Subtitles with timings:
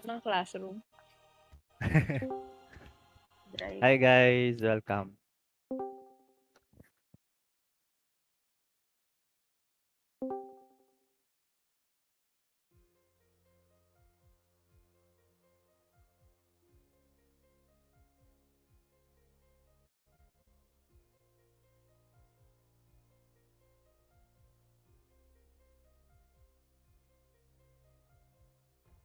[0.00, 0.80] ng classroom.
[3.84, 5.21] Hi guys, welcome.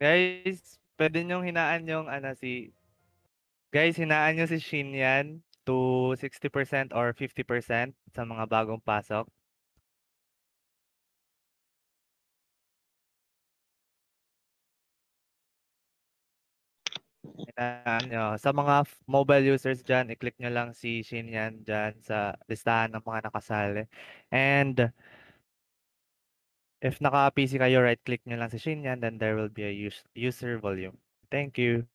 [0.02, 2.70] Guys, pwede niyong hinaan yung ano si
[3.74, 5.26] Guys, hinaan niyo si Shin yan
[5.68, 9.28] to 60% or 50% sa mga bagong pasok.
[17.38, 18.24] Hinaan niyo.
[18.42, 23.04] Sa mga mobile users dyan, i-click nyo lang si Shin yan dyan sa listahan ng
[23.06, 23.84] mga nakasali.
[24.34, 24.90] And
[26.82, 30.06] if naka-PC kayo, right-click nyo lang si Shin yan, then there will be a us-
[30.14, 30.98] user volume.
[31.34, 31.90] Thank you.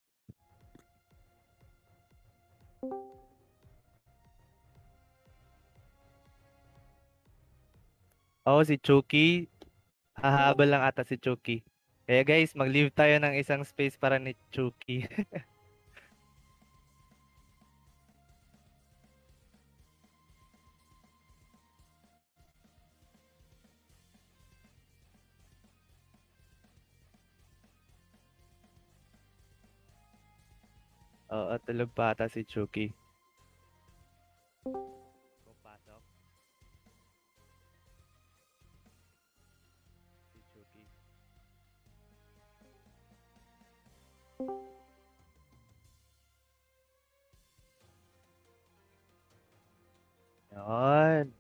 [8.43, 9.47] Oo, si Chucky.
[10.19, 11.63] Hahabol lang ata si Chucky.
[12.03, 15.07] Kaya guys, mag-leave tayo ng isang space para ni Chucky.
[31.33, 32.93] Oo, tulog pa ata si Chucky.
[34.69, 36.03] Pumapasok.
[40.29, 40.85] Si Chucky.
[50.53, 51.33] Yun.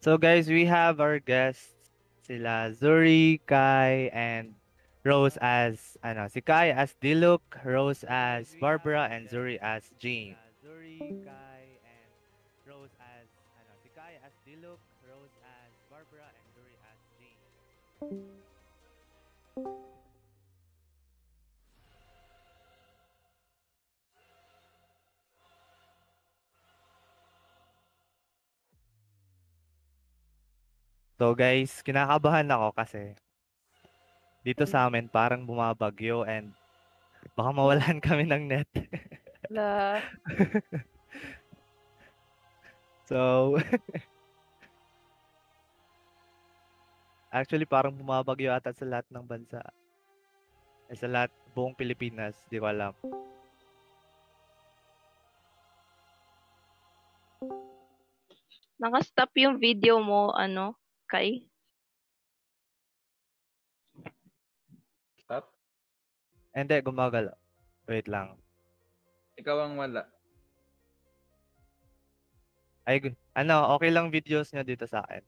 [0.00, 1.76] So guys, we have our guests
[2.24, 4.57] sila Zuri, Kai, and
[5.08, 10.36] Rose as ano, si Kai as Diluk, Rose as Barbara, and Zuri as Jean.
[10.60, 12.12] Zuri, Kai, and
[12.68, 13.24] Rose as
[13.56, 14.76] ano, si Kai as Diluk,
[15.08, 17.40] Rose as Barbara, and Zuri as Jean.
[31.16, 33.16] So guys, kinakabahan ako kasi
[34.48, 36.56] dito sa amin parang bumabagyo and
[37.36, 38.68] baka mawalan kami ng net.
[39.52, 40.00] La,
[43.08, 43.56] So,
[47.32, 49.64] actually parang bumabagyo ata sa lahat ng bansa.
[50.92, 52.92] Eh, sa lahat, buong Pilipinas, di ko alam.
[58.76, 60.76] Naka-stop yung video mo, ano,
[61.08, 61.48] Kai?
[66.58, 67.38] Hindi, gumagalaw.
[67.86, 68.34] Wait lang.
[69.38, 70.02] Ikaw ang wala.
[72.82, 75.22] Ay, ano, okay lang videos nyo dito sa akin.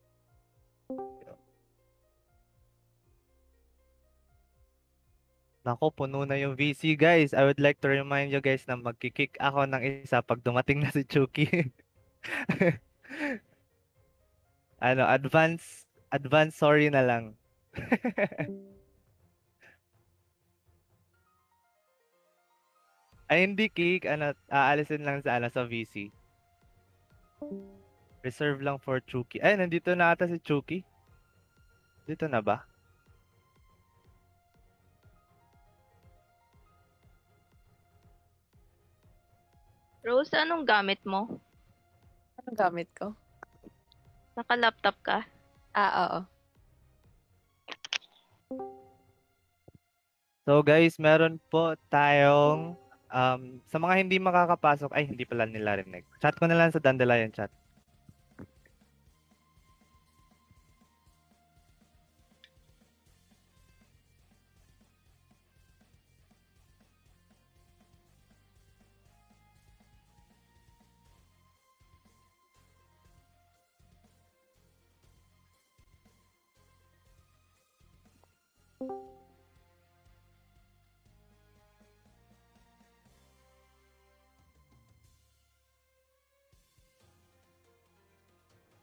[5.63, 7.31] Nako, puno na yung VC, guys.
[7.31, 10.91] I would like to remind you guys na magkikick ako ng isa pag dumating na
[10.91, 11.71] si Chucky.
[14.83, 17.39] ano, advance, advance sorry na lang.
[23.31, 24.11] Ay, hindi kick.
[24.11, 26.11] Ano, aalisin lang sa, ano, sa VC.
[28.27, 29.39] Reserve lang for Chucky.
[29.39, 30.83] Ay, nandito na ata si Chucky.
[32.11, 32.67] Dito na ba?
[40.03, 41.31] Rose, anong gamit mo?
[42.43, 43.15] anong gamit ko?
[44.35, 45.19] Naka-laptop ka?
[45.71, 46.21] Ah, oo.
[50.49, 52.75] So guys, meron po tayong
[53.13, 56.07] um, sa mga hindi makakapasok, ay hindi pala nila rinig.
[56.23, 57.51] Chat ko na lang sa Dandelion chat.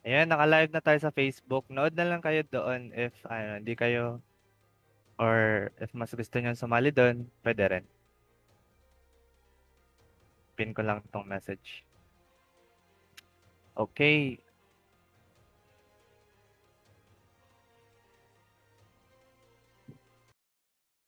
[0.08, 1.68] Ayan, naka-live na tayo sa Facebook.
[1.68, 4.24] Nood na lang kayo doon if ano, hindi kayo
[5.20, 7.84] or if mas gusto niyo sumali doon, pwede rin.
[10.56, 11.84] Pin ko lang tong message.
[13.76, 14.40] Okay.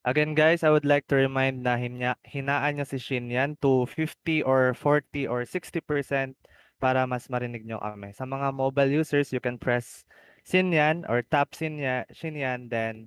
[0.05, 4.45] Again, guys, I would like to remind na hinya, hinaan niya si Shinyan to 50
[4.45, 6.37] or 40 or 60%
[6.81, 8.17] para mas marinig nyo kami.
[8.17, 10.09] Sa mga mobile users, you can press
[10.43, 13.07] Sinyan or tap Sinya, Shinyan, then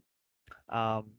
[0.69, 1.09] um,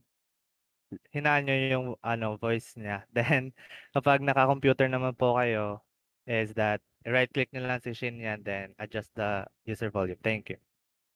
[1.10, 3.02] hinaan nyo yung ano, voice niya.
[3.16, 3.50] Then,
[3.90, 5.82] kapag naka-computer naman po kayo,
[6.24, 10.18] is that right-click nyo lang si Shinyan, then adjust the user volume.
[10.22, 10.58] Thank you.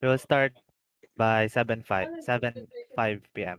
[0.02, 0.52] We will start
[1.17, 3.58] by 7.5 7 5 p.m.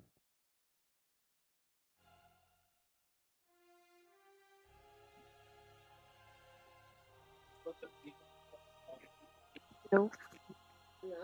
[9.92, 10.12] No.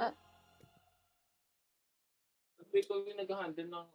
[0.02, 0.14] Ah.
[2.76, 3.88] Ikaw yung nag-handle ng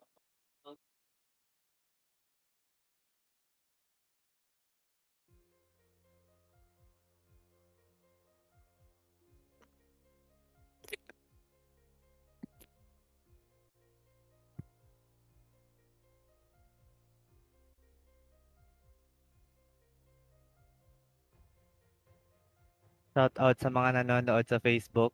[23.10, 25.10] Shout out sa mga nanonood sa Facebook.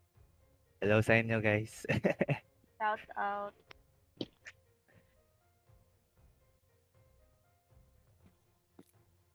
[0.84, 1.88] Hello sa inyo, guys.
[2.76, 3.56] Shout out.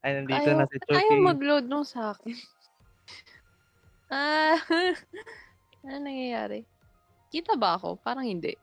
[0.05, 0.97] Ay, nandito Ayaw, na si Chucky.
[0.97, 2.37] ayaw mag-load nung sa akin.
[4.13, 4.57] ah,
[5.85, 6.61] ano nangyayari?
[7.33, 7.97] Kita ba ako?
[8.01, 8.53] Parang hindi.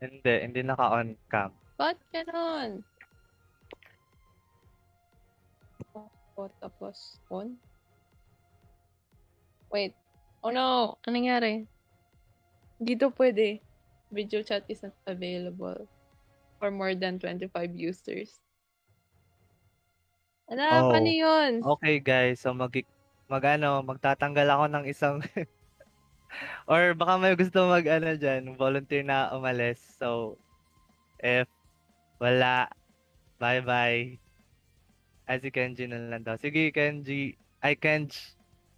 [0.00, 1.52] Hindi, hindi naka-on cam.
[1.76, 2.80] Ba't ganon?
[6.36, 7.60] Oh, tapos on?
[9.74, 9.90] Wait.
[10.46, 10.94] Oh no!
[11.02, 11.66] Anong nangyari?
[12.78, 13.58] Dito pwede.
[14.14, 15.90] Video chat is not available
[16.62, 18.38] for more than 25 users.
[20.46, 20.62] Ano?
[20.62, 20.94] Oh.
[20.94, 21.52] Paano yun?
[21.58, 22.38] Okay, guys.
[22.38, 22.70] So, mag,
[23.26, 25.18] mag ano, magtatanggal ako ng isang
[26.70, 29.82] or baka may gusto mag ano dyan, volunteer na umalis.
[29.98, 30.38] So,
[31.18, 31.50] if
[32.22, 32.70] wala,
[33.42, 34.22] bye-bye.
[35.26, 36.38] Ay, si Kenji na lang daw.
[36.38, 37.34] Sige, Kenji.
[37.58, 38.33] Ay, Kenj.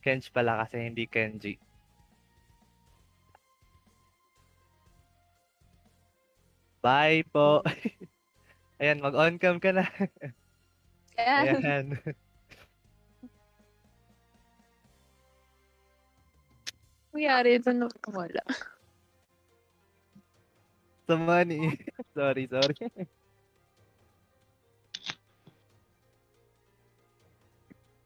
[0.07, 1.59] Kenj pala kasi hindi Kenji.
[6.79, 7.67] Bye po.
[8.79, 9.83] Ayan, mag-on cam ka na.
[11.19, 11.59] Ayan.
[11.59, 11.87] Ayan.
[17.11, 18.45] Nangyari ito na wala.
[21.11, 21.75] Sa money.
[22.15, 22.77] sorry, sorry.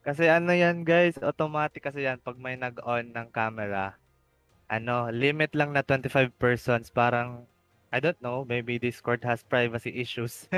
[0.01, 4.01] Kasi ano yan guys, automatic kasi yan pag may nag-on ng camera.
[4.71, 6.89] Ano, limit lang na 25 persons.
[6.89, 7.45] Parang,
[7.93, 10.49] I don't know, maybe Discord has privacy issues.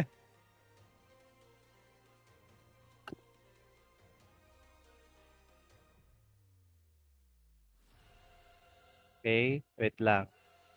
[9.22, 10.28] okay, wait lang.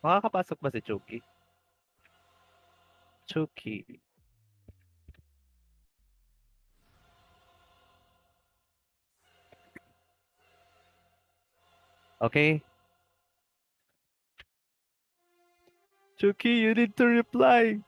[0.02, 1.18] Makakapasok ba si Chucky?
[3.26, 4.05] Chucky.
[12.20, 12.62] Okay.
[16.18, 17.80] Chucky, you need to reply.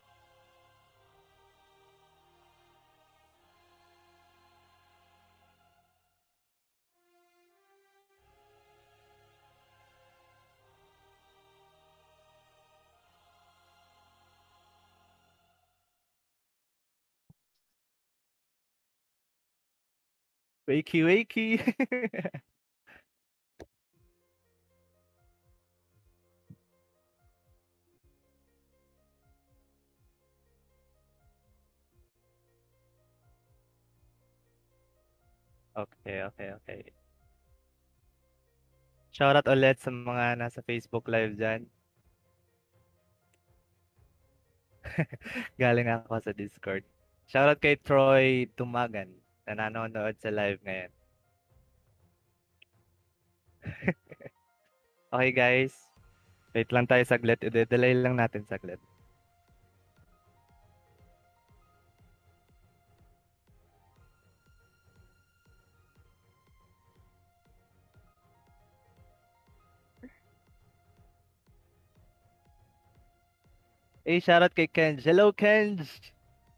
[20.69, 21.59] Wakey, wakey.
[35.79, 36.81] Okay, okay, okay.
[39.15, 41.71] Shoutout ulit sa mga nasa Facebook Live dyan.
[45.63, 46.83] Galing ako sa Discord.
[47.31, 49.15] Shoutout kay Troy Tumagan
[49.47, 50.91] na nanonood sa live ngayon.
[55.15, 55.75] okay guys.
[56.59, 57.39] Wait lang tayo saglit.
[57.47, 58.83] I-delay lang natin saglit.
[74.09, 75.05] Eh, shoutout kay Kenj.
[75.05, 75.85] Hello, Kenj!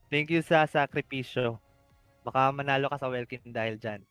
[0.07, 1.59] Thank you sa sakripisyo.
[2.23, 4.07] Baka manalo ka sa Welkin dahil dyan.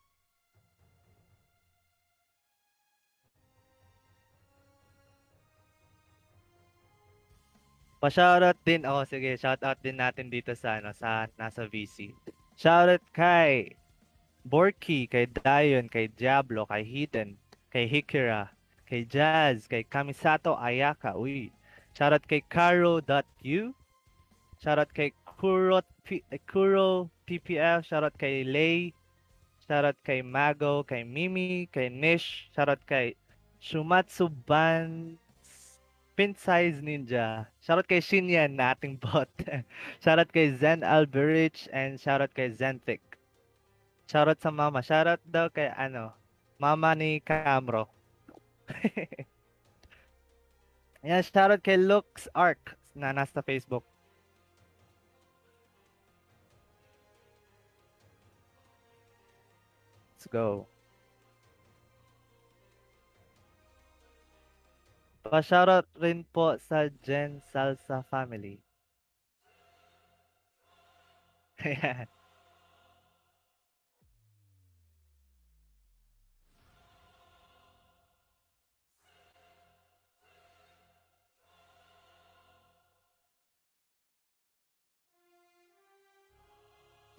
[8.04, 8.84] Pa-shoutout din.
[8.84, 12.12] Oh, sige, shoutout din natin dito sa ano, sa nasa VC.
[12.60, 13.72] Shoutout kay
[14.44, 17.40] Borky, kay Dion, kay Diablo, kay Hidden,
[17.72, 18.52] kay Hikira,
[18.84, 21.16] kay Jazz, kay Kamisato Ayaka.
[21.16, 21.56] Uy,
[22.00, 23.76] shoutout kay Caro.u
[24.60, 27.88] Shoutout kay Kuro, P, eh, Kuro PPF.
[27.88, 28.92] Shoutout kay Lay.
[29.64, 32.52] Shoutout kay Mago, kay Mimi, kay Nish.
[32.52, 33.16] Shoutout kay
[33.64, 35.16] Shumatsu Ban
[36.20, 37.48] Pin Size Ninja.
[37.64, 39.32] Shoutout kay Shinyan na ating bot.
[40.04, 43.00] shoutout kay Zen Alberich and shoutout kay Zentic.
[44.12, 44.84] Shoutout sa mama.
[44.84, 46.12] Shoutout daw kay ano,
[46.60, 47.88] mama ni Camro.
[51.00, 53.88] Ayan, shoutout kay Lux Arc na nasa Facebook.
[60.20, 60.68] Let's go.
[65.24, 68.60] Pa-shoutout rin po sa Gen Salsa family.
[71.64, 72.19] Ayan.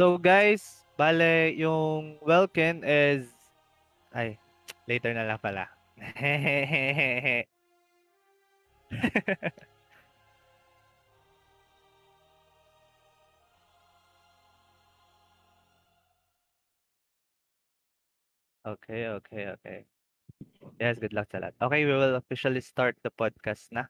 [0.00, 3.28] So guys, bale yung Welkin is
[4.16, 4.40] ay
[4.88, 5.68] later na lang pala.
[18.64, 19.78] Okay, okay, okay.
[20.80, 21.60] Yes, good luck sa lahat.
[21.60, 23.84] Okay, we will officially start the podcast na.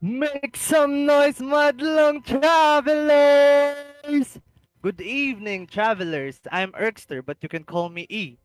[0.00, 3.74] Make some noise, madlong travelers!
[4.80, 6.38] Good evening, travelers.
[6.52, 8.36] I'm Erkster, but you can call me E.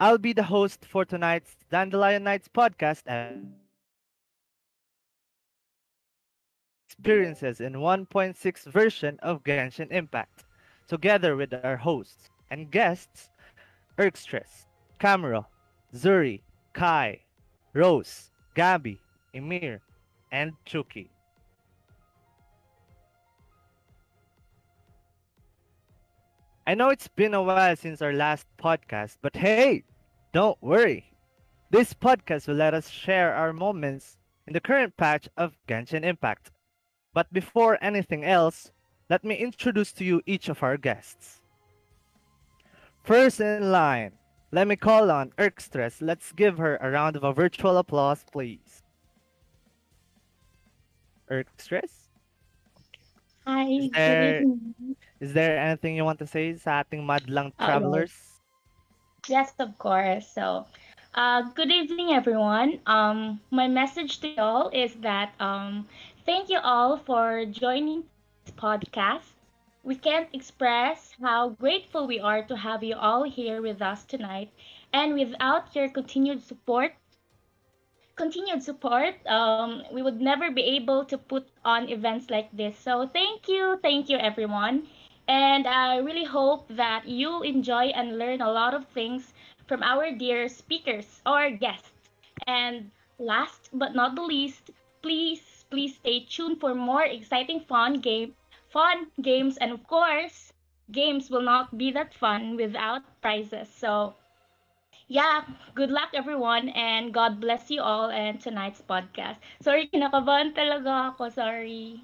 [0.00, 3.52] I'll be the host for tonight's Dandelion Nights podcast and
[6.88, 10.44] experiences in 1.6 version of Genshin Impact,
[10.88, 13.28] together with our hosts and guests,
[13.98, 14.64] Erkstress,
[14.98, 15.46] Camera,
[15.94, 16.40] Zuri,
[16.72, 17.20] Kai,
[17.74, 18.98] Rose, Gabby,
[19.34, 19.82] Emir,
[20.32, 21.08] and Chuki.
[26.66, 29.84] I know it's been a while since our last podcast, but hey,
[30.32, 31.12] don't worry.
[31.70, 36.50] This podcast will let us share our moments in the current patch of Genshin Impact.
[37.14, 38.72] But before anything else,
[39.10, 41.42] let me introduce to you each of our guests.
[43.04, 44.12] First in line,
[44.52, 46.00] let me call on Erkstress.
[46.00, 48.71] Let's give her a round of a virtual applause, please.
[51.32, 52.12] Erkstress?
[53.46, 54.44] Hi, Is there-.
[55.20, 58.12] Is there anything you want to say sa ating madlang Uh, travelers?
[59.28, 60.28] Yes, of course.
[60.28, 60.66] So,
[61.14, 62.80] uh, good evening, everyone.
[62.86, 65.88] Um, my message to y'all is that um,
[66.26, 68.04] thank you all for joining
[68.44, 69.32] this podcast.
[69.82, 74.52] We can't express how grateful we are to have you all here with us tonight,
[74.92, 76.94] and without your continued support,
[78.16, 82.78] continued support, um, we would never be able to put on events like this.
[82.78, 84.86] So, thank you, thank you, everyone.
[85.28, 89.32] And I really hope that you'll enjoy and learn a lot of things
[89.66, 91.92] from our dear speakers or guests.
[92.46, 94.70] And last but not the least,
[95.02, 98.34] please, please stay tuned for more exciting fun game,
[98.68, 100.52] fun games, and of course,
[100.90, 103.68] games will not be that fun without prizes.
[103.68, 104.14] So,
[105.08, 105.42] yeah,
[105.74, 109.36] good luck everyone, and God bless you all and tonight's podcast.
[109.60, 111.28] Sorry, kinakabahan talaga ako.
[111.28, 112.02] Sorry.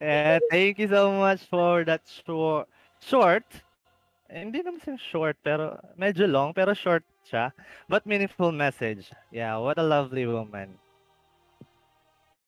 [0.00, 2.68] yeah, thank you so much for that short,
[3.00, 3.46] short.
[4.30, 7.50] Hindi naman siya short, pero medyo long, pero short siya.
[7.88, 9.10] But meaningful message.
[9.34, 10.78] Yeah, what a lovely woman.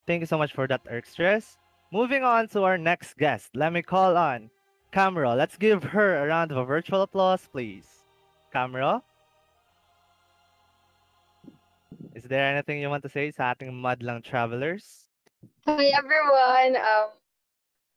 [0.07, 1.57] Thank you so much for that, Erkstress.
[1.91, 3.55] Moving on to our next guest.
[3.55, 4.49] Let me call on
[4.91, 5.35] Camera.
[5.35, 8.03] Let's give her a round of virtual applause, please.
[8.51, 9.01] Camera?
[12.13, 15.09] Is there anything you want to say sa ating madlang travelers?
[15.65, 16.77] Hi everyone.
[16.77, 17.09] Um,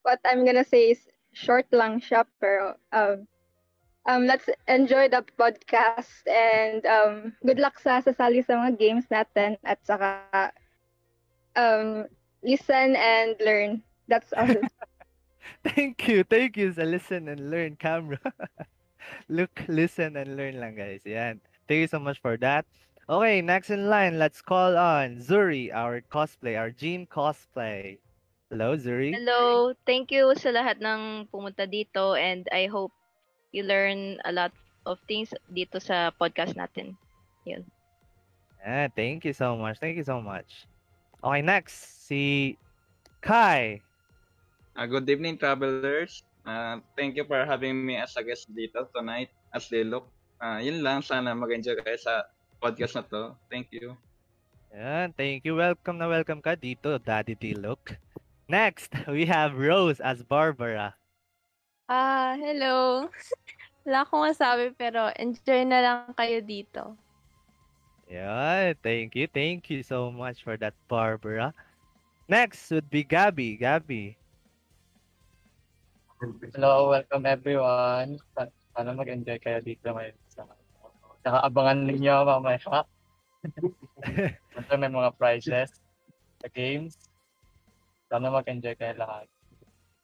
[0.09, 1.05] what I'm gonna say is
[1.37, 3.29] short lang siya pero um,
[4.09, 9.61] um, let's enjoy the podcast and um, good luck sa sasali sa mga games natin
[9.69, 10.25] at saka
[11.53, 12.09] um,
[12.41, 13.85] listen and learn.
[14.09, 14.49] That's all.
[15.77, 16.25] Thank you.
[16.25, 18.25] Thank you sa listen and learn camera.
[19.29, 21.05] Look, listen and learn lang guys.
[21.05, 21.45] Yan.
[21.69, 22.65] Thank you so much for that.
[23.07, 28.03] Okay, next in line, let's call on Zuri, our cosplay, our Jean cosplay.
[28.51, 29.15] Hello, Zuri.
[29.15, 32.91] Hello, thank you sa lahat ng pumunta dito and I hope
[33.55, 34.51] you learn a lot
[34.91, 36.99] of things dito sa podcast natin.
[37.47, 39.79] Yeah, thank you so much.
[39.79, 40.67] Thank you so much.
[41.23, 42.59] Okay, next, si
[43.23, 43.87] Kai.
[44.75, 46.27] Ah, good evening, travelers.
[46.43, 50.11] Uh, thank you for having me as a guest dito tonight as Lilok.
[50.43, 52.27] Uh, yun lang, sana mag-enjoy kayo sa
[52.61, 53.23] podcast na to.
[53.51, 53.97] Thank you.
[54.73, 55.57] Yan, thank you.
[55.57, 57.97] Welcome na welcome ka dito, Daddy Dilok.
[58.47, 60.95] Next, we have Rose as Barbara.
[61.89, 63.07] Ah, hello.
[63.87, 66.99] Wala akong masabi pero enjoy na lang kayo dito.
[68.07, 69.27] Yeah, thank you.
[69.27, 71.55] Thank you so much for that, Barbara.
[72.27, 73.55] Next would be Gabby.
[73.59, 74.19] Gabby.
[76.55, 78.19] Hello, welcome everyone.
[78.35, 80.17] Sa- Sana mag-enjoy kayo dito ngayon.
[80.29, 80.45] Sa,
[81.27, 82.87] saka abangan ninyo mamaya.
[84.63, 85.75] Ito may mga prizes
[86.39, 86.95] sa games.
[88.07, 89.27] Sana mag-enjoy kayo lahat.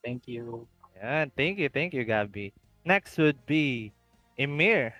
[0.02, 0.66] Thank you.
[0.98, 1.70] Yan, thank you.
[1.70, 2.50] Thank you, Gabby.
[2.82, 3.94] Next would be
[4.34, 4.98] Emir.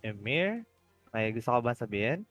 [0.00, 0.64] Emir?
[1.12, 2.24] May gusto ka ba sabihin?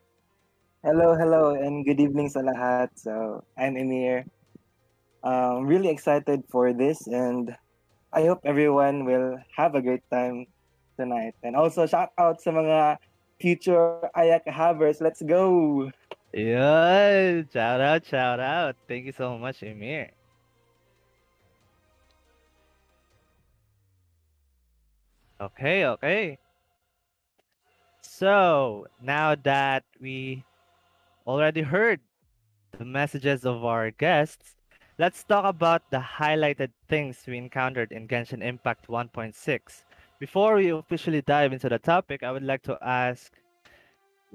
[0.82, 2.90] Hello, hello, and good evening sa lahat.
[2.98, 4.26] So, I'm Emir.
[5.22, 7.54] Um, really excited for this, and
[8.16, 10.48] I hope everyone will have a great time
[10.96, 11.36] tonight.
[11.44, 12.96] And also, shout out sa mga
[13.44, 15.04] future Ayak Havers.
[15.04, 15.92] Let's go!
[16.32, 17.44] Yan!
[17.52, 18.80] Shout out, shout out.
[18.88, 20.16] Thank you so much, Emir.
[25.36, 26.40] Okay, okay.
[28.00, 30.48] So, now that we
[31.28, 32.00] already heard
[32.80, 34.56] the messages of our guests,
[34.98, 39.34] let's talk about the highlighted things we encountered in Genshin Impact 1.6.
[40.20, 43.34] Before we officially dive into the topic, I would like to ask,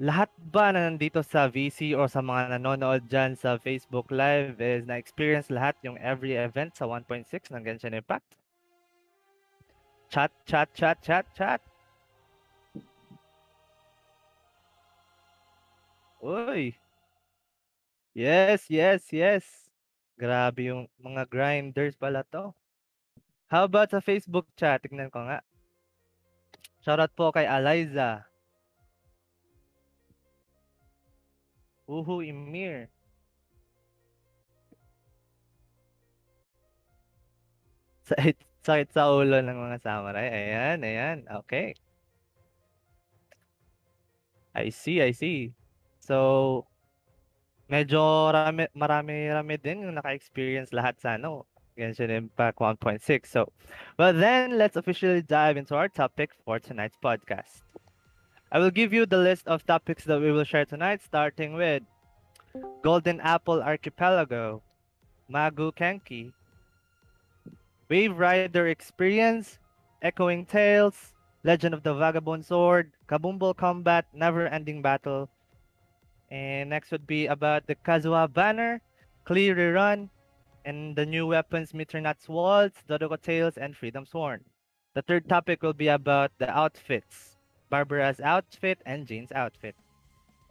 [0.00, 4.84] lahat ba na nandito sa VC or sa mga nanonood dyan sa Facebook Live is
[4.84, 8.36] na-experience lahat yung every event sa 1.6 ng Genshin Impact?
[10.12, 11.60] Chat, chat, chat, chat, chat.
[16.20, 16.76] Uy.
[18.12, 19.69] Yes, yes, yes.
[20.20, 22.52] Grabe yung mga grinders pala to.
[23.48, 24.84] How about sa Facebook chat?
[24.84, 25.40] Tignan ko nga.
[26.84, 28.28] Shoutout po kay Eliza.
[31.88, 32.92] Uhu Emir.
[38.04, 40.28] Sakit, sakit sa ulo ng mga samurai.
[40.28, 41.18] Ayan, ayan.
[41.42, 41.72] Okay.
[44.52, 45.56] I see, I see.
[45.98, 46.69] So,
[47.70, 51.46] medyo rami, marami-rami din yung naka-experience lahat sa ano,
[51.78, 53.30] Genshin Impact 1.6.
[53.30, 53.46] So,
[53.94, 57.62] well then, let's officially dive into our topic for tonight's podcast.
[58.50, 61.86] I will give you the list of topics that we will share tonight, starting with
[62.82, 64.60] Golden Apple Archipelago,
[65.30, 66.34] Magu Kenki,
[67.88, 69.62] Wave Rider Experience,
[70.02, 75.30] Echoing Tales, Legend of the Vagabond Sword, Kabumbol Combat, Never Ending Battle,
[76.30, 78.80] and next would be about the Kazuha Banner,
[79.24, 80.08] Clear Run,
[80.64, 84.40] and the new weapons Mitronauts Waltz, Dodoko Tales, and Freedom Sworn.
[84.94, 87.36] The third topic will be about the outfits,
[87.70, 89.74] Barbara's outfit and Jane's outfit.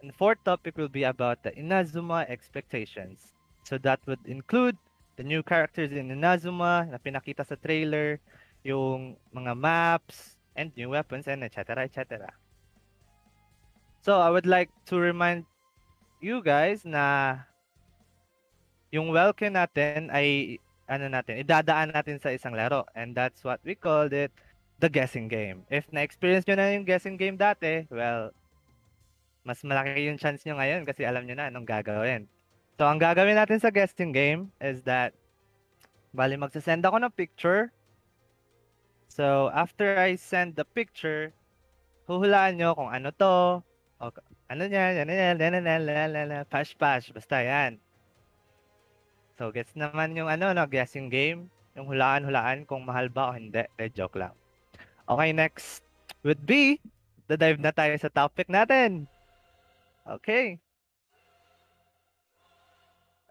[0.02, 3.34] And the fourth topic will be about the Inazuma expectations.
[3.63, 4.78] So that would include
[5.18, 8.20] the new characters in Inazuma na pinakita sa trailer,
[8.63, 11.84] yung mga maps, and new weapons, and etc.
[11.84, 12.32] etc.
[14.02, 15.44] So I would like to remind
[16.19, 17.39] you guys na
[18.91, 22.84] yung welcome natin ay ano natin, idadaan natin sa isang laro.
[22.97, 24.34] And that's what we called it,
[24.82, 25.63] the guessing game.
[25.69, 28.34] If na-experience nyo na yung guessing game dati, well,
[29.45, 32.25] mas malaki yung chance nyo ngayon kasi alam nyo na anong gagawin.
[32.82, 35.13] So, ang gagawin natin sa guessing game is that,
[36.10, 37.69] bali magsasend ako ng picture.
[39.13, 41.38] So, after I send the picture,
[42.10, 43.62] huhulaan nyo kung ano to,
[44.01, 44.03] o
[44.49, 47.77] ano yan, ano yan, yan, yan, yan, yan, pash, pash, basta yan.
[49.38, 51.47] So, gets naman yung ano, no, guessing game.
[51.77, 53.63] Yung hulaan-hulaan kung mahal ba o hindi.
[53.77, 54.35] De, joke lang.
[55.07, 55.85] Okay, next
[56.25, 56.81] would be,
[57.31, 59.07] the-dive na tayo sa topic natin.
[60.03, 60.59] Okay.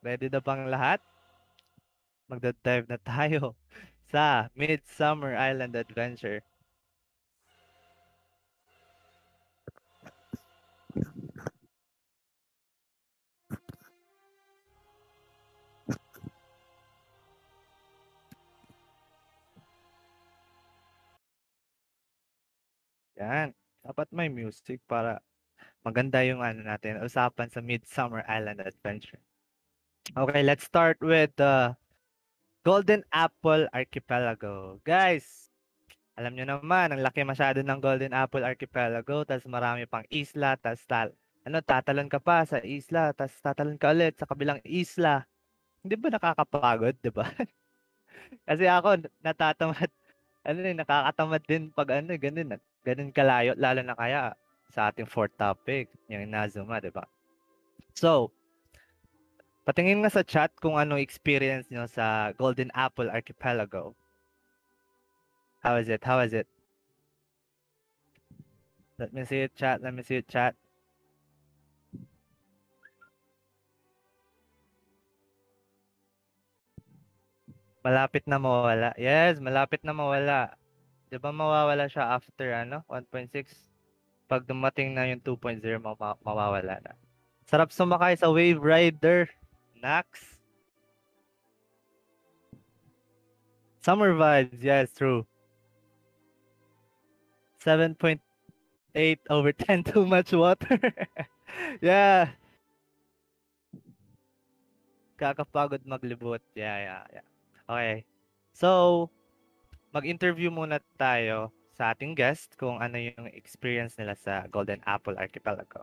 [0.01, 1.03] Ready na bang lahat?
[2.31, 3.59] Magda-dive na tayo
[4.15, 6.41] sa Midsummer Island Adventure.
[23.19, 23.51] Yan.
[23.83, 25.19] Dapat may music para
[25.83, 29.19] maganda yung ano natin, usapan sa Midsummer Island Adventure.
[30.15, 31.75] Okay, let's start with the
[32.63, 34.79] Golden Apple Archipelago.
[34.87, 35.51] Guys,
[36.15, 40.83] alam nyo naman, ang laki masyado ng Golden Apple Archipelago, tas marami pang isla, tas
[40.87, 41.15] tal
[41.47, 45.25] ano, tatalon ka pa sa isla, tas tatalon ka ulit sa kabilang isla.
[45.81, 47.25] Hindi ba nakakapagod, 'di ba?
[48.49, 49.91] Kasi ako natatamad
[50.49, 54.35] ano eh, nakakatamad din pag ano, eh, ganun, ganun kalayo lalo na kaya
[54.69, 57.09] sa ating fourth topic, yung Inazuma, 'di ba?
[57.97, 58.31] So,
[59.65, 63.97] patingin nga sa chat kung ano experience nyo sa Golden Apple Archipelago.
[65.65, 66.05] How is it?
[66.05, 66.47] How is it?
[68.99, 69.79] Let me see it, chat.
[69.79, 70.59] Let me see it, chat.
[77.87, 78.91] Malapit na mawala.
[78.99, 80.58] Yes, malapit na mawala.
[81.09, 83.49] 'Di ba mawawala siya after ano, 1.6?
[84.29, 86.93] Pag dumating na yung 2.0, mawa- mawawala na.
[87.49, 89.25] Sarap sumakay sa Wave Rider.
[89.81, 90.37] Nax.
[93.81, 94.61] Summer vibes.
[94.61, 95.25] Yes, true.
[97.65, 98.21] 7.8
[99.33, 100.77] over 10 too much water.
[101.81, 102.37] yeah.
[105.17, 106.45] Kakapagod maglibot.
[106.53, 107.27] Yeah, yeah, yeah.
[107.65, 108.05] Okay.
[108.53, 109.09] So,
[109.99, 115.83] mag-interview muna tayo sa ating guest kung ano yung experience nila sa Golden Apple Archipelago.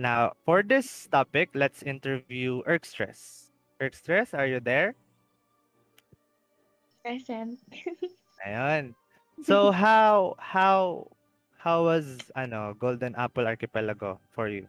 [0.00, 3.52] Now, for this topic, let's interview Erkstress.
[3.84, 4.96] Erkstress, are you there?
[7.04, 7.60] Present.
[8.48, 8.96] Ayun.
[9.44, 11.06] So how how
[11.60, 14.66] how was ano Golden Apple Archipelago for you?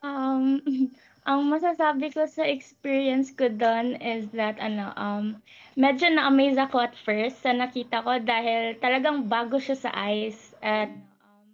[0.00, 0.62] Um,
[1.28, 5.36] ang masasabi ko sa experience ko doon is that ano, um,
[5.76, 10.88] medyo na-amaze ako at first sa nakita ko dahil talagang bago siya sa eyes at
[11.20, 11.46] um,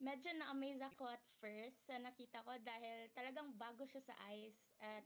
[0.00, 5.04] medyo na-amaze ako at first sa nakita ko dahil talagang bago siya sa eyes at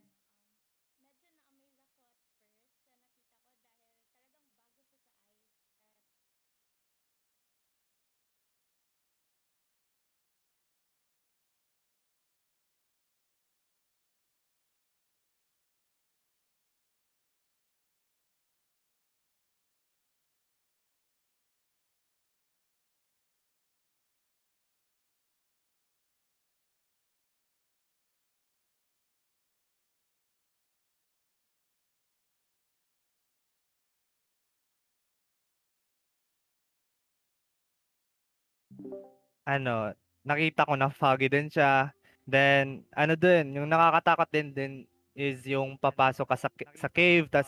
[39.44, 39.92] Ano,
[40.24, 41.92] nakita ko na foggy din siya.
[42.24, 44.72] Then ano din, yung nakakatakot din din
[45.14, 47.46] is yung papasok ka sa sa cave tas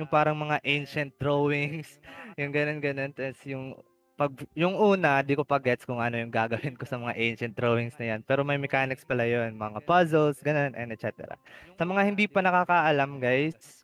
[0.00, 2.00] yung parang mga ancient drawings,
[2.40, 3.76] yung ganun ganun tas yung
[4.16, 7.54] pag yung una, di ko pa gets kung ano yung gagawin ko sa mga ancient
[7.58, 8.20] drawings na yan.
[8.22, 11.34] Pero may mechanics pala yun, mga puzzles, ganun, and etc.
[11.74, 13.81] Sa mga hindi pa nakakaalam, guys,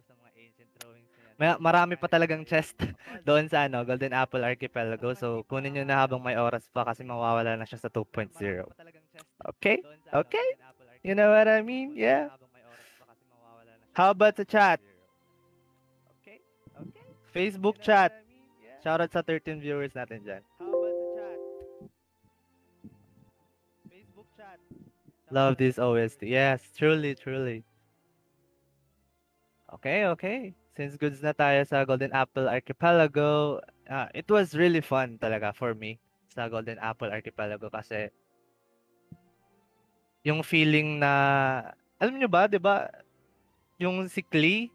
[1.38, 2.74] may, marami pa talagang chest
[3.22, 5.14] doon sa ano, Golden Apple Archipelago.
[5.14, 8.35] So, kunin nyo na habang may oras pa kasi mawawala na siya sa 2.0.
[9.55, 9.79] Okay?
[10.11, 10.48] Okay?
[11.07, 11.94] You know what I mean?
[11.94, 12.35] Yeah?
[13.94, 14.83] How about the chat?
[16.18, 16.42] Okay?
[16.74, 17.07] Okay?
[17.31, 18.11] Facebook chat.
[18.83, 20.42] Shoutout sa 13 viewers natin dyan.
[20.59, 21.38] How about the chat?
[23.87, 24.59] Facebook chat.
[25.31, 26.27] Love this OST.
[26.27, 27.62] Yes, truly, truly.
[29.79, 30.55] Okay, okay.
[30.78, 33.58] Since goods na tayo sa Golden Apple Archipelago,
[33.90, 35.98] uh, it was really fun talaga for me
[36.30, 38.14] sa Golden Apple Archipelago kasi
[40.22, 41.10] yung feeling na,
[41.98, 42.86] alam nyo ba, di ba,
[43.74, 44.70] yung si Klee,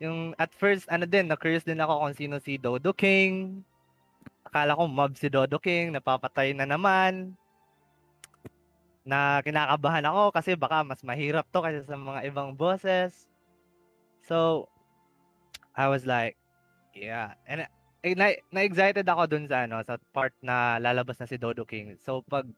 [0.00, 3.60] yung at first, ano din, na-curious din ako kung sino si Dodo King.
[4.48, 7.36] Akala ko mob si Dodo King, napapatay na naman.
[9.04, 13.28] Na kinakabahan ako kasi baka mas mahirap to kasi sa mga ibang bosses.
[14.24, 14.68] So,
[15.78, 16.34] I was like,
[16.90, 17.38] yeah.
[17.46, 17.62] And
[18.02, 21.94] eh, na, na-excited ako dun sa ano, sa part na lalabas na si Dodo King.
[22.02, 22.50] So, pag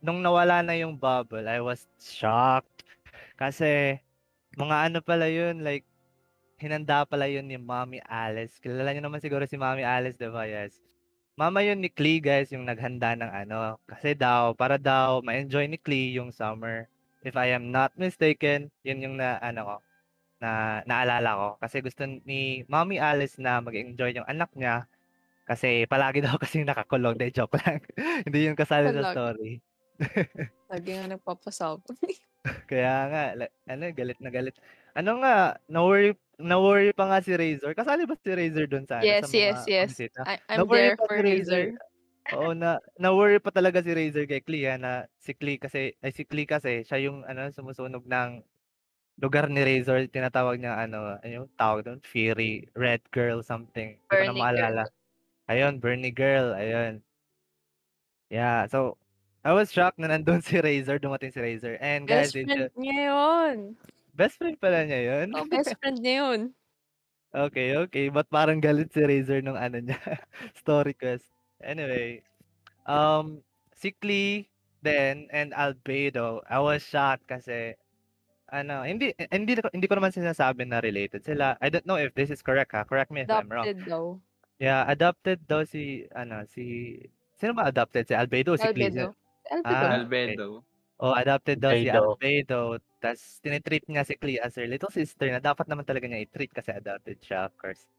[0.00, 2.88] nung nawala na yung bubble, I was shocked.
[3.36, 4.00] Kasi,
[4.56, 5.84] mga ano pala yun, like,
[6.56, 8.56] hinanda pala yun ni Mommy Alice.
[8.56, 10.48] Kilala niyo naman siguro si Mommy Alice, di ba?
[10.48, 10.80] Yes.
[11.36, 13.80] Mama yun ni Klee, guys, yung naghanda ng ano.
[13.88, 16.88] Kasi daw, para daw, ma-enjoy ni Klee yung summer.
[17.24, 19.74] If I am not mistaken, yun yung na, ano ko,
[20.42, 21.48] na naalala ko.
[21.62, 24.90] Kasi gusto ni Mommy Alice na mag-enjoy yung anak niya.
[25.46, 27.14] Kasi palagi daw kasi nakakulong.
[27.14, 27.78] De, joke lang.
[28.26, 29.62] Hindi yung kasali sa story.
[30.72, 31.94] Lagi nga nagpapasabog.
[32.66, 33.22] Kaya nga,
[33.70, 34.58] ano, galit na galit.
[34.98, 37.70] Ano nga, na-worry, na-worry pa nga si Razor.
[37.78, 40.18] Kasali ba si Razor doon sa, ano, yes, sa mga yes, yes.
[40.26, 41.64] I, I'm Na-worry there for si Razor.
[42.32, 46.10] Oo, na na-worry pa talaga si Razor kay Klee, ha, na si Klee kasi, ay
[46.10, 48.42] si Klee kasi, siya yung ano, sumusunog ng
[49.22, 52.02] lugar ni Razor, tinatawag niya ano, ano yung tawag doon?
[52.02, 53.94] Fury, Red Girl, something.
[53.94, 54.42] Hindi ko na Bernie Girl.
[54.42, 54.84] maalala.
[55.46, 56.98] Ayun, Bernie Girl, ayun.
[58.34, 58.98] Yeah, so,
[59.46, 61.78] I was shocked na nandun si Razor, dumating si Razor.
[61.78, 63.56] And guys, Best friend niya yun.
[64.12, 65.26] Best friend pala niya yun?
[65.38, 66.42] Oh, best friend niya yun.
[67.32, 68.12] Okay, okay.
[68.12, 69.96] But parang galit si Razor nung ano niya,
[70.60, 71.24] story quest.
[71.64, 72.20] Anyway,
[72.84, 73.40] um,
[73.72, 74.52] si Klee
[74.84, 77.72] then and Albedo, I was shocked kasi
[78.52, 81.56] ano, hindi hindi ko- hindi ko naman sinasabi na related sila.
[81.58, 82.84] I don't know if this is correct ha.
[82.84, 83.64] Correct me if I'm wrong.
[83.64, 84.04] Adopted daw.
[84.60, 86.94] Yeah, adopted daw si ano si
[87.42, 88.06] Sino ba adopted?
[88.06, 88.62] Si Albedo si?
[88.62, 89.10] Albedo.
[89.50, 89.66] Albedo.
[89.66, 89.98] Ah, okay.
[89.98, 90.48] Albedo.
[91.02, 92.14] Oh, adopted daw si Albedo.
[92.14, 92.60] Albedo.
[93.02, 96.54] Tapos tinitreat niya si Klee as her little sister na dapat naman talaga niya i-treat
[96.54, 97.90] kasi adopted siya, of course.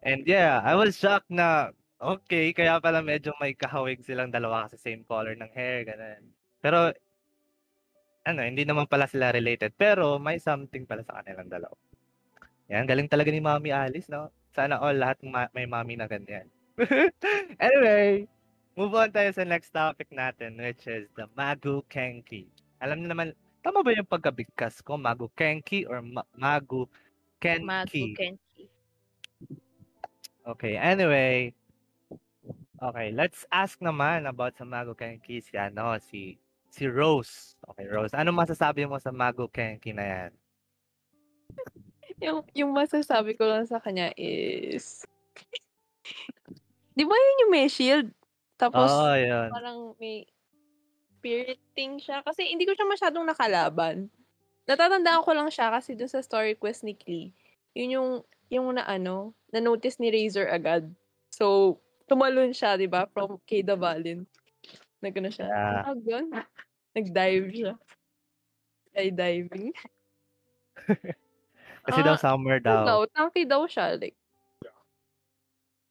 [0.00, 4.80] And yeah, I was shocked na okay, kaya pala medyo may kahawig silang dalawa kasi
[4.80, 6.32] same color ng hair, ganun.
[6.64, 6.96] Pero
[8.26, 9.72] ano, hindi naman pala sila related.
[9.78, 11.78] Pero may something pala sa kanilang dalawa.
[12.66, 14.34] Yan, galing talaga ni Mami Alice, no?
[14.50, 16.50] Sana all lahat ma- may mami na ganyan.
[17.62, 18.26] anyway,
[18.74, 22.50] move on tayo sa next topic natin, which is the Magu Kenki.
[22.82, 23.28] Alam niyo naman,
[23.62, 24.98] tama ba yung pagkabigkas ko?
[24.98, 26.90] Magu Kenki or Ma- Magu
[27.38, 27.62] Kenki?
[27.62, 28.62] Magu Kenki.
[30.46, 31.54] Okay, anyway.
[32.76, 36.34] Okay, let's ask naman about sa Magu Kenki si ano, si
[36.76, 37.56] si Rose.
[37.72, 38.12] Okay, Rose.
[38.12, 40.32] Ano masasabi mo sa Magu Kenki na yan?
[42.16, 45.04] Yung, yung masasabi ko lang sa kanya is...
[46.96, 48.08] Di ba yun yung may shield?
[48.56, 49.52] Tapos, Oo, yun.
[49.52, 50.24] parang may
[51.12, 52.24] spiriting siya.
[52.24, 54.08] Kasi hindi ko siya masyadong nakalaban.
[54.64, 57.36] Natatandaan ko lang siya kasi dun sa story quest ni Klee.
[57.76, 58.10] Yun yung,
[58.48, 60.88] yung na ano, na-notice ni Razor agad.
[61.28, 61.76] So,
[62.08, 63.04] tumalon siya, di ba?
[63.12, 64.24] From Keda Valin.
[65.06, 65.46] Nagano siya.
[65.46, 65.86] Yeah.
[65.86, 66.26] Tawag yun?
[66.98, 67.72] Nag-dive siya.
[68.90, 69.70] Skydiving.
[71.86, 72.82] Kasi daw Ah, summer Ano daw.
[72.82, 73.94] daw, tanky daw siya.
[73.94, 74.18] Like,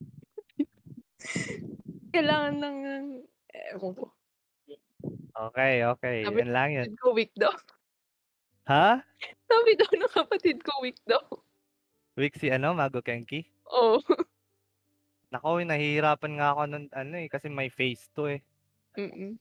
[2.11, 2.77] kailangan ng,
[3.79, 4.11] ko.
[5.35, 6.27] Okay, okay.
[6.27, 6.87] Sabi Yun lang yun.
[6.99, 7.55] Ko weak daw.
[8.67, 8.99] Ha?
[9.47, 11.23] Sabi daw ng kapatid ko weak daw.
[12.19, 13.47] Week si ano, Magu Kenki?
[13.71, 14.03] Oo.
[15.31, 18.39] Nako, eh, nahihirapan nga ako nun, ano eh, kasi may face to eh.
[18.97, 19.39] Mm-mm.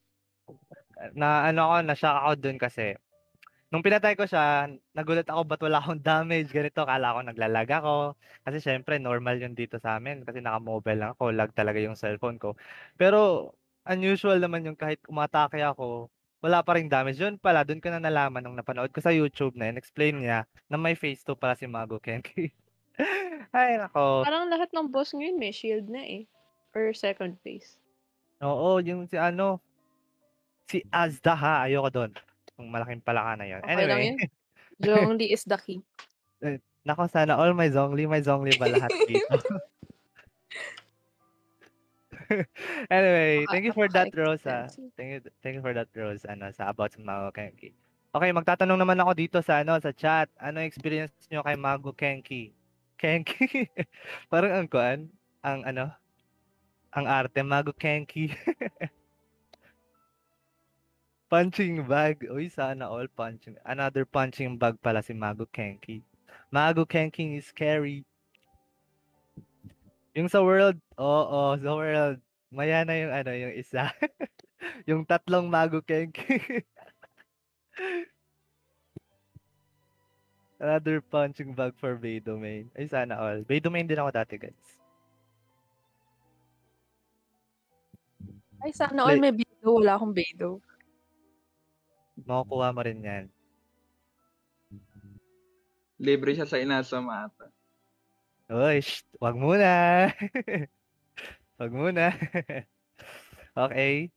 [1.15, 2.95] Na ano ako, na-shock ako dun kasi
[3.75, 8.15] nung pinatay ko siya, nagulat ako ba't wala akong damage, ganito, kala ko naglalag ako.
[8.47, 12.39] Kasi syempre, normal yun dito sa amin kasi naka-mobile lang ako, lag talaga yung cellphone
[12.39, 12.55] ko.
[12.95, 13.51] Pero,
[13.83, 16.07] unusual naman yung kahit umatake ako,
[16.45, 17.19] wala pa rin damage.
[17.19, 20.47] Yun pala, dun ko na nalaman nung napanood ko sa YouTube na yun, explain niya
[20.71, 22.55] na may face to pala si Mago Kenki.
[23.57, 24.23] Ay, nako.
[24.23, 26.31] Parang lahat ng boss ngayon may shield na eh.
[26.79, 27.75] Or second phase.
[28.43, 29.63] Oo, yung si ano,
[30.67, 32.11] si Azda ha, ayoko doon.
[32.59, 33.61] Yung malaking palaka na yun.
[33.63, 34.19] Okay lang Anyway, yun.
[34.83, 35.79] Zhongli is the key.
[36.85, 39.37] nako sana all my Zongli, may Zongli ba lahat dito?
[42.91, 44.09] anyway, thank you for that.
[44.13, 44.93] Napaka-expensive.
[44.97, 47.73] Thank you, thank you for that, Rose, ano, sa about sa Mago Kenki.
[48.15, 50.31] Okay, magtatanong naman ako dito sa ano sa chat.
[50.39, 52.55] Ano experience niyo kay Mago Kenki?
[52.95, 53.67] Kenki?
[54.33, 55.11] Parang ang kuan,
[55.43, 55.91] ang ano,
[56.95, 58.31] ang arte Mago Kenki.
[61.35, 62.23] punching bag.
[62.31, 63.59] Uy, sana all punching.
[63.67, 66.07] Another punching bag pala si Mago Kenki.
[66.55, 68.07] Mago Kenki is scary.
[70.15, 72.23] Yung sa world, oo, sa world.
[72.55, 73.91] Maya na yung ano, yung isa.
[74.89, 76.39] yung tatlong Mago Kenki.
[80.63, 82.71] Another punching bag for Bay Domain.
[82.79, 83.43] Ay, sana all.
[83.43, 84.84] Bay Domain din ako dati, guys.
[88.65, 89.77] Ay, sana all Like- may Beidou.
[89.77, 90.57] Wala akong Beidou.
[92.25, 93.25] Makukuha mo rin yan.
[96.01, 97.53] Libre siya sa Inazuma ata.
[98.49, 100.09] Uy, shh, wag muna.
[101.61, 102.13] wag muna.
[103.69, 104.09] okay.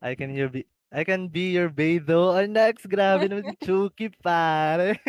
[0.00, 2.84] I can your be I can be your Beidou or next.
[2.88, 5.00] Grabe naman si Chucky, pare.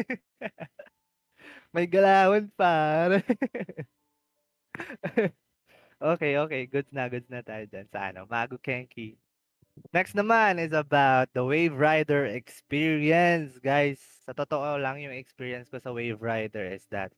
[1.75, 3.21] May galawan, pare.
[6.01, 6.65] Okay, okay.
[6.65, 9.17] Goods na, goods na tayo dyan sa ano, Magu Kenki.
[9.93, 14.01] Next naman is about the Wave Rider experience, guys.
[14.25, 17.13] Sa totoo lang yung experience ko sa Wave Rider is that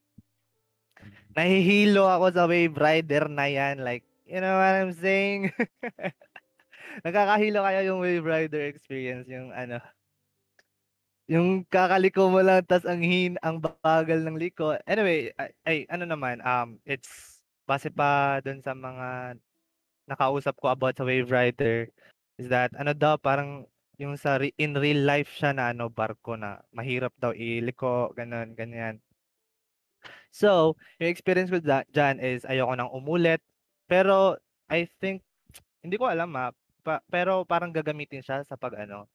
[1.33, 3.79] nahihilo ako sa Wave Rider na yan.
[3.79, 5.55] Like, you know what I'm saying?
[7.07, 9.79] Nakakahilo kaya yung Wave Rider experience, yung ano,
[11.29, 14.75] yung kakaliko mo lang tas ang hin ang bagal ng liko.
[14.89, 17.38] Anyway, ay, ay ano naman, um it's
[17.69, 19.37] base pa dun sa mga
[20.09, 21.85] nakausap ko about sa Wave Rider
[22.41, 26.39] is that ano daw parang yung sa re- in real life siya na ano barko
[26.39, 29.03] na mahirap daw iliko, ganun, ganyan.
[30.31, 33.43] So, yung experience ko da- dyan is ayoko nang umulit.
[33.91, 34.39] Pero,
[34.71, 35.19] I think,
[35.83, 36.55] hindi ko alam ha,
[36.85, 39.11] pa- pero parang gagamitin siya sa pag ano,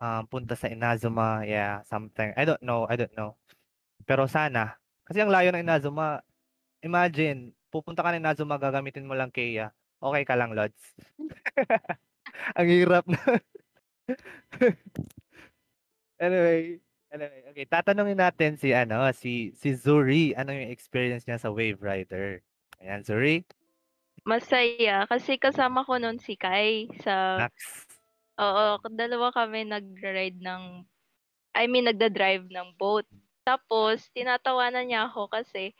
[0.00, 1.44] um, punta sa Inazuma.
[1.44, 2.32] Yeah, something.
[2.32, 2.88] I don't know.
[2.88, 3.36] I don't know.
[4.08, 4.80] Pero sana.
[5.04, 6.24] Kasi ang layo ng Inazuma.
[6.82, 9.72] Imagine, pupunta ka ng Inazuma, gagamitin mo lang Kea.
[10.02, 10.82] Okay ka lang, Lods.
[12.58, 13.16] ang hirap na.
[16.20, 16.76] anyway,
[17.08, 21.80] anyway, okay, tatanungin natin si ano, si si Zuri, ano yung experience niya sa Wave
[21.80, 22.44] Rider?
[22.84, 23.46] Ayan, Zuri.
[24.22, 27.88] Masaya kasi kasama ko noon si Kai sa Nax.
[28.38, 30.86] Oo, dalawa kami nag-ride ng
[31.52, 33.06] I mean nagda-drive ng boat.
[33.42, 35.74] Tapos tinatawanan niya ako kasi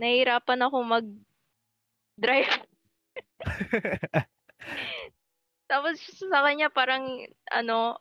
[0.00, 2.52] nahihirapan ako mag-drive.
[5.70, 7.98] Tapos sa kanya parang ano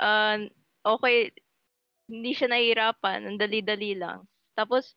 [0.00, 0.40] ah,
[0.86, 1.34] okay
[2.08, 4.28] hindi siya nahihirapan, ang dali-dali lang.
[4.52, 4.92] Tapos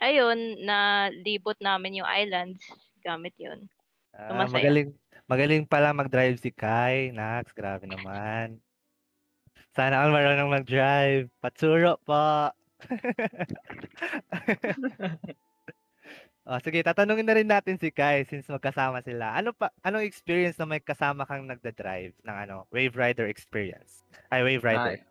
[0.00, 2.60] ayun, na libot namin yung islands
[3.00, 3.64] gamit yun.
[4.12, 4.92] Ah, magaling
[5.24, 7.56] magaling pala mag-drive si Kai, Nax.
[7.56, 8.60] Grabe naman.
[9.72, 11.30] Sana all marunong mag-drive.
[11.40, 12.50] Patsuro po.
[16.50, 19.38] oh, sige, tatanungin na rin natin si Kai since magkasama sila.
[19.38, 24.02] Ano pa anong experience na may kasama kang nagda-drive ng ano, Wave Rider experience?
[24.34, 24.98] Ay, Wave Rider.
[24.98, 25.06] Ay,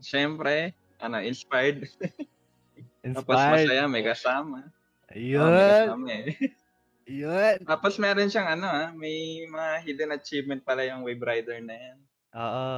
[0.00, 0.72] Siyempre,
[1.04, 1.84] ano, inspired.
[3.04, 3.68] Tapos Inspired.
[3.68, 4.58] masaya, may kasama.
[4.64, 5.52] Oh, may Ayun.
[5.52, 6.26] kasama eh.
[7.20, 7.56] Yun.
[7.68, 11.98] Tapos meron siyang ano ah, may mga hidden achievement pala yung Wave Rider na yan.
[12.32, 12.68] Oo.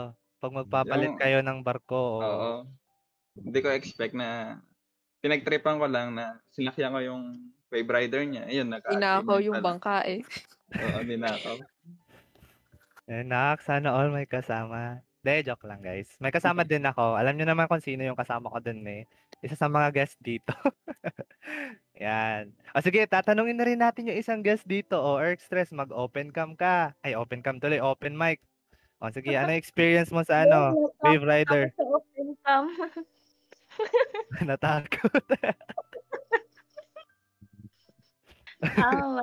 [0.42, 2.27] Pag magpapalit Yung- kayo ng barko, oo.
[2.27, 2.53] Oo.
[3.38, 4.59] Hindi ko expect na
[5.22, 7.22] pinagtripan ko lang na sinakyan ko yung
[7.71, 8.43] Wave Rider niya.
[8.47, 10.23] Ayun, naka Inakaw yung bangka eh.
[10.83, 11.57] Oo, ninakaw.
[13.07, 15.03] Eh, nak, sana all may kasama.
[15.27, 16.07] De, joke lang guys.
[16.23, 17.19] May kasama din ako.
[17.19, 19.11] Alam niyo naman kung sino yung kasama ko dun eh.
[19.43, 20.55] Isa sa mga guest dito.
[22.03, 22.55] Yan.
[22.71, 24.95] O sige, tatanungin na rin natin yung isang guest dito.
[25.03, 26.95] O, Erk Stress, mag-open cam ka.
[27.03, 27.83] Ay, open cam tuloy.
[27.83, 28.39] Open mic.
[29.03, 30.95] O sige, ano experience mo sa ano?
[31.03, 31.75] Wave Rider.
[31.75, 32.71] Open cam.
[34.47, 35.27] Natakot.
[38.75, 39.23] Ah,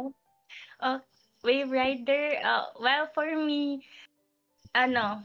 [0.84, 1.00] oh,
[1.44, 3.84] Wave Rider, uh, well, for me,
[4.72, 5.24] ano,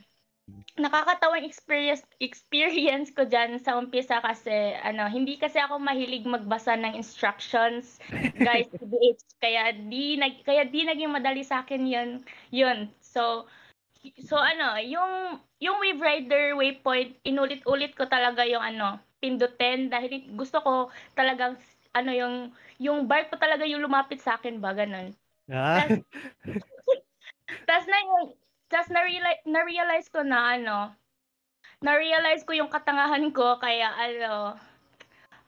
[0.78, 6.94] nakakatawang experience experience ko dyan sa umpisa kasi ano hindi kasi ako mahilig magbasa ng
[6.94, 7.98] instructions
[8.38, 12.10] guys PBH kaya di nag kaya di naging madali sa akin yun
[12.54, 12.88] yun.
[13.02, 13.50] So
[14.22, 20.62] so ano yung yung Wave Rider waypoint inulit-ulit ko talaga yung ano pindutin dahil gusto
[20.62, 20.72] ko
[21.18, 21.58] talagang
[21.98, 22.36] ano yung
[22.78, 25.12] yung bar ko talaga yung lumapit sa akin ba ganun
[25.48, 25.88] Ah,
[27.68, 28.24] tapos na yung,
[28.68, 30.76] tapos na-realize, na-realize ko na ano,
[31.80, 34.56] na-realize ko yung katangahan ko, kaya ano,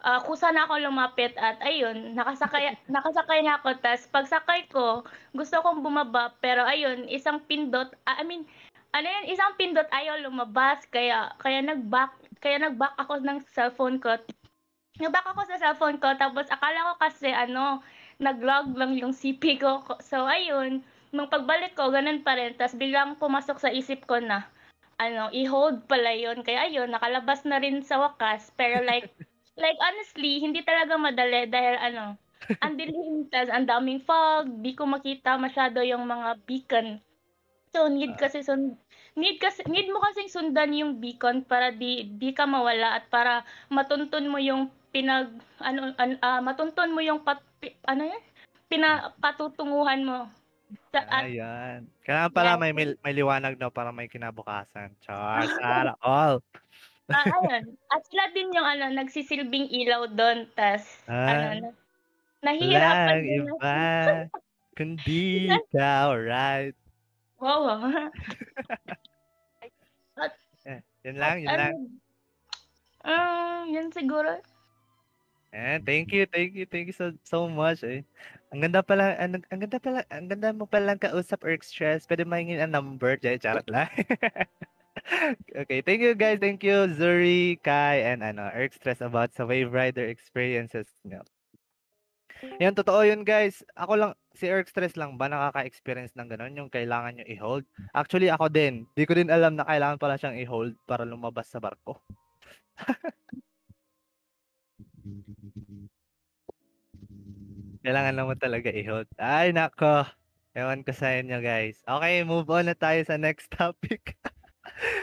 [0.01, 3.77] ah kusa na ako lumapit at ayun, nakasakay, nakasakay na ako.
[3.85, 5.05] Tapos pagsakay ko,
[5.37, 8.49] gusto kong bumaba, pero ayun, isang pindot, ah, I mean,
[8.97, 14.17] ano yun, isang pindot ayaw lumabas, kaya, kaya nag-back, kaya nag-back ako ng cellphone ko.
[15.01, 17.81] Nag-back ako sa cellphone ko, tapos akala ko kasi, ano,
[18.21, 19.81] nag-log lang yung CP ko.
[20.05, 22.53] So, ayun, nung pagbalik ko, ganun pa rin.
[22.55, 24.45] Tapos biglang pumasok sa isip ko na,
[25.01, 26.45] ano, i-hold pala yun.
[26.45, 28.53] Kaya ayun, nakalabas na rin sa wakas.
[28.55, 29.09] Pero like,
[29.63, 32.05] like honestly, hindi talaga madali dahil ano,
[32.61, 37.01] ang dilim, tas ang daming fog, di ko makita masyado yung mga beacon.
[37.71, 38.75] So, need kasi sun
[39.15, 43.47] need kasi need mo kasing sundan yung beacon para di di ka mawala at para
[43.71, 48.23] matuntun mo yung pinag ano an, ah, matuntun mo yung pat, pi- ano yan?
[48.71, 50.19] Pinapatutunguhan mo.
[50.95, 51.87] Sa, at, ayan.
[52.07, 54.95] Kailangan pala may, may, may liwanag na para may kinabukasan.
[55.03, 56.39] Char, sana all.
[57.11, 57.75] ah, ayun.
[57.91, 60.47] At sila din yung ano, nagsisilbing ilaw doon.
[60.55, 61.71] Tas, Ah, ano, na,
[62.47, 63.75] nahihirapan Walang din iba.
[64.79, 65.23] Kundi
[65.67, 66.75] ikaw, right?
[67.39, 67.79] Wow.
[70.69, 71.77] Eh, yun lang, yun ano, lang.
[73.01, 74.45] ah, yan siguro.
[75.51, 78.07] Eh, thank you, thank you, thank you so, so much eh.
[78.55, 82.07] Ang ganda pala, ang, ang ganda pala, ang ganda mo palang kausap Erk Stress.
[82.07, 83.91] Pwede mahingin ang number, Jay, charot lang.
[85.67, 89.75] okay, thank you guys, thank you Zuri, Kai, and ano, Erk Stress about sa Wave
[89.75, 91.27] Rider experiences nyo.
[92.63, 93.67] Yan, totoo yun guys.
[93.75, 97.67] Ako lang, si Erk Stress lang ba nakaka-experience ng ganun, yung kailangan nyo i-hold?
[97.91, 98.87] Actually, ako din.
[98.95, 101.99] Di ko din alam na kailangan pala siyang i-hold para lumabas sa barko.
[107.81, 109.09] Kailangan naman talaga i-hold.
[109.17, 110.05] Ay, nako.
[110.53, 111.81] Ewan ko sa inyo, guys.
[111.87, 114.19] Okay, move on na tayo sa next topic.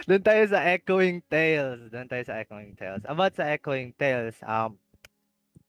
[0.06, 1.90] Doon tayo sa Echoing Tales.
[1.90, 3.04] Doon tayo sa Echoing Tales.
[3.08, 4.78] About sa Echoing Tales, um,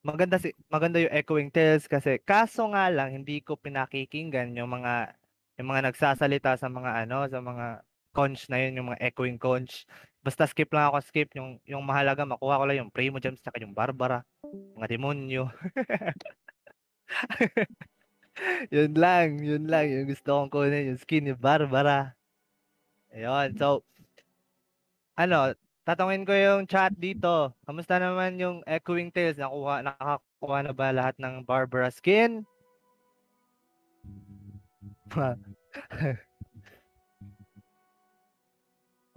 [0.04, 5.18] maganda si maganda yung Echoing Tales kasi kaso nga lang hindi ko pinakikinggan yung mga
[5.59, 7.82] yung mga nagsasalita sa mga ano, sa mga
[8.14, 9.84] conch na yun, yung mga echoing conch.
[10.18, 13.62] basta skip lang ako skip yung yung mahalaga makuha ko lang yung Primo Gems tsaka
[13.62, 14.26] yung Barbara,
[14.76, 15.48] mga demonyo.
[18.74, 22.14] yun lang, yun lang yung gusto kong kunin yung skin ni Barbara.
[23.11, 23.82] Ayun, so
[25.18, 25.50] ano,
[25.82, 27.50] tatanungin ko yung chat dito.
[27.66, 29.40] Kamusta naman yung Echoing Tales?
[29.40, 32.46] Nakuha, nakakuha na ba lahat ng Barbara skin?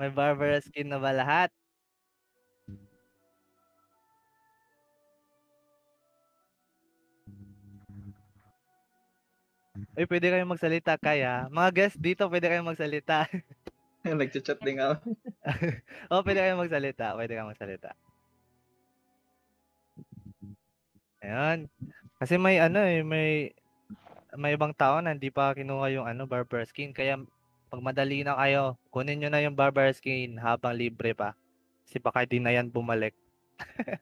[0.02, 1.54] May Barbara skin na ba lahat?
[10.02, 11.45] Uy, pwede kayong magsalita, kaya.
[11.54, 13.30] Mga guest dito, pwede kayong magsalita.
[14.02, 15.14] Nagchat-chat din ako.
[16.10, 17.14] Oo, pwede kayong magsalita.
[17.14, 17.93] Pwede kayong magsalita.
[21.22, 21.70] Ayan.
[22.18, 23.54] Kasi may ano eh, may
[24.34, 26.97] may ibang tao na hindi pa kinuha yung ano, barber skin.
[26.97, 27.22] Kaya
[27.70, 31.38] pag madali na kayo, kunin nyo na yung barber skin habang libre pa.
[31.86, 33.14] Kasi baka di na yan bumalik.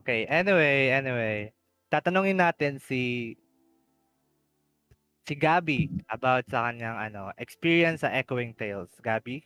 [0.00, 1.52] okay, anyway, anyway.
[1.92, 3.36] Tatanungin natin si
[5.28, 8.88] si Gabi about sa kanyang ano, experience sa Echoing Tales.
[9.04, 9.44] Gabi?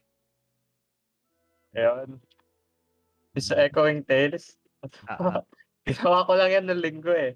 [1.75, 2.23] Ayun.
[3.35, 4.55] Sa Echoing Tales,
[5.11, 5.43] ah.
[5.89, 7.35] ginawa ko lang yan ng linggo eh.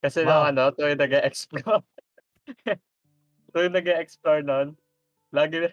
[0.00, 0.48] Kasi Wow.
[0.48, 1.84] nung ano, tuwing nag-explore.
[3.52, 4.72] tuwing nag-explore nun,
[5.36, 5.68] lagi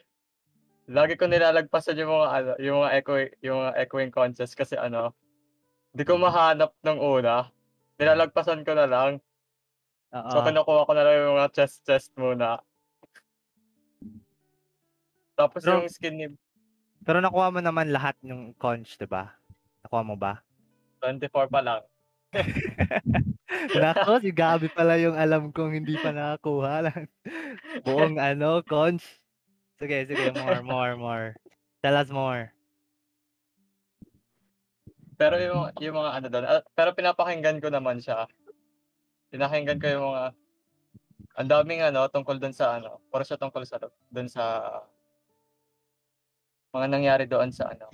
[0.90, 5.16] lagi ko nilalagpasan yung mga ano, yung mga echoing, yung mga echoing contest kasi ano,
[5.96, 7.48] hindi ko mahanap ng una.
[8.02, 9.22] Nilalagpasan ko na lang.
[10.10, 10.30] Oo.
[10.34, 12.58] So kinukuha ko na lang yung mga chest chest muna.
[15.38, 16.28] Tapos Pero- yung skin ni
[17.00, 19.32] Pero nakuha mo naman lahat yung conch, 'di ba?
[19.86, 20.44] Nakuha mo ba?
[21.00, 21.82] 24 pa lang.
[23.74, 27.02] Nako, si Gabi pala yung alam kong hindi pa nakakuha lang.
[27.88, 29.02] Buong ano, conch.
[29.80, 31.28] Sige, sige, more, more, more.
[31.80, 32.52] Tell us more.
[35.16, 38.28] Pero yung yung mga ano doon, ah, pero pinapakinggan ko naman siya.
[39.30, 40.26] Pinakinggan ko yung mga
[41.40, 43.80] ang daming ano tungkol doon sa ano, puro siya tungkol sa
[44.12, 44.44] doon sa
[46.74, 47.88] mga nangyari doon sa ano,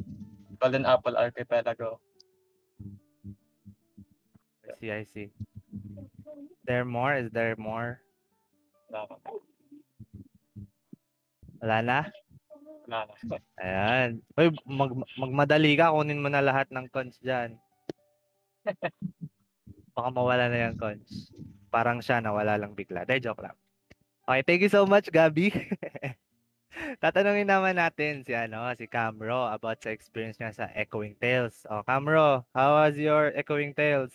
[0.57, 1.99] Golden Apple Archipelago.
[4.65, 5.29] I see, I see.
[6.65, 7.13] There more?
[7.15, 8.01] Is there more?
[8.89, 9.15] Wala na.
[11.61, 11.99] Wala na?
[12.85, 13.13] Wala na.
[13.61, 14.09] Ayan.
[14.35, 15.93] Uy, mag, magmadali ka.
[15.93, 17.57] Kunin mo na lahat ng conch dyan.
[19.95, 21.31] Baka mawala na yung conch.
[21.71, 23.07] Parang siya nawala lang bigla.
[23.07, 23.55] Dahil joke lang.
[24.27, 25.55] Okay, thank you so much, Gabi.
[27.01, 31.63] Tatanungin naman natin si ano, si Camro about sa experience niya sa Echoing Tales.
[31.71, 34.11] Oh, Camro, how was your Echoing Tales?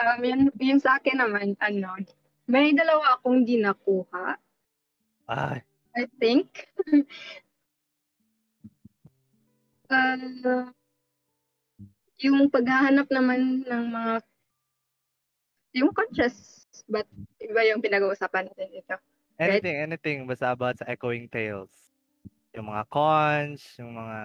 [0.00, 1.96] Um, yun, yun sa akin naman, ano,
[2.48, 4.36] may dalawa akong di nakuha,
[5.30, 5.62] Ay,
[5.94, 6.66] I think.
[9.90, 10.70] uh,
[12.20, 14.12] yung paghahanap naman ng mga
[15.74, 17.06] yung conscious but
[17.38, 18.94] iba yung pinag-uusapan natin dito.
[19.38, 21.70] anything, anything basta about sa Echoing Tales.
[22.54, 24.18] Yung mga conch, yung mga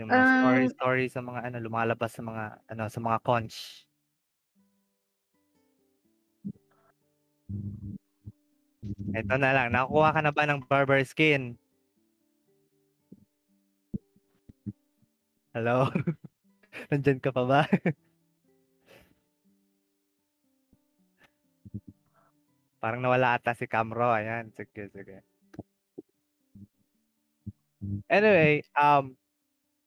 [0.00, 0.40] yung mga Ah.
[0.40, 3.86] story story sa mga ano lumalabas sa mga ano sa mga conch.
[9.14, 11.56] Ito na lang, nakukuha ka na ba ng barber skin?
[15.56, 15.88] Hello?
[16.92, 17.64] Nandyan ka pa ba?
[22.84, 24.12] Parang nawala ata si Camro.
[24.12, 25.24] Ayan, sige, sige.
[28.12, 29.16] Anyway, um,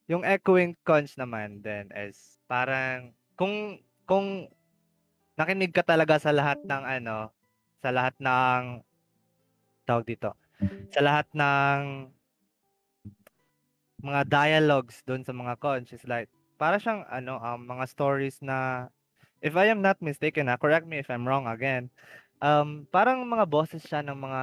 [0.10, 3.78] yung echoing conch naman then is parang kung
[4.10, 4.50] kung
[5.38, 7.30] nakinig ka talaga sa lahat ng ano,
[7.78, 8.82] sa lahat ng
[9.86, 10.34] tawag dito,
[10.90, 12.10] sa lahat ng
[14.04, 16.30] mga dialogues doon sa mga conch is like
[16.60, 18.90] para siyang ano um, mga stories na
[19.44, 21.92] if I am not mistaken, ah, correct me if I'm wrong again.
[22.44, 24.42] Um, parang mga bosses siya ng mga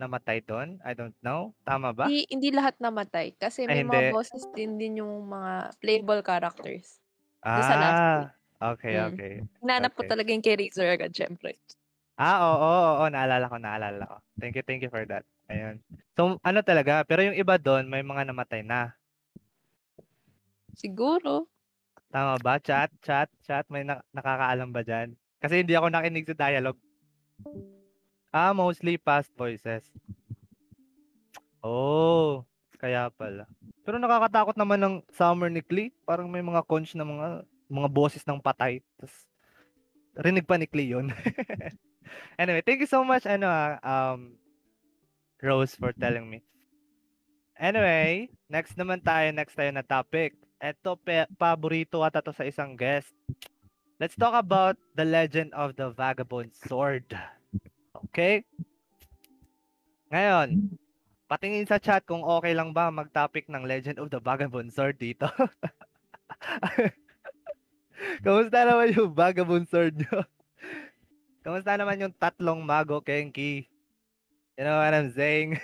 [0.00, 0.80] namatay doon.
[0.84, 1.56] I don't know.
[1.66, 2.08] Tama ba?
[2.08, 3.34] Hindi, hindi lahat namatay.
[3.42, 4.12] Kasi Ay, may mga hindi.
[4.12, 7.02] bosses din din yung mga playable characters.
[7.54, 8.30] Doon sa last Ah, week.
[8.60, 9.10] okay, Mm.
[9.10, 9.34] okay.
[9.62, 10.08] Hinanap ko Okay.
[10.08, 11.58] talaga yung kay Razor agad, syempre.
[12.18, 14.16] Ah, oo, oo, oo, naalala ko, naalala ko.
[14.42, 15.22] Thank you, thank you for that.
[15.46, 15.78] Ayun.
[16.18, 18.97] So, ano talaga, pero yung iba doon, may mga namatay na.
[20.78, 21.50] Siguro.
[22.14, 22.62] Tama ba?
[22.62, 25.18] Chat, chat, chat, may na- nakakaalam ba dyan?
[25.42, 26.78] Kasi hindi ako nakinig sa dialogue.
[28.30, 29.90] Ah, mostly past voices.
[31.58, 32.46] Oh,
[32.78, 33.50] kaya pala.
[33.82, 35.90] Pero nakakatakot naman ng Summer ni Klee.
[36.06, 38.80] Parang may mga conch na mga mga boses ng patay.
[38.96, 39.16] Tapos,
[40.16, 41.10] rinig pa ni Klee yun.
[42.40, 44.38] anyway, thank you so much, ano, ah, um,
[45.42, 46.42] Rose, for telling me.
[47.58, 50.34] Anyway, next naman tayo, next tayo na topic.
[50.58, 53.14] Ito, pe- paborito ata to sa isang guest.
[54.02, 57.06] Let's talk about the legend of the Vagabond Sword.
[58.10, 58.42] Okay?
[60.10, 60.74] Ngayon,
[61.30, 65.30] patingin sa chat kung okay lang ba mag-topic ng Legend of the Vagabond Sword dito.
[68.26, 70.26] Kamusta naman yung Vagabond Sword nyo?
[71.46, 73.70] Kamusta naman yung tatlong mago, Kenki?
[74.58, 75.62] You know what I'm saying?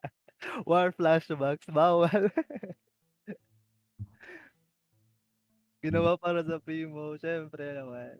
[0.68, 2.32] War flashbacks, bawal.
[5.82, 8.14] Ginawa para sa Primo, syempre naman.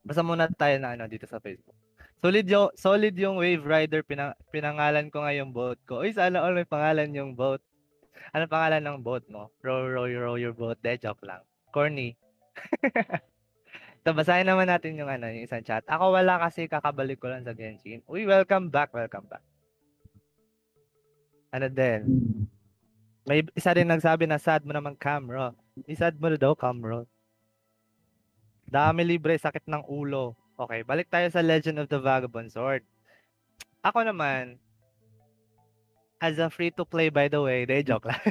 [0.00, 1.76] Basta muna tayo na ano dito sa Facebook.
[2.24, 6.00] Solid yung, solid yung Wave Rider, pinang, pinangalan ko nga yung boat ko.
[6.00, 7.60] Uy, sana all may pangalan yung boat.
[8.32, 9.52] Ano pangalan ng boat mo?
[9.60, 10.80] Row, row, row your boat.
[10.80, 11.44] De, joke lang.
[11.68, 12.16] Corny.
[14.08, 15.84] so, naman natin yung ano, yung isang chat.
[15.84, 18.00] Ako wala kasi kakabalik ko lang sa Genshin.
[18.08, 19.44] Uy, welcome back, welcome back.
[21.52, 22.00] Ano din?
[23.28, 25.63] May isa rin nagsabi na sad mo naman, Camro.
[25.82, 27.10] Isad mo na daw, Camro.
[28.70, 30.38] Dami libre, sakit ng ulo.
[30.54, 32.86] Okay, balik tayo sa Legend of the Vagabond Sword.
[33.82, 34.54] Ako naman,
[36.22, 38.22] as a free-to-play by the way, de joke lang.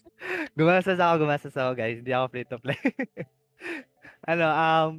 [0.58, 1.96] gumastos ako, gumastos ako guys.
[2.04, 2.82] Hindi ako free-to-play.
[4.30, 4.90] ano, um,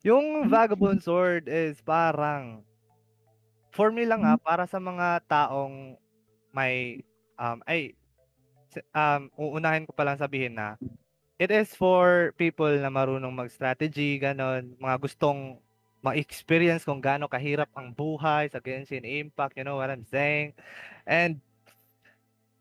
[0.00, 2.64] yung Vagabond Sword is parang,
[3.76, 6.00] for me lang ah, para sa mga taong
[6.56, 7.04] may,
[7.36, 7.92] um, ay,
[8.92, 10.76] um, uunahin ko palang sabihin na,
[11.38, 15.62] it is for people na marunong mag-strategy, ganon, mga gustong
[16.02, 20.54] ma-experience kung gaano kahirap ang buhay sa Genshin Impact, you know what I'm saying?
[21.06, 21.42] And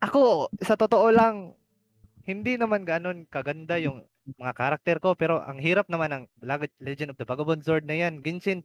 [0.01, 1.57] ako, sa totoo lang,
[2.25, 4.05] hindi naman ganon kaganda yung
[4.37, 6.23] mga karakter ko, pero ang hirap naman ng
[6.83, 8.19] Legend of the Vagabond Sword na yan.
[8.21, 8.61] Genshin,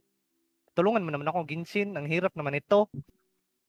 [0.75, 2.89] tulungan mo naman ako, Genshin, ang hirap naman ito.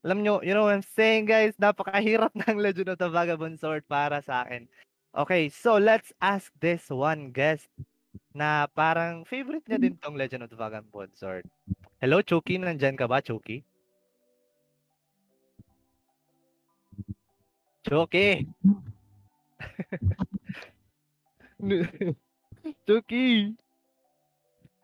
[0.04, 3.88] Alam nyo, you know what I'm saying guys, napakahirap ng Legend of the Vagabond Sword
[3.88, 4.68] para sa akin.
[5.16, 7.72] Okay, so let's ask this one guest
[8.36, 11.48] na parang favorite niya din tong Legend of the Vagabond Sword.
[12.04, 12.60] Hello, Chucky.
[12.60, 13.64] Nandyan ka ba, Chucky?
[17.88, 18.44] Chucky!
[22.84, 23.56] Chucky!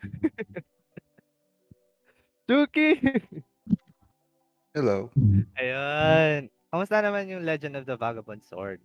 [2.48, 3.44] Chucky!
[4.70, 5.10] Hello.
[5.58, 6.46] Ayun.
[6.70, 8.78] Kamusta naman yung Legend of the Vagabond Sword?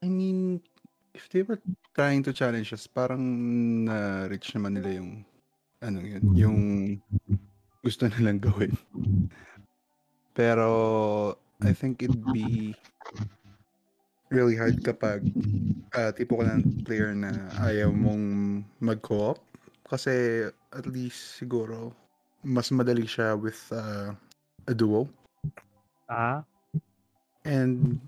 [0.00, 0.64] I mean,
[1.12, 1.60] if they were
[1.92, 3.20] trying to challenge us, parang
[3.84, 5.28] na-reach naman nila yung
[5.84, 6.58] ano yun, yung
[7.84, 8.72] gusto nilang gawin.
[10.32, 12.72] Pero I think it'd be
[14.32, 15.20] really hard kapag
[15.92, 18.24] uh, tipo ka ng player na ayaw mong
[18.80, 19.36] mag-co-op
[19.84, 21.92] kasi at least siguro
[22.40, 24.16] mas madali siya with uh,
[24.66, 25.10] a duo.
[26.06, 26.44] Ah?
[27.42, 27.98] And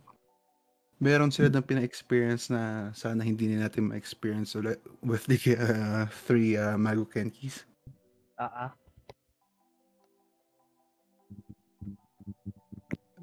[1.03, 6.55] meron sila ng pina-experience na sana hindi na natin ma-experience ulit with the uh, three
[6.55, 7.67] uh, Mago Kenkis.
[8.39, 8.73] Ah, ah.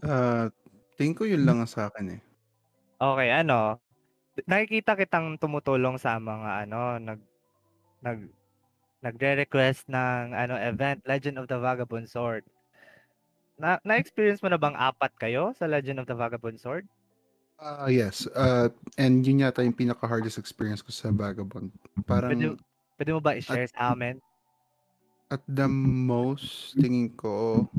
[0.02, 0.46] Uh,
[0.98, 2.22] tingin ko yun lang ang sa akin eh.
[3.02, 3.82] Okay, ano,
[4.46, 7.20] nakikita kitang tumutulong sa mga ano, nag
[8.02, 8.20] nag
[9.02, 12.46] nagre-request ng ano event Legend of the Vagabond Sword.
[13.62, 16.90] Na na-experience mo na bang apat kayo sa Legend of the Vagabond Sword?
[17.62, 18.26] Uh, yes.
[18.34, 21.70] Uh, and yun yata yung pinaka-hardest experience ko sa Vagabond.
[22.10, 22.34] Parang...
[22.34, 22.58] Pwede,
[22.98, 24.18] pwede mo ba i-share at, sa amin?
[25.30, 27.70] At the most, tingin ko,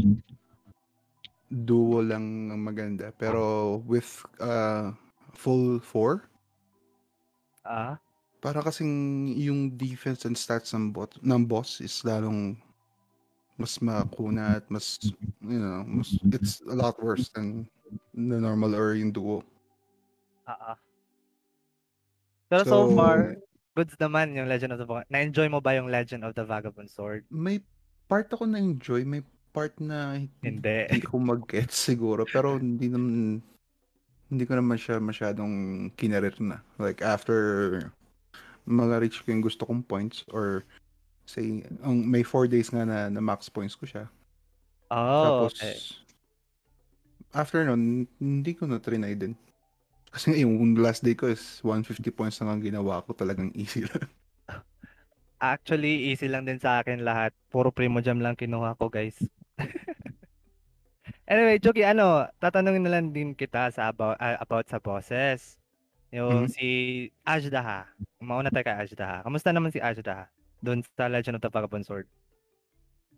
[1.51, 3.11] duo lang ang maganda.
[3.19, 4.95] Pero with uh,
[5.35, 6.31] full four,
[7.67, 7.99] ah,
[8.39, 12.55] para kasing yung defense and stats ng, bot, ng boss is lalong
[13.63, 14.99] mas makuna at mas,
[15.39, 17.63] you know, mas, it's a lot worse than
[18.11, 19.47] the normal or yung duo.
[20.43, 20.75] Ah,
[22.51, 23.39] Pero so, so far,
[23.79, 25.09] goods naman yung Legend of the Vagabond.
[25.09, 27.23] Na-enjoy mo ba yung Legend of the Vagabond Sword?
[27.31, 27.63] May
[28.11, 29.23] part ako na-enjoy, may
[29.55, 33.41] part na hindi, hindi ko mag-get siguro, pero hindi naman
[34.33, 35.53] hindi ko naman siya masyadong
[35.93, 36.65] kinarir na.
[36.81, 37.93] Like after
[38.65, 40.65] mga-reach ko yung gusto kong points or
[41.27, 44.11] say, ang may 4 days nga na, na max points ko siya.
[44.93, 45.77] Oh, Tapos, okay.
[47.33, 49.33] after nun, hindi ko na trinay din.
[50.13, 53.17] Kasi yung last day ko is 150 points lang ang ginawa ko.
[53.17, 54.05] Talagang easy lang.
[55.43, 57.33] Actually, easy lang din sa akin lahat.
[57.49, 59.17] Puro Primo Jam lang kinuha ko, guys.
[61.33, 65.59] anyway, Joki, ano, tatanungin na lang din kita sa about, uh, about sa bosses.
[66.13, 66.53] Yung mm-hmm.
[66.53, 66.69] si
[67.25, 67.89] Ajdaha.
[68.21, 69.25] Mauna tayo kay Ajdaha.
[69.25, 70.29] Kamusta naman si Ajdaha?
[70.63, 72.07] Doon sa Legend of the Vagabond Sword?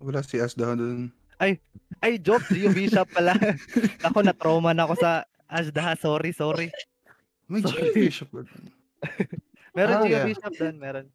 [0.01, 1.13] Wala si Asda doon.
[1.39, 1.61] Ay,
[2.01, 3.37] ay, joke, Gio Bishop pala.
[4.07, 5.95] ako, na-trauma na ako sa Asda.
[6.01, 6.69] Sorry, sorry.
[7.47, 7.93] May Sorry.
[7.93, 8.49] Bishop doon.
[9.77, 10.27] Meron Ah, Gio yeah.
[10.27, 11.07] Bishop doon, meron.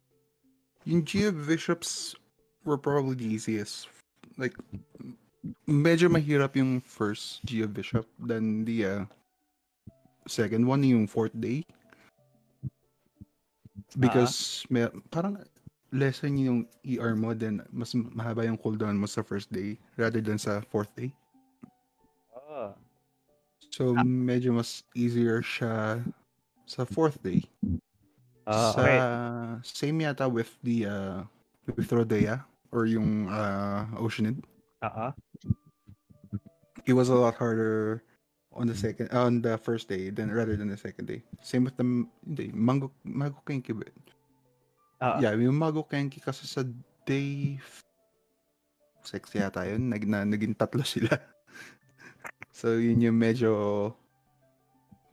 [0.84, 2.16] Yung Geo Bishops
[2.64, 3.88] were probably the easiest.
[4.36, 4.56] Like,
[5.68, 9.02] medyo mahirap yung first Geo Bishop than the uh,
[10.28, 11.64] second one, yung fourth day.
[13.98, 15.40] Because may, parang
[15.92, 20.38] lesson yung ER mo, then mas mahaba yung cooldown mo sa first day rather than
[20.38, 21.10] sa fourth day.
[22.50, 22.74] Oh.
[23.70, 26.02] So, medyo mas easier siya
[26.66, 27.46] sa fourth day.
[28.46, 28.98] Ah, sa, okay.
[29.62, 31.18] Same yata with the uh,
[31.78, 32.42] with Rodea
[32.74, 34.42] or yung uh, Oceanid.
[34.82, 35.14] Oo.
[36.86, 38.02] It was a lot harder
[38.50, 41.22] on the second on the first day than rather than the second day.
[41.42, 41.86] Same with the
[42.26, 43.70] hindi, Mango Mago Kenki
[45.00, 45.18] Oo.
[45.20, 46.60] Yeah, yung Mago Kenki kasi sa
[47.08, 47.56] day
[49.00, 51.16] six yata yun, nag, na, naging tatlo sila.
[52.52, 53.52] so yun yung medyo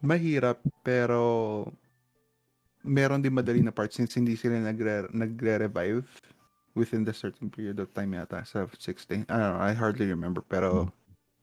[0.03, 1.63] mahirap pero
[2.83, 6.05] meron din madali na part since hindi sila nagre, nagre-revive
[6.77, 9.25] within the certain period of time yata sa 16.
[9.25, 10.91] I don't know, I hardly remember pero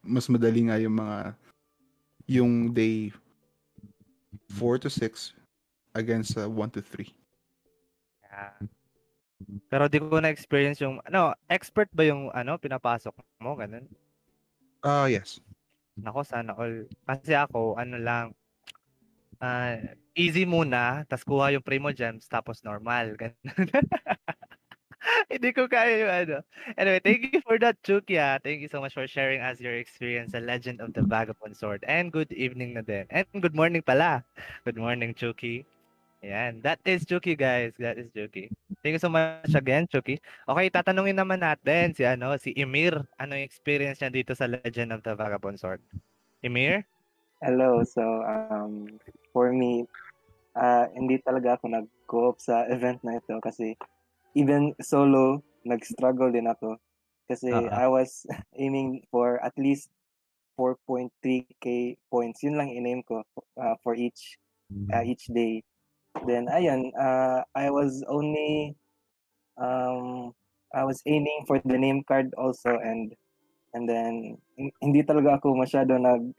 [0.05, 1.18] mas madali nga yung mga
[2.28, 3.09] yung day
[4.53, 5.32] 4 to 6
[5.97, 7.23] against uh, 1 to 3.
[9.68, 13.12] Pero di ko na-experience yung, ano, expert ba yung, ano, pinapasok
[13.43, 13.85] mo, ganun?
[14.85, 15.41] Ah, yes.
[15.99, 16.89] Nako, sana all.
[17.07, 18.26] Kasi ako, ano lang,
[19.43, 19.78] ah,
[20.14, 23.18] easy muna, tas kuha yung Primo Gems, tapos normal.
[23.18, 23.35] Ganun.
[25.32, 26.37] Hindi ko kaya yung ano.
[26.80, 28.16] Anyway, thank you for that, Chuki.
[28.16, 28.41] ah.
[28.41, 31.85] Thank you so much for sharing us your experience sa Legend of the Vagabond Sword.
[31.85, 33.05] And good evening na din.
[33.12, 34.24] And good morning pala.
[34.64, 35.68] Good morning, Chuki.
[36.24, 36.64] Ayan.
[36.64, 37.76] That is Chuki, guys.
[37.76, 38.48] That is Chuki.
[38.80, 40.24] Thank you so much again, Chuki.
[40.48, 42.96] Okay, tatanungin naman natin si ano, si Emir.
[43.20, 45.84] Ano yung experience niya dito sa Legend of the Vagabond Sword?
[46.40, 46.88] Emir?
[47.44, 47.84] Hello.
[47.84, 48.88] So, um,
[49.36, 49.84] for me,
[50.56, 53.76] uh, hindi talaga ako nag-co-op sa event na ito kasi
[54.32, 56.80] even solo, nag-struggle din ako.
[57.28, 57.68] Kasi Oo.
[57.68, 58.24] I was
[58.56, 59.92] aiming for at least
[60.56, 62.40] 4.3k points.
[62.40, 63.20] Yun lang in-aim ko
[63.60, 64.40] uh, for each
[64.88, 65.60] uh, each day.
[66.22, 68.78] Then, ayun, uh, I was only,
[69.58, 70.30] um,
[70.70, 73.14] I was aiming for the name card also and
[73.74, 76.34] and then hin- hindi talaga ako masyado nag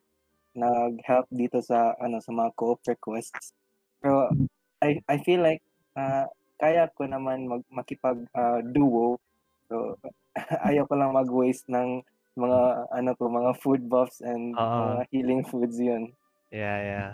[0.55, 3.51] nag-help dito sa ano sa mga co-op requests.
[3.99, 4.31] Pero
[4.79, 5.63] I I feel like
[5.99, 9.19] uh, kaya ko naman mag makipag uh, duo.
[9.67, 9.99] So
[10.67, 12.03] ayaw ko lang mag-waste ng
[12.35, 12.59] mga
[12.91, 16.11] ano ko mga food buffs and mga healing foods yun.
[16.51, 17.09] Yeah, yeah.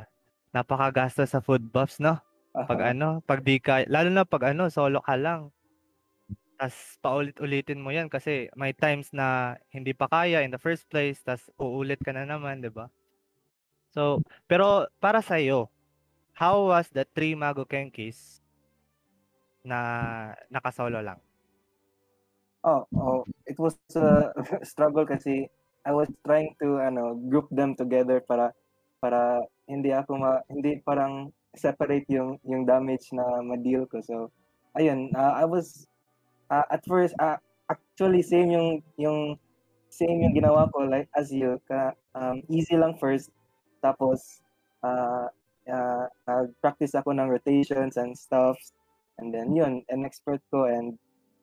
[0.54, 2.22] Napakagastos sa food buffs, no?
[2.52, 2.92] Pag Aha.
[2.92, 5.56] ano, pag di ka, lalo na pag ano, solo ka lang.
[6.60, 11.24] Tas paulit-ulitin mo yan kasi may times na hindi pa kaya in the first place,
[11.24, 12.92] tas uulit ka na naman, di ba?
[13.96, 14.20] So,
[14.52, 15.72] pero para sa iyo,
[16.36, 18.44] how was the three Mago Kenkis
[19.64, 21.20] na nakasolo lang?
[22.62, 24.30] Oh, oh, it was a
[24.68, 25.50] struggle kasi
[25.82, 28.54] I was trying to ano group them together para
[29.02, 34.00] para hindi ako ma, hindi parang separate yung yung damage na ma-deal ko.
[34.04, 34.32] So
[34.78, 35.88] ayun, uh, I was
[36.52, 37.40] uh, at first uh,
[37.72, 39.20] actually same yung yung
[39.92, 43.32] same yung ginawa ko like as you ka um, easy lang first
[43.84, 44.44] tapos
[44.84, 45.28] uh,
[45.68, 48.56] uh, nag-practice ako ng rotations and stuff
[49.20, 50.96] and then yun an expert ko and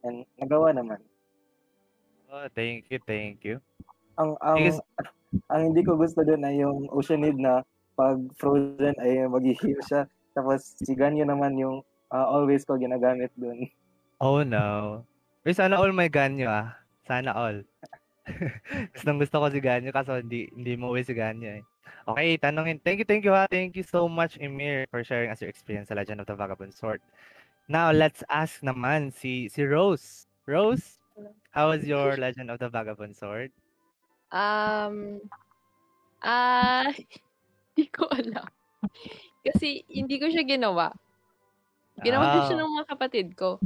[0.04, 1.00] and nagawa naman
[2.28, 3.56] Oh, thank you, thank you.
[4.20, 4.84] ang ang Because-
[5.48, 7.64] ang hindi ko gusto doon ay yung Oceanid na
[7.98, 10.06] pag frozen ay mag-heal siya
[10.38, 11.82] tapos si Ganyo naman yung
[12.14, 13.66] uh, always ko ginagamit doon
[14.18, 15.06] Oh no.
[15.46, 16.74] Uy, sana all may ganyo ah.
[17.06, 17.62] Sana all.
[18.92, 21.64] Gustong gusto ko si ganyo kaso hindi hindi mo uwi si ganyo eh.
[22.10, 22.82] Okay, tanongin.
[22.82, 23.46] Thank you, thank you ha.
[23.46, 26.74] Thank you so much Emir for sharing us your experience sa Legend of the Vagabond
[26.74, 26.98] Sword.
[27.70, 30.26] Now, let's ask naman si si Rose.
[30.50, 30.98] Rose,
[31.54, 33.54] how was your Legend of the Vagabond Sword?
[34.34, 35.22] Um,
[36.26, 36.90] ah,
[37.78, 38.42] hindi ko alam.
[39.46, 40.90] Kasi hindi ko siya ginawa.
[42.02, 42.62] Ginawa din siya Ah.
[42.66, 43.62] ng mga kapatid ko.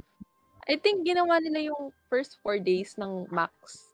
[0.68, 3.88] I think ginawa nila yung first four days ng max.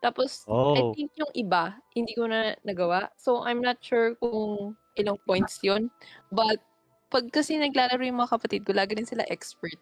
[0.00, 0.92] Tapos, I Oh.
[0.92, 3.08] think yung iba, hindi ko na nagawa.
[3.16, 5.88] So, I'm not sure kung ilang points yun.
[6.28, 6.60] But,
[7.08, 9.76] pag kasi naglalaro yung mga kapatid ko, lagi rin sila expert.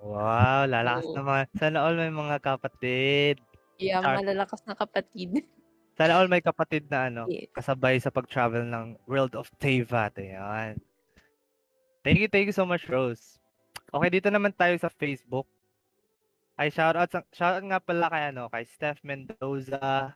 [0.00, 1.16] Wow, lalakas Oo.
[1.16, 1.44] naman.
[1.56, 3.40] Sana all may mga kapatid.
[3.76, 4.20] Yeah, Char.
[4.20, 5.32] malalakas na kapatid.
[5.94, 7.50] Sana all may kapatid na ano, Yes.
[7.54, 10.18] kasabay sa pag-travel ng World of Teyvat.
[10.18, 10.78] Ayan.
[12.02, 13.38] Thank you, thank you so much, Rose.
[13.94, 15.46] Okay, dito naman tayo sa Facebook.
[16.58, 20.14] Ay, shoutout, sa, shoutout nga pala kay, ano, kay Steph Mendoza,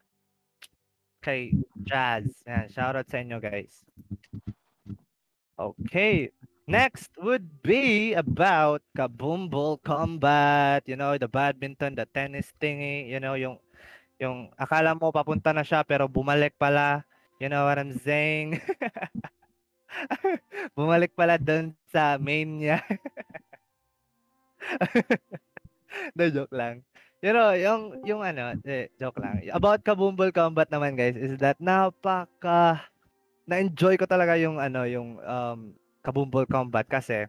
[1.22, 1.54] kay
[1.86, 2.42] Jazz.
[2.46, 3.86] Yan, shoutout sa inyo, guys.
[5.58, 6.30] Okay.
[6.68, 10.84] Next would be about Kabumbol Combat.
[10.84, 13.08] You know, the badminton, the tennis thingy.
[13.08, 13.56] You know, yung,
[14.18, 17.06] yung akala mo papunta na siya pero bumalik pala.
[17.38, 18.58] You know what I'm saying?
[20.78, 22.82] bumalik pala dun sa main niya.
[26.18, 26.82] no, joke lang.
[27.18, 29.42] Know, yung, yung ano, eh, joke lang.
[29.50, 32.86] About Kabumbol Combat naman, guys, is that napaka,
[33.42, 35.74] na-enjoy ko talaga yung, ano, yung, um,
[36.06, 37.26] Kabumbol Combat kasi,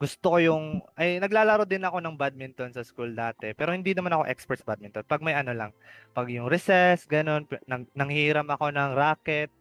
[0.00, 4.16] gusto ko yung, ay, naglalaro din ako ng badminton sa school dati, pero hindi naman
[4.16, 5.04] ako expert sa badminton.
[5.04, 5.76] Pag may ano lang,
[6.16, 9.52] pag yung recess, ganun, nang, nanghiram ako ng racket,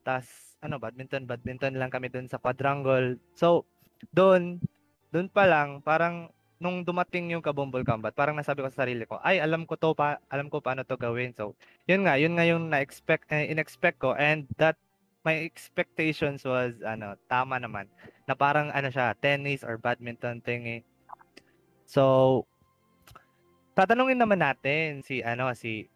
[0.00, 3.20] tas, ano, badminton, badminton lang kami dun sa quadrangle.
[3.36, 3.68] So,
[4.16, 4.64] doon,
[5.12, 9.20] doon pa lang, parang, nung dumating yung Kabumbol Combat, parang nasabi ko sa sarili ko,
[9.20, 11.36] ay, alam ko to pa, alam ko paano to gawin.
[11.36, 11.52] So,
[11.84, 14.80] yun nga, yun nga yung na-expect, eh, in-expect ko, and that,
[15.26, 17.90] my expectations was, ano, tama naman,
[18.30, 20.86] na parang, ano siya, tennis or badminton thingy.
[21.82, 22.46] So,
[23.74, 25.90] tatanungin naman natin si, ano, si,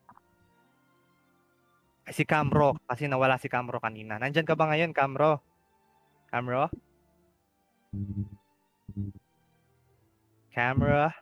[2.11, 4.19] si Camro, kasi nawala si Camro kanina.
[4.19, 5.39] Nandyan ka ba ngayon, Camro?
[6.27, 6.67] Camro?
[10.51, 11.15] Camera?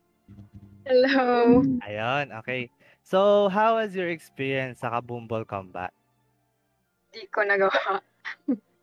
[0.89, 1.61] Hello.
[1.85, 2.73] Ayun, okay.
[3.05, 5.93] So, how was your experience sa Kabumbol Combat?
[7.13, 8.05] Di ko nagawa.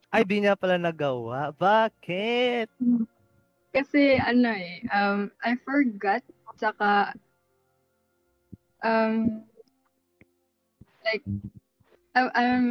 [0.09, 1.51] Ay, di niya pala nagawa.
[1.53, 2.71] Bakit?
[3.75, 6.23] Kasi ano eh, um, I forgot,
[6.55, 7.11] tsaka,
[8.79, 9.43] um,
[11.03, 11.25] like,
[12.15, 12.65] um, um,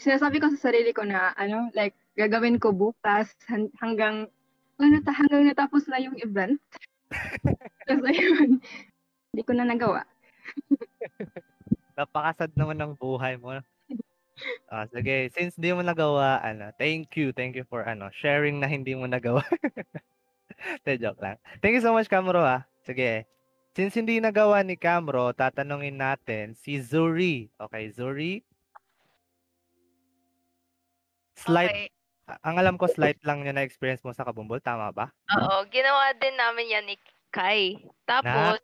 [0.00, 4.32] sinasabi ko sa sarili ko na, ano, like, gagawin ko bukas han- hanggang,
[4.80, 6.56] ano, ta, hanggang natapos na yung event.
[7.86, 8.56] Tapos ayun,
[9.30, 10.08] hindi ko na nagawa.
[11.92, 13.60] Napakasad naman ng buhay mo.
[14.66, 18.66] Ah, sige, since hindi mo nagawa, ano, thank you, thank you for ano, sharing na
[18.66, 19.40] hindi mo nagawa.
[20.84, 21.38] Te, joke lang.
[21.62, 22.66] Thank you so much, Camro, ha.
[22.82, 23.30] Sige.
[23.76, 27.52] Since hindi nagawa ni Camro, tatanungin natin si Zuri.
[27.60, 28.42] Okay, Zuri?
[31.36, 32.40] Slight, Okay.
[32.42, 35.12] ang alam ko, slight lang yun na experience mo sa Kabumbol, tama ba?
[35.36, 36.96] Oo, ginawa din namin yan ni
[37.30, 37.76] Kai.
[38.08, 38.58] Tapos,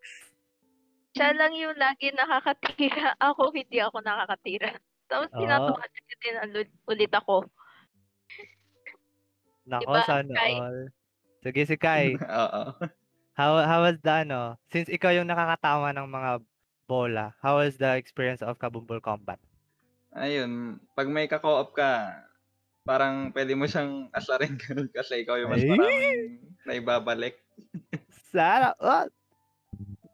[1.12, 3.12] siya lang yung lagi nakakatira.
[3.28, 4.80] Ako, hindi ako nakakatira.
[5.12, 5.36] Tapos, Oo.
[5.36, 7.34] tinatawa niya din ulit, ulit ako.
[9.68, 10.52] Nako, Diba, sana Kai?
[10.56, 10.78] all.
[11.44, 12.08] Sige, si Kai.
[12.42, 12.62] Oo.
[13.36, 16.30] How, how was the, ano, since ikaw yung nakakatama ng mga
[16.84, 19.40] bola, how was the experience of Kabumbol Combat?
[20.12, 22.20] Ayun, pag may ka-co-op ka,
[22.84, 25.72] parang pwede mo siyang asarin ganun kasi ikaw yung mas Ay!
[25.72, 26.20] maraming
[26.68, 27.40] naibabalik.
[28.32, 29.08] Sana, oh,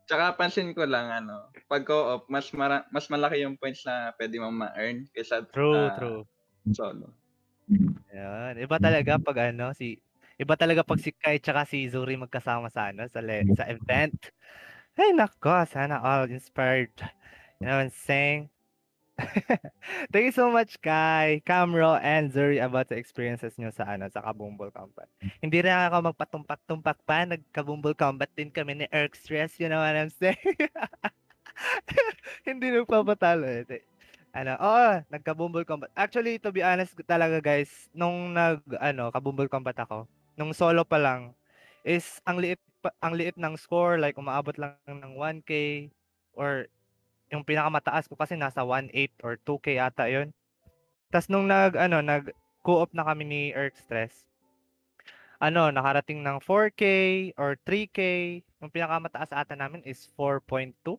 [0.08, 4.40] Tsaka pansin ko lang, ano, pag co-op, mas, mara- mas malaki yung points na pwede
[4.40, 6.26] mong ma-earn kaysa true, ah, true.
[6.72, 7.12] solo.
[8.12, 8.56] Yan.
[8.56, 10.00] Iba talaga pag ano, si,
[10.40, 14.16] iba talaga pag si Kai tsaka si Zuri magkasama sa ano, sa, le, sa event.
[14.98, 16.92] Ay, nako, sana all inspired.
[17.60, 18.50] You know what I'm saying?
[20.14, 24.22] Thank you so much, Kai, Camro, and Zuri about the experiences nyo sa ano sa
[24.22, 25.10] Kabumbol Combat.
[25.42, 27.26] Hindi rin ako magpatumpak-tumpak pa.
[27.26, 29.58] Nagkabumbol Combat din kami ni Erk Stress.
[29.58, 30.38] You know what I'm saying?
[32.46, 33.82] Hindi nagpapatalo eh.
[34.36, 35.90] Ano, oo, nagkabumbol combat.
[35.96, 40.06] Actually, to be honest talaga guys, nung nag ano, kabumbol combat ako,
[40.38, 41.34] nung solo pa lang
[41.82, 42.60] is ang liit
[43.02, 45.88] ang liit ng score like umaabot lang ng 1k
[46.38, 46.70] or
[47.28, 48.92] yung pinakamataas ko kasi nasa 1.8
[49.24, 50.32] or 2k ata 'yon.
[51.12, 52.32] Tapos nung nag ano, nag
[52.64, 54.28] co-op na kami ni Erk Stress,
[55.40, 56.82] ano, nakarating ng 4k
[57.38, 57.98] or 3k.
[58.60, 60.98] Yung pinakamataas ata namin is 4.2.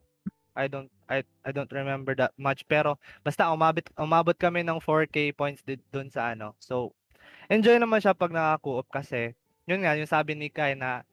[0.56, 5.30] I don't I I don't remember that much pero basta umabot umabot kami ng 4k
[5.38, 5.62] points
[5.94, 6.58] doon sa ano.
[6.58, 6.90] So
[7.46, 9.38] enjoy naman siya pag naka-co-op kasi
[9.70, 11.06] yun nga yung sabi ni Kai na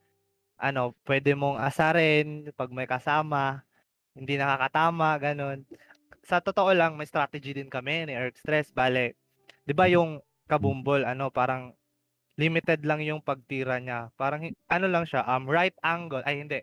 [0.58, 3.62] ano, pwede mong asarin pag may kasama,
[4.18, 5.64] hindi nakakatama, ganun.
[6.26, 8.74] Sa totoo lang, may strategy din kami ni Erk Stress.
[8.74, 9.16] Bale,
[9.64, 11.72] 'di ba yung kabumbol, ano, parang
[12.38, 14.14] limited lang yung pagtira niya.
[14.20, 16.60] Parang ano lang siya, um right angle, ay hindi.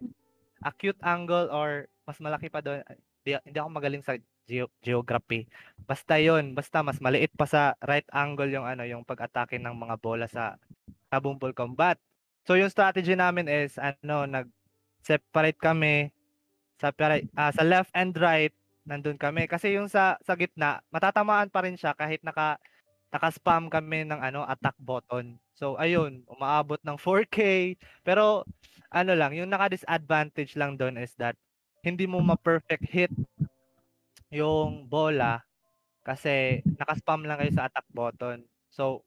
[0.62, 2.80] Acute angle or mas malaki pa doon.
[3.24, 4.14] Hindi, hindi ako magaling sa
[4.46, 5.48] geo- geography.
[5.84, 9.96] Basta 'yon, basta mas maliit pa sa right angle yung ano, yung pag-atake ng mga
[10.00, 10.56] bola sa
[11.10, 11.98] kabumbol combat.
[12.46, 16.13] So yung strategy namin is ano, nag-separate kami
[16.84, 18.52] separate ah, sa left and right
[18.84, 22.60] nandun kami kasi yung sa sa gitna matatamaan pa rin siya kahit naka
[23.14, 25.38] naka-spam kami ng ano attack button.
[25.54, 27.38] So ayun, umaabot ng 4K.
[28.02, 28.42] Pero
[28.90, 31.38] ano lang, yung naka-disadvantage lang doon is that
[31.86, 33.14] hindi mo ma-perfect hit
[34.34, 35.46] yung bola
[36.02, 38.42] kasi naka-spam lang kayo sa attack button.
[38.66, 39.06] So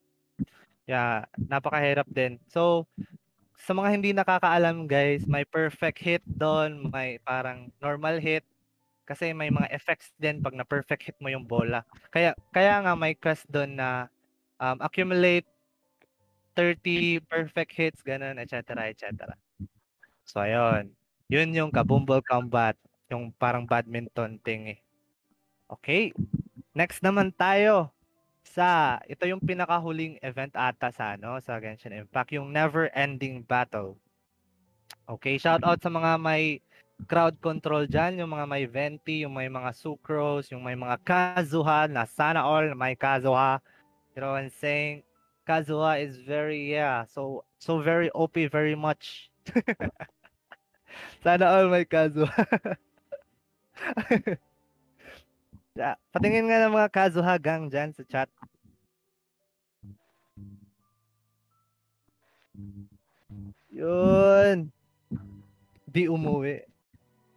[0.88, 2.39] yeah, napakahirap din.
[2.47, 2.88] So
[3.58, 8.45] sa mga hindi nakakaalam guys, may perfect hit doon, may parang normal hit
[9.08, 11.82] kasi may mga effects din pag na perfect hit mo yung bola.
[12.14, 14.12] Kaya kaya nga may quest doon na
[14.62, 15.47] um, accumulate
[16.53, 19.34] 30 perfect hits ganun etc etc.
[20.28, 20.93] So ayun.
[21.28, 22.78] Yun yung kabumble combat,
[23.12, 24.80] yung parang badminton thing eh.
[25.68, 26.16] Okay.
[26.72, 27.91] Next naman tayo
[28.54, 34.00] sa ito yung pinakahuling event ata sa ano sa Genshin Impact, yung Never Ending Battle.
[35.08, 36.64] Okay, shout out sa mga may
[37.06, 41.86] crowd control diyan, yung mga may venti, yung may mga sucrose, yung may mga kazuha
[41.91, 43.62] na sana all may kazuha.
[44.16, 45.04] You I'm saying?
[45.45, 49.30] Kazuha is very yeah, so so very OP very much.
[51.24, 52.34] sana all may kazuha.
[55.78, 58.25] Yeah, patingin nga ng mga Kazuha gang dyan sa chat.
[63.69, 64.73] Yun.
[65.86, 66.65] Di umuwi.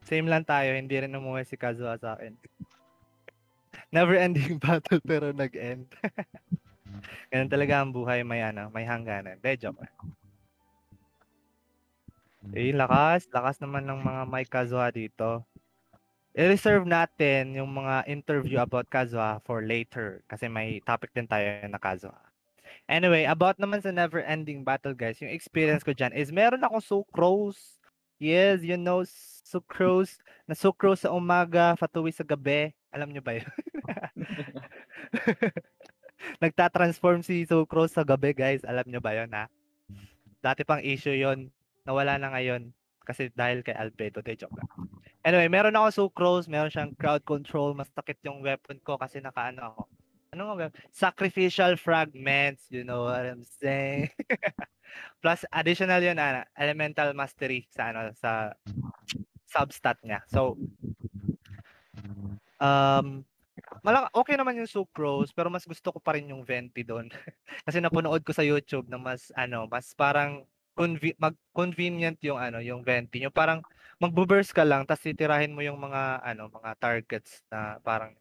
[0.09, 2.33] Same lang tayo, hindi rin umuwi si Kazuha sa akin.
[3.93, 5.93] Never ending battle pero nag-end.
[7.29, 9.37] Ganun talaga ang buhay may ano, may hangganan.
[9.45, 9.85] De, joke.
[12.57, 13.29] Eh, lakas.
[13.29, 15.45] Lakas naman ng mga may Kazuha dito
[16.35, 21.81] i-reserve natin yung mga interview about Kazuha for later kasi may topic din tayo na
[21.81, 22.19] Kazuha.
[22.87, 26.83] Anyway, about naman sa never ending battle guys, yung experience ko dyan is meron akong
[26.83, 27.79] sucrose.
[28.21, 29.03] Yes, you know,
[29.43, 30.21] sucrose.
[30.45, 32.71] Na sucrose sa umaga, fatuwi sa gabi.
[32.91, 33.47] Alam nyo ba yun?
[36.43, 38.63] Nagtatransform si sucrose sa gabi guys.
[38.63, 39.51] Alam nyo ba yun ha?
[40.45, 41.51] Dati pang issue yon
[41.87, 42.71] Nawala na ngayon
[43.11, 44.23] kasi dahil kay Albedo.
[44.23, 44.71] De joke lang.
[45.21, 49.75] Anyway, meron ako sucrose, meron siyang crowd control, mas takit yung weapon ko kasi nakaano
[49.75, 49.83] ako.
[50.31, 50.71] Ano nga?
[50.95, 54.09] Sacrificial fragments, you know what I'm saying?
[55.23, 58.55] Plus additional yun ano, elemental mastery sa ano sa
[59.51, 60.23] substat niya.
[60.31, 60.55] So
[62.63, 63.27] um
[63.85, 67.11] malak okay naman yung sucrose pero mas gusto ko pa rin yung venti doon.
[67.67, 70.47] kasi napanood ko sa YouTube na mas ano, mas parang
[70.81, 73.21] conve- mag convenient yung ano, yung venti.
[73.21, 73.61] Yung parang
[74.01, 78.17] magbo-burst ka lang tapos titirahin mo yung mga ano, mga targets na parang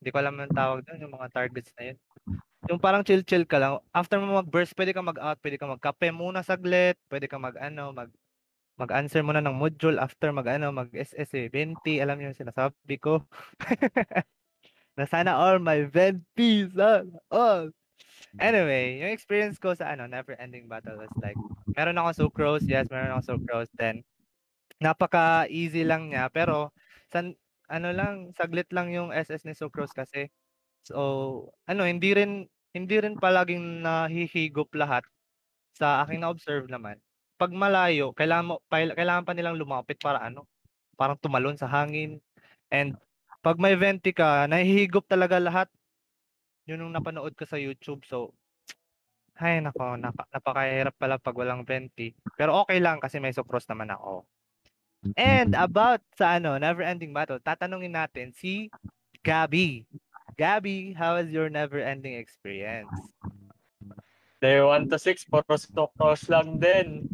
[0.00, 1.96] hindi ko alam ang tawag doon, yung mga targets na yun.
[2.68, 3.80] Yung parang chill-chill ka lang.
[3.92, 8.12] After mo mag-burst, pwede kang mag-out, pwede kang mag-kape muna saglit, pwede kang mag-ano, mag
[8.74, 13.22] mag-answer muna ng module after mag-ano, mag-SS eh, 20, alam niyo yung sinasabi ko.
[14.98, 16.20] na sana all my 20,
[16.74, 17.70] sana all.
[18.42, 21.38] Anyway, yung experience ko sa ano, never ending battle was like,
[21.78, 24.02] meron ako sucrose, yes, meron ako sucrose, then
[24.82, 26.74] napaka-easy lang niya, pero
[27.12, 27.36] san
[27.70, 30.28] ano lang, saglit lang yung SS ni sucrose kasi.
[30.84, 35.04] So, ano, hindi rin hindi rin palaging nahihigop lahat
[35.76, 36.98] sa aking na-observe naman.
[37.38, 40.46] Pag malayo, kailangan mo kailangan pa nilang lumapit para ano,
[40.98, 42.20] parang tumalon sa hangin.
[42.72, 42.98] And
[43.44, 45.68] pag may venti ka, nahihigop talaga lahat
[46.64, 48.04] yun yung napanood ko sa YouTube.
[48.08, 48.32] So,
[49.40, 52.14] ay nako, napa, napakahirap pala pag walang 20.
[52.38, 54.22] Pero okay lang kasi may sucrose naman ako.
[55.18, 58.72] And about sa ano, never ending battle, tatanungin natin si
[59.20, 59.84] Gabi.
[60.38, 62.88] Gabi, how was your never ending experience?
[64.40, 67.04] Day 1 to 6, puro sucrose lang din.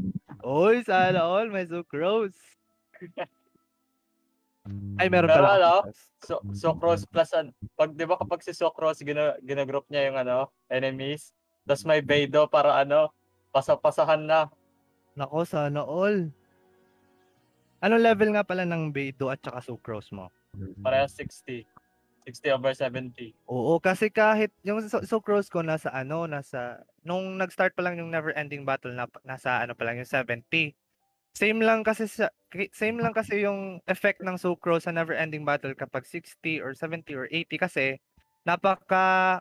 [0.46, 2.38] Oy, sana all may sucrose.
[5.00, 5.56] Ay, meron Pero pala.
[5.56, 5.72] ano,
[6.20, 10.52] so, sucrose plus, an, pag di ba kapag si sucrose, gina, ginagroup niya yung ano,
[10.68, 11.32] enemies,
[11.64, 13.08] tapos may Beidou para ano,
[13.48, 14.52] pasapasahan na.
[15.16, 16.28] Nako, sana all.
[17.80, 20.28] Anong level nga pala ng Beidou at saka sucrose mo?
[20.84, 21.64] Pareha 60.
[22.28, 23.32] 60 over 70.
[23.48, 28.12] Oo, kasi kahit yung su- sucrose ko nasa ano, nasa nung nag-start pa lang yung
[28.12, 30.76] never ending battle na nasa ano pa lang yung 70.
[31.34, 32.28] Same lang kasi sa
[32.74, 37.14] same lang kasi yung effect ng sucrose sa never ending battle kapag 60 or 70
[37.14, 37.96] or 80 kasi
[38.42, 39.38] napaka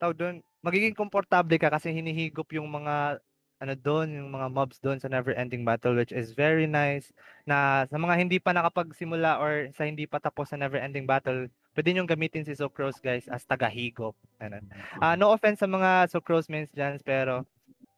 [0.00, 3.20] tawag doon, magiging komportable ka kasi hinihigop yung mga
[3.56, 7.08] ano doon, yung mga mobs doon sa never ending battle which is very nice
[7.48, 11.48] na sa mga hindi pa nakapagsimula or sa hindi pa tapos sa never ending battle,
[11.72, 14.12] pwede nyo gamitin si Sucrose guys as tagahigop.
[14.44, 14.60] Ano.
[15.00, 17.48] Ah, no offense sa mga Sucrose mains dyan, pero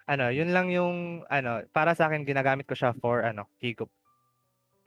[0.09, 3.92] ano, yun lang yung ano, para sa akin ginagamit ko siya for ano, higop.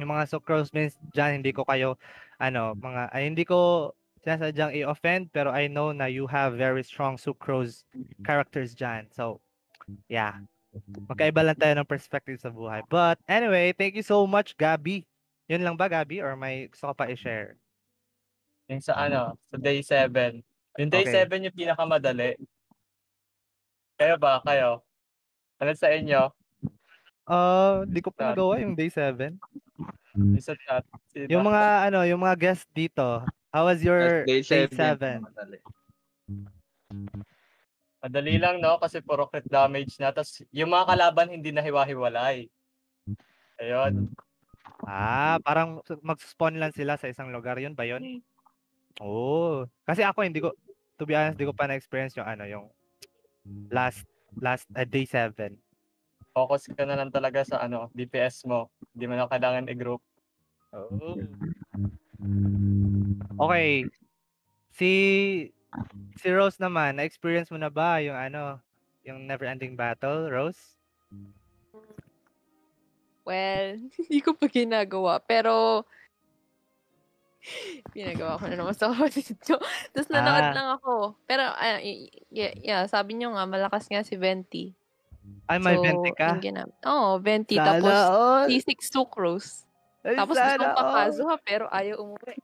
[0.02, 2.02] Yung mga Sucrose mains dyan, hindi ko kayo
[2.42, 3.94] ano, mga ay, hindi ko
[4.26, 7.86] sinasadyang i-offend pero I know na you have very strong Sucrose
[8.26, 9.06] characters dyan.
[9.14, 9.40] So,
[10.10, 10.42] yeah.
[11.06, 12.82] Magkaiba lang tayo ng perspective sa buhay.
[12.88, 15.06] But anyway, thank you so much, Gabi.
[15.52, 16.24] Yun lang ba, Gabi?
[16.24, 17.60] Or may gusto ka pa i-share?
[18.72, 20.40] Yung sa ano, sa day 7.
[20.80, 21.28] Yung day Okay.
[21.28, 22.40] 7 yung pinakamadali.
[24.00, 24.40] Kayo ba?
[24.48, 24.80] Kayo?
[25.62, 26.22] Ano sa inyo?
[27.30, 29.38] Ah, di ko pa nagawa yung day 7.
[30.18, 30.82] Yung sa chat.
[31.30, 33.22] Yung mga ano, yung mga guest dito.
[33.54, 35.22] How was your Day day 7.
[35.22, 35.22] 7?
[35.22, 35.58] Madali.
[38.02, 38.82] Madali lang, no?
[38.82, 40.10] Kasi puro crit damage na.
[40.10, 42.50] Tapos yung mga kalaban hindi na hiwa-hiwalay.
[43.62, 44.10] Ayun.
[44.82, 47.62] Ah, parang mag-spawn lang sila sa isang lugar.
[47.62, 48.26] Yun ba yun?
[48.98, 49.70] Oh.
[49.86, 50.58] Kasi ako hindi ko,
[50.98, 52.66] to be honest, hindi ko pa na-experience yung ano, yung
[53.70, 54.10] last,
[54.40, 55.58] last, uh, day 7.
[56.32, 58.72] Focus ka na lang talaga sa ano, DPS mo.
[58.96, 60.00] Hindi mo na kailangan i-group.
[60.72, 61.20] Oh.
[63.48, 63.84] Okay.
[64.72, 64.92] Si
[66.20, 68.60] si Rose naman, na-experience mo na ba yung ano,
[69.04, 70.80] yung never ending battle, Rose?
[73.26, 75.22] Well, hindi ko pa ginagawa.
[75.24, 75.84] Pero,
[77.96, 79.58] pinagawa ko na naman sa kapatid ko.
[79.92, 80.54] Tapos nanood Ah.
[80.54, 81.16] lang ako.
[81.26, 84.72] Pero, ah, y- y- yeah, sabi nyo nga, malakas nga si Venti.
[85.46, 86.38] Ay, may So, 20 ka?
[86.88, 87.56] Oo, Venti.
[87.56, 88.46] Sana Tapos, all.
[88.50, 89.52] C6 Sucrose.
[90.02, 90.78] Ay, Tapos sana gustong all.
[90.82, 92.38] pakazuha, pero ayaw umuwi.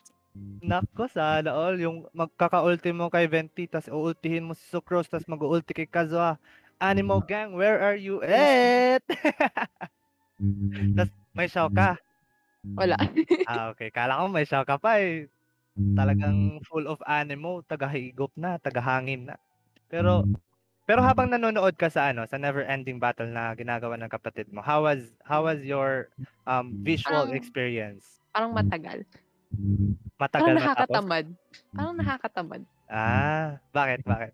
[0.62, 1.82] Nako, sana all.
[1.82, 6.38] Yung magkaka-ulti mo kay Venti, tas uultihin mo si Sucrose, tas mag-ulti kay Kazuha.
[6.78, 9.02] Animo Gang, where are you at?
[10.94, 11.98] tas may show ka.
[12.66, 12.98] Wala.
[13.46, 13.90] Ah, okay.
[13.90, 15.30] Kala ko may show ka pa eh.
[15.78, 19.38] Talagang full of animo, tagahigop na, tagahangin na.
[19.88, 20.26] Pero
[20.88, 24.64] pero habang nanonood ka sa ano, sa never ending battle na ginagawa ng kapatid mo,
[24.64, 26.10] how was how was your
[26.48, 28.24] um visual Parang- experience?
[28.34, 29.06] Parang matagal.
[30.18, 30.58] Matagal Parang matapos?
[30.58, 31.26] nakakatamad.
[31.72, 32.62] Parang nakakatamad.
[32.88, 34.00] Ah, bakit?
[34.02, 34.32] Bakit?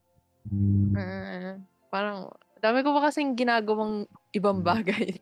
[0.95, 1.55] Ah,
[1.87, 5.19] parang, dami ko pa kasing ginagawang ibang bagay.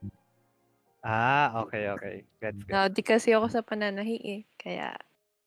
[1.01, 2.15] Ah, okay, okay.
[2.37, 2.69] Gets, gets.
[2.69, 4.41] Na, di kasi ako sa pananahi eh.
[4.57, 4.93] Kaya,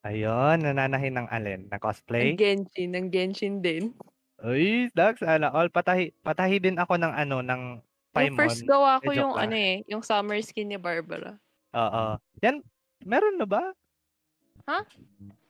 [0.05, 1.61] Ayun, nananahin ng alin?
[1.73, 1.81] Na
[2.21, 2.37] ng cosplay?
[2.37, 3.97] Genshin, ng Genshin din.
[4.45, 7.63] Uy, Dax, ano, all patahi, patahi din ako ng ano, ng
[8.15, 8.39] Yung Paimon.
[8.39, 9.51] first gawa ko yung lang.
[9.51, 11.35] ano eh, yung summer skin ni Barbara.
[11.75, 12.21] Oo.
[12.45, 12.63] Yan,
[13.03, 13.73] meron na ba?
[14.71, 14.87] Ha?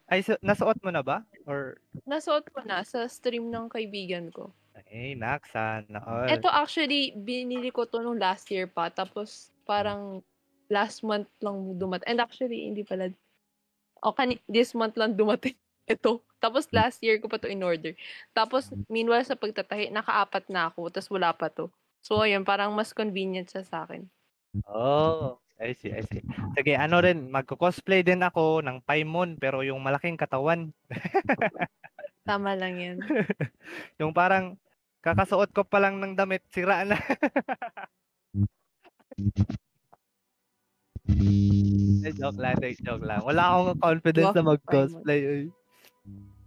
[0.09, 1.25] Ay, su- nasuot mo na ba?
[1.45, 1.77] Or,
[2.09, 4.53] Nasuot ko na sa stream ng kaibigan ko.
[4.89, 6.31] ay, Nax, sana all.
[6.31, 8.89] Ito actually, binili ko to nung last year pa.
[8.89, 10.25] Tapos, parang
[10.73, 12.09] last month lang dumating.
[12.09, 13.13] And actually, hindi pala.
[14.01, 15.57] O, kani- this month lang dumating.
[15.91, 16.25] Ito.
[16.41, 17.93] Tapos, last year ko pa to in-order.
[18.33, 20.89] Tapos, meanwhile, sa pagtatahi, nakaapat na ako.
[20.93, 21.69] Tapos, wala pa to.
[22.05, 24.05] So, ayun, parang mas convenient siya sa akin.
[24.69, 26.21] Oh, I see, I see.
[26.53, 30.73] Sige, ano rin, magko-cosplay din ako ng Paimon, pero yung malaking katawan.
[32.29, 32.97] Tama lang yan.
[34.01, 34.57] yung parang,
[35.05, 36.97] kakasuot ko pa lang ng damit, sira na.
[42.05, 43.21] Eh, joke lang, eh, joke lang.
[43.23, 45.21] Wala akong confidence na Bakit mag-cosplay.
[45.21, 45.47] eh.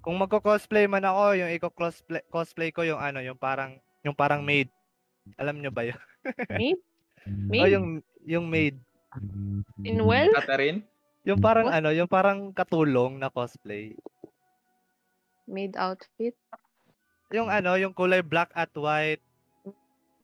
[0.02, 4.72] Kung magko-cosplay man ako, yung iko-cosplay cosplay ko yung ano, yung parang yung parang maid.
[5.36, 6.00] Alam nyo ba yun?
[6.48, 6.80] Maid?
[6.80, 7.72] O Maid?
[7.76, 7.88] yung
[8.24, 8.80] yung maid.
[9.84, 10.32] Inwell?
[10.32, 10.88] Catherine?
[11.28, 11.76] Yung parang What?
[11.76, 14.00] ano, yung parang katulong na cosplay.
[15.44, 16.36] Maid outfit?
[17.36, 19.20] Yung ano, yung kulay black at white.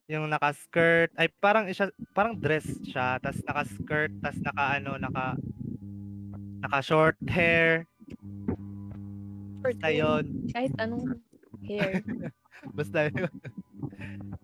[0.04, 5.32] Yung naka-skirt, ay parang siya, parang dress siya, tas naka-skirt, tas naka ano, naka
[6.60, 7.88] naka short hair.
[9.64, 10.44] Basta yun.
[10.52, 11.16] Kahit anong
[11.64, 12.04] hair.
[12.76, 13.32] Basta yun.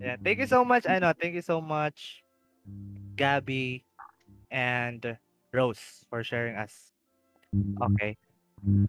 [0.01, 2.25] yeah, thank you so much, ano, thank you so much,
[3.21, 3.85] Gabby
[4.49, 5.21] and
[5.53, 6.97] Rose for sharing us.
[7.85, 8.17] Okay.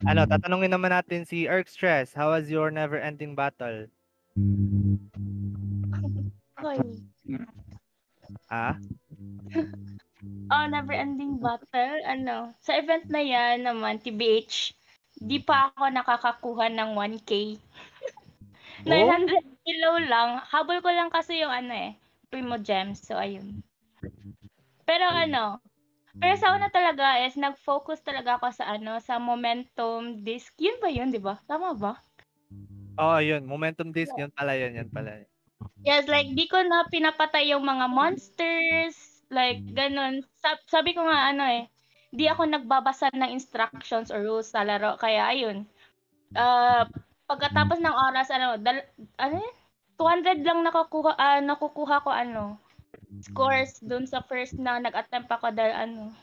[0.07, 2.15] Ano, tatanungin naman natin si Erk Stress.
[2.15, 3.91] How was your never-ending battle?
[6.61, 7.01] Hoy.
[8.49, 8.77] Ah?
[10.51, 11.97] Oh, never ending battle.
[12.03, 14.75] Ano, sa event na yan naman, TBH,
[15.17, 17.55] di pa ako nakakakuha ng 1K.
[18.83, 19.31] 900
[19.65, 20.43] kilo lang.
[20.51, 21.95] Habol ko lang kasi yung ano eh,
[22.27, 22.99] Primo Gems.
[22.99, 23.63] So, ayun.
[24.83, 25.63] Pero ano,
[26.19, 30.51] pero sa una talaga is nag-focus talaga ako sa ano, sa momentum disc.
[30.59, 31.39] Yun ba yun, di ba?
[31.47, 31.95] Tama ba?
[32.99, 33.47] Oo, oh, yun.
[33.47, 35.23] Momentum disc, yun pala yun, yun pala.
[35.81, 40.21] Yes, like, di ko na pinapatay yung mga monsters, like, ganun.
[40.37, 41.65] Sab- sabi ko nga, ano eh,
[42.13, 45.65] di ako nagbabasa ng instructions or rules sa laro, kaya ayun.
[46.37, 46.85] Uh,
[47.25, 48.87] pagkatapos ng oras, ano, dal-
[49.17, 49.55] ano yun?
[49.97, 52.57] 200 lang nakukuha, ah, nakukuha ko, ano,
[53.21, 56.13] scores dun sa first na nag-attempt ako dahil, ano,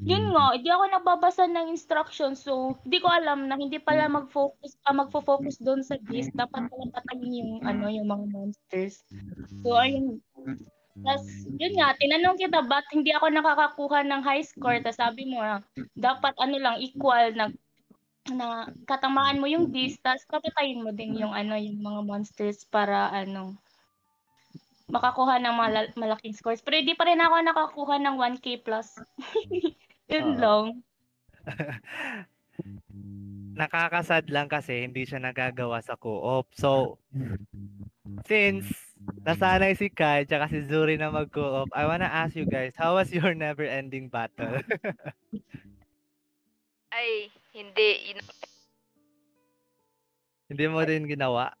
[0.00, 2.40] yun nga, hindi ako nababasa ng instructions.
[2.40, 6.32] So, hindi ko alam na hindi pala mag-focus, ah, magfo-focus doon sa beast.
[6.32, 9.04] Dapat pala patayin yung, ano, yung mga monsters.
[9.60, 10.24] So, ayun.
[11.00, 11.26] Tapos,
[11.56, 14.80] yun nga, tinanong kita, ba't hindi ako nakakakuha ng high score?
[14.80, 15.60] Tapos sabi mo, ah,
[15.96, 17.52] dapat ano lang, equal na
[18.30, 23.10] na katamaan mo yung beast, tapos papatayin mo din yung ano yung mga monsters para
[23.10, 23.56] ano
[24.90, 26.60] makakuha ng mala- malaking scores.
[26.60, 28.98] Pero hindi pa rin ako nakakuha ng 1k plus.
[30.10, 30.40] Yun Oo.
[30.42, 30.64] lang.
[33.60, 36.50] Nakakasad lang kasi hindi siya nagagawa sa co-op.
[36.54, 36.98] So,
[38.26, 38.66] since
[39.22, 43.12] nasanay si Kai tsaka si Zuri na mag-co-op, I wanna ask you guys, how was
[43.14, 44.58] your never-ending battle?
[46.90, 48.10] Ay, hindi.
[48.10, 48.26] Yun-
[50.50, 51.54] hindi mo din ginawa?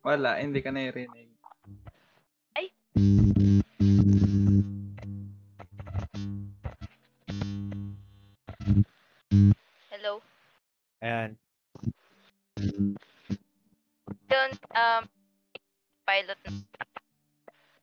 [0.00, 1.35] Wala, hindi ka naririnig.
[9.92, 10.24] Hello?
[11.04, 11.36] Ayan.
[14.32, 15.04] Yun, um,
[16.08, 16.50] pilot na.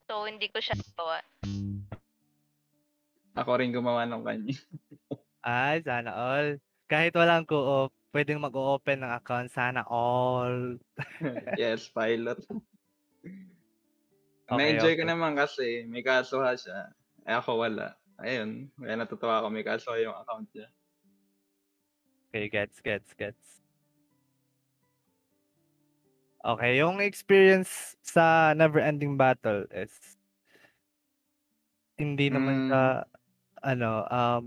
[0.10, 1.22] So, hindi ko siya gawa.
[3.38, 4.58] Ako rin gumawa ng kanya.
[5.46, 6.58] Ay, sana all.
[6.90, 9.54] Kahit walang co-op, pwedeng mag-open ng account.
[9.54, 10.82] Sana all.
[11.62, 12.42] yes, pilot.
[14.54, 15.10] Okay, Na-enjoy ko okay.
[15.10, 16.94] naman kasi may kasuha siya.
[17.26, 17.96] Eh ako wala.
[18.22, 20.68] Ayun, kaya natutuwa ako may kasuha yung account niya.
[22.34, 23.62] Okay, gets, gets, gets.
[26.44, 30.18] Okay, yung experience sa Never-Ending Battle is
[31.98, 32.70] hindi naman Mm.
[32.74, 32.82] sa
[33.64, 34.44] ano um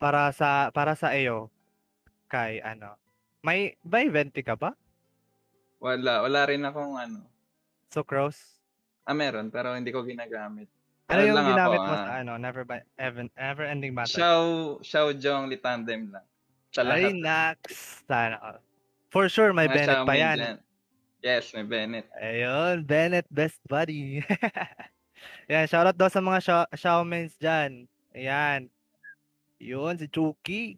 [0.00, 1.50] para sa para sa iyo
[2.30, 2.94] kay ano
[3.42, 4.74] may may 20 ka ba?
[5.82, 7.30] Wala, wala rin akong ano.
[7.90, 8.57] Sucrose?
[9.08, 10.68] Ah, meron, pero hindi ko ginagamit.
[11.08, 14.12] Ano yung lang ginamit ako, mo ah, sa ano Never ba Evan, Never-Ending Battle?
[14.12, 14.44] Xiao,
[14.84, 16.26] Xiao Zhong Li Tandem lang.
[16.68, 17.16] Sa Ay, lahat.
[17.16, 17.58] nax.
[18.04, 18.60] Sana all.
[19.08, 20.36] For sure, may Mga Bennett pa yan.
[20.36, 20.58] dyan.
[21.18, 22.04] Yes, may Bennett.
[22.12, 24.20] Ayun, Bennett, best buddy.
[25.50, 27.88] Yan, shoutout daw sa mga Xia- Xiaomens dyan.
[28.12, 28.68] Ayan.
[29.56, 30.76] Yun, si Chucky.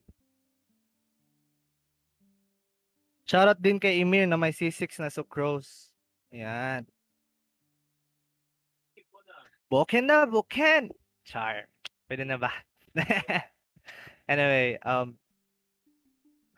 [3.26, 5.90] Shoutout din kay Emir na may C6 na sucrose.
[6.30, 6.86] Ayan.
[9.70, 10.90] Boken na, boken!
[11.22, 11.70] Char.
[12.10, 12.50] Pwede na ba?
[14.28, 15.14] anyway, um,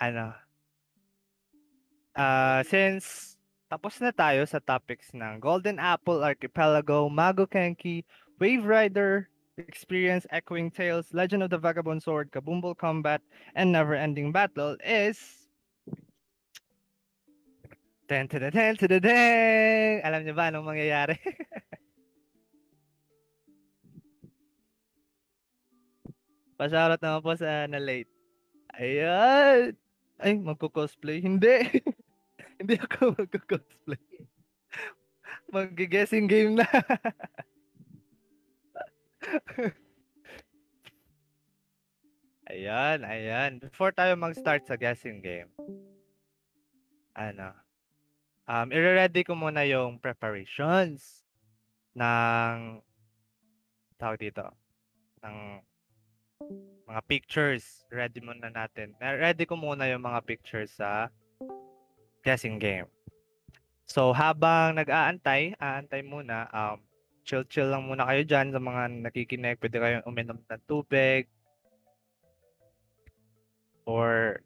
[0.00, 0.32] ano,
[2.16, 3.36] ah since
[3.68, 8.04] tapos na tayo sa topics ng Golden Apple Archipelago, Mago Kenki,
[8.40, 9.28] Wave Rider,
[9.60, 13.20] Experience, Echoing Tales, Legend of the Vagabond Sword, Kaboomble Combat,
[13.56, 15.20] and Never Ending Battle is
[18.08, 20.00] ten to the ten to the ten.
[20.00, 21.20] Alam niyo ba anong mangyayari?
[26.62, 28.06] Pasarot naman po sa na late.
[28.78, 29.74] Ayan.
[30.22, 31.18] Ay, magko-cosplay.
[31.18, 31.66] Hindi.
[32.62, 33.98] Hindi ako magko-cosplay.
[35.50, 36.70] Mag-guessing game na.
[42.54, 43.58] ayan, ayan.
[43.58, 45.50] Before tayo mag-start sa guessing game,
[47.18, 47.58] ano,
[48.46, 51.26] um, i-ready ko muna yung preparations
[51.98, 52.78] ng
[53.98, 54.46] tawag dito,
[55.26, 55.58] ng
[56.92, 57.64] mga pictures.
[57.88, 58.92] Ready natin.
[59.00, 61.08] Na- Ready ko muna yung mga pictures sa
[62.20, 62.86] guessing game.
[63.88, 66.80] So, habang nag-aantay, aantay muna, um,
[67.22, 69.60] chill-chill lang muna kayo dyan sa mga nakikinig.
[69.60, 71.28] Pwede kayong uminom ng tubig.
[73.84, 74.38] Or,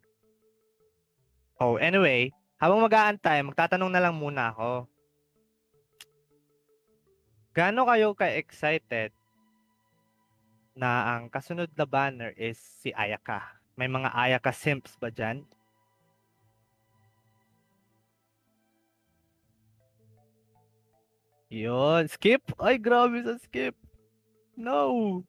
[1.61, 4.89] oh, anyway, habang mag-aantay, magtatanong na lang muna ako.
[7.57, 9.16] Gaano kayo ka-excited
[10.77, 13.41] na ang kasunod na banner is si Ayaka?
[13.81, 15.41] May mga Ayaka simps ba dyan?
[21.49, 22.43] Yun, skip?
[22.61, 23.73] Ay, grabe sa skip.
[24.57, 25.25] No.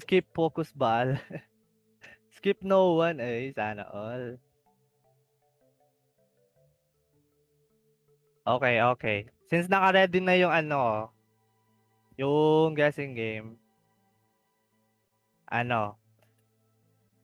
[0.00, 1.16] Skip focus ball.
[2.36, 3.20] skip no one.
[3.20, 4.43] Ay, sana all.
[8.44, 9.18] Okay, okay.
[9.48, 11.08] Since naka-ready na yung ano,
[12.20, 13.56] yung guessing game,
[15.48, 15.96] ano,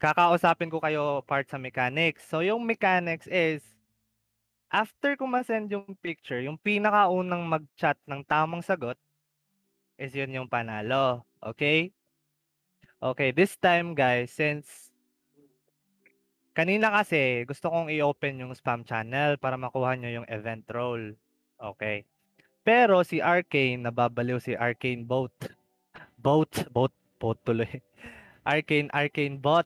[0.01, 2.25] kakausapin ko kayo part sa mechanics.
[2.25, 3.61] So, yung mechanics is,
[4.73, 8.97] after ko ma-send yung picture, yung pinakaunang mag-chat ng tamang sagot,
[10.01, 11.21] is yun yung panalo.
[11.45, 11.93] Okay?
[13.01, 14.90] Okay, this time guys, since
[16.53, 21.15] kanina kasi gusto kong i-open yung spam channel para makuha nyo yung event role.
[21.61, 22.05] Okay.
[22.61, 25.33] Pero si Arcane, nababaliw si Arcane Boat.
[26.21, 27.65] Boat, boat, boat tuloy.
[28.45, 29.65] Arcane, Arcane Bot.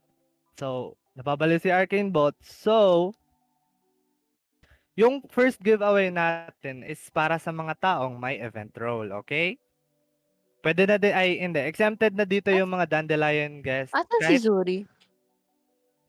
[0.55, 2.39] So, nababaliw si Arcane Bot.
[2.47, 3.11] So,
[4.95, 9.59] yung first giveaway natin is para sa mga taong may event role, okay?
[10.63, 13.93] Pwede na din, ay hindi, exempted na dito yung mga Dandelion guests.
[13.93, 14.79] Asan si Zuri?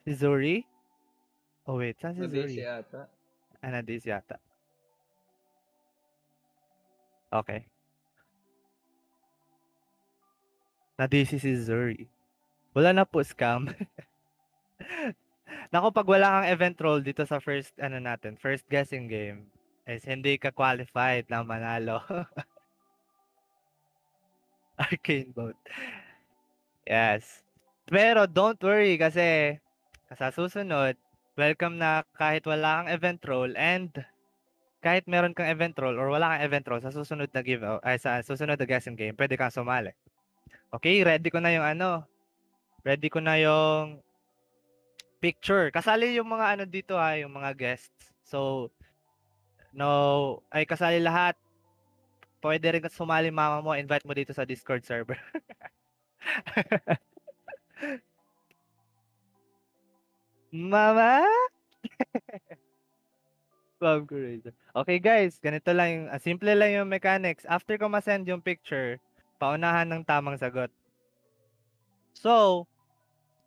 [0.05, 0.61] Si Zuri?
[1.65, 2.61] Oh wait, saan si Zuri?
[2.61, 3.09] ata.
[3.57, 4.37] Ah, nadis yata.
[7.33, 7.65] Okay.
[11.01, 12.05] Nadisi si Zuri.
[12.77, 13.65] Wala na po scam.
[15.73, 19.49] Naku, pag wala kang event role dito sa first, ano natin, first guessing game,
[19.89, 21.97] is hindi ka qualified na manalo.
[24.77, 25.57] Arcane boat.
[26.85, 27.41] Yes.
[27.89, 29.57] Pero don't worry kasi
[30.13, 30.93] sa susunod,
[31.33, 33.89] welcome na kahit wala kang event role and
[34.85, 37.97] kahit meron kang event role or wala kang event role sa susunod na give ay
[37.97, 39.89] sa susunod na guessing game, pwede kang sumali.
[40.69, 42.05] Okay, ready ko na yung ano.
[42.85, 43.97] Ready ko na yung
[45.17, 45.73] picture.
[45.73, 48.13] Kasali yung mga ano dito ha, yung mga guests.
[48.21, 48.69] So,
[49.73, 51.33] no, ay kasali lahat.
[52.45, 55.17] Pwede rin sumali mama mo, invite mo dito sa Discord server.
[60.55, 61.21] mama?
[63.83, 64.55] Ma'am Curator.
[64.71, 67.43] Okay guys, ganito lang yung, ah, simple lang yung mechanics.
[67.45, 68.97] After ko ma-send yung picture,
[69.37, 70.71] paunahan ng tamang sagot.
[72.15, 72.65] So,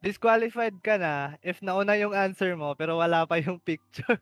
[0.05, 4.21] disqualified ka na if nauna yung answer mo pero wala pa yung picture.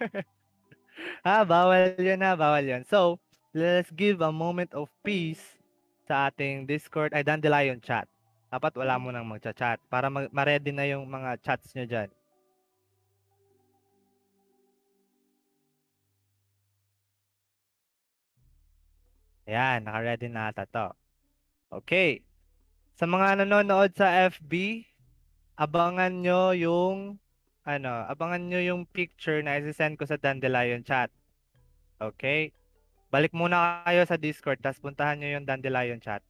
[1.26, 2.86] ha, bawal yun ha, bawal yun.
[2.86, 3.18] So,
[3.52, 5.42] let's give a moment of peace
[6.06, 8.06] sa ating Discord, ay Dandelion chat.
[8.46, 12.08] Dapat wala mo nang magcha-chat para mag- ma-ready na yung mga chats nyo dyan.
[19.46, 20.90] Ayan, naka-ready na ata to.
[21.70, 22.22] Okay.
[22.98, 24.82] Sa mga nanonood sa FB,
[25.54, 27.22] abangan nyo yung
[27.66, 31.10] ano, abangan nyo yung picture na isi-send ko sa Dandelion chat.
[31.98, 32.54] Okay?
[33.10, 36.22] Balik muna kayo sa Discord, tapos puntahan nyo yung Dandelion chat.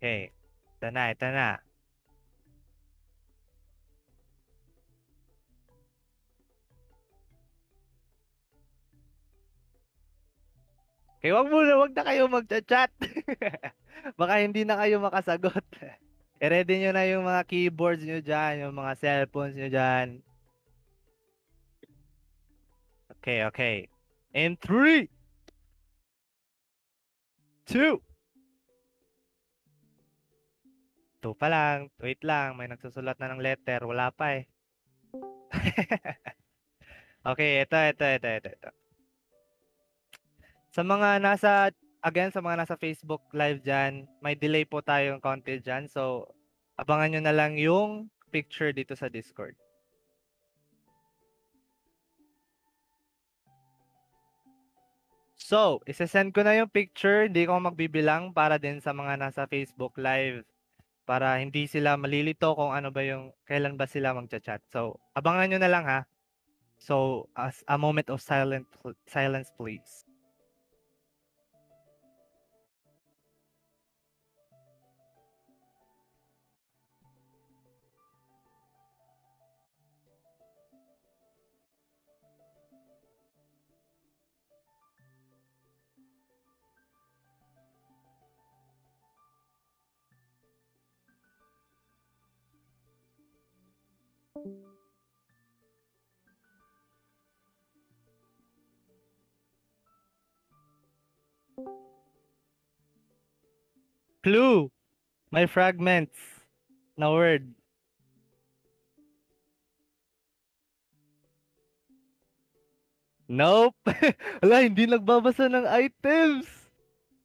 [0.00, 0.32] Okay.
[0.80, 1.69] Ito na, ito na.
[11.20, 12.88] Okay, wag muna, wag na kayo magchat-chat.
[14.20, 15.60] Baka hindi na kayo makasagot.
[16.40, 20.24] I-ready nyo na yung mga keyboards nyo dyan, yung mga cellphones nyo dyan.
[23.20, 23.92] Okay, okay.
[24.32, 25.12] In 3,
[27.68, 28.00] 2,
[31.20, 31.92] 2 pa lang.
[32.00, 33.84] Wait lang, may nagsusulat na ng letter.
[33.84, 34.48] Wala pa eh.
[37.28, 38.79] okay, ito, ito, ito, ito, ito.
[40.70, 45.58] Sa mga nasa, again, sa mga nasa Facebook live dyan, may delay po tayong konti
[45.58, 45.90] dyan.
[45.90, 46.30] So,
[46.78, 49.58] abangan nyo na lang yung picture dito sa Discord.
[55.34, 57.26] So, isesend ko na yung picture.
[57.26, 60.46] Hindi ko magbibilang para din sa mga nasa Facebook live
[61.02, 64.62] para hindi sila malilito kung ano ba yung kailan ba sila magcha-chat.
[64.70, 66.06] So, abangan nyo na lang ha.
[66.78, 68.70] So, as a moment of silent
[69.10, 70.06] silence please.
[104.22, 104.70] Clue.
[105.32, 106.16] May fragments
[106.98, 107.54] na word.
[113.30, 113.78] Nope.
[114.42, 116.50] Wala, hindi nagbabasa ng items.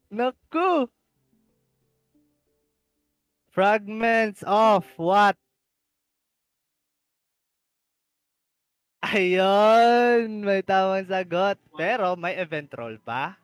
[0.07, 0.87] Naku.
[3.49, 5.35] Fragments of what?
[9.05, 11.61] Ayun, may tamang sagot.
[11.77, 13.37] Pero may event role ba?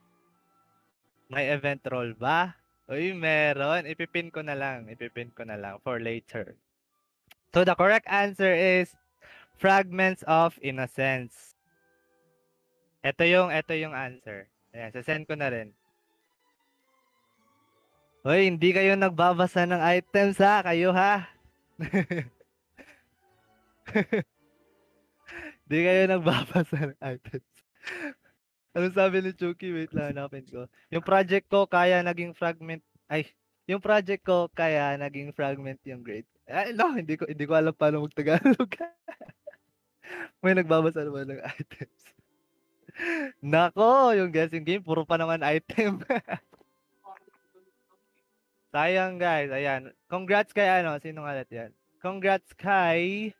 [1.30, 2.58] May event role ba?
[2.90, 3.86] Uy, meron.
[3.86, 4.90] Ipipin ko na lang.
[4.90, 6.58] Ipipin ko na lang for later.
[7.54, 8.90] So the correct answer is
[9.62, 11.54] fragments of innocence.
[13.06, 14.50] Ito yung ito yung answer.
[14.74, 15.78] Ayan, send ko na rin.
[18.22, 21.26] Hoy, hindi kayo nagbabasa ng items ha, kayo ha.
[25.72, 27.48] Hindi kayo nagbabasa ng items.
[28.76, 29.72] Ano sabi ni Chucky?
[29.76, 30.64] Wait lang, hanapin ko.
[30.95, 32.80] Yung project ko kaya naging fragment.
[33.11, 33.27] Ay,
[33.68, 36.27] yung project ko kaya naging fragment yung grade.
[36.48, 38.72] Ay, no, hindi ko hindi ko alam paano magtagalog.
[40.43, 42.02] May nagbabasa naman ng items.
[43.43, 45.99] Nako, yung guessing game puro pa naman item.
[48.72, 49.91] Sayang guys, ayan.
[50.07, 51.76] Congrats kay ano, sino nga yan?
[51.99, 53.35] Congrats kay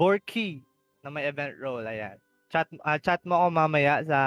[0.00, 0.64] Borky
[1.00, 2.16] na may event role, ayan.
[2.50, 4.20] Chat ah, chat mo ako mamaya sa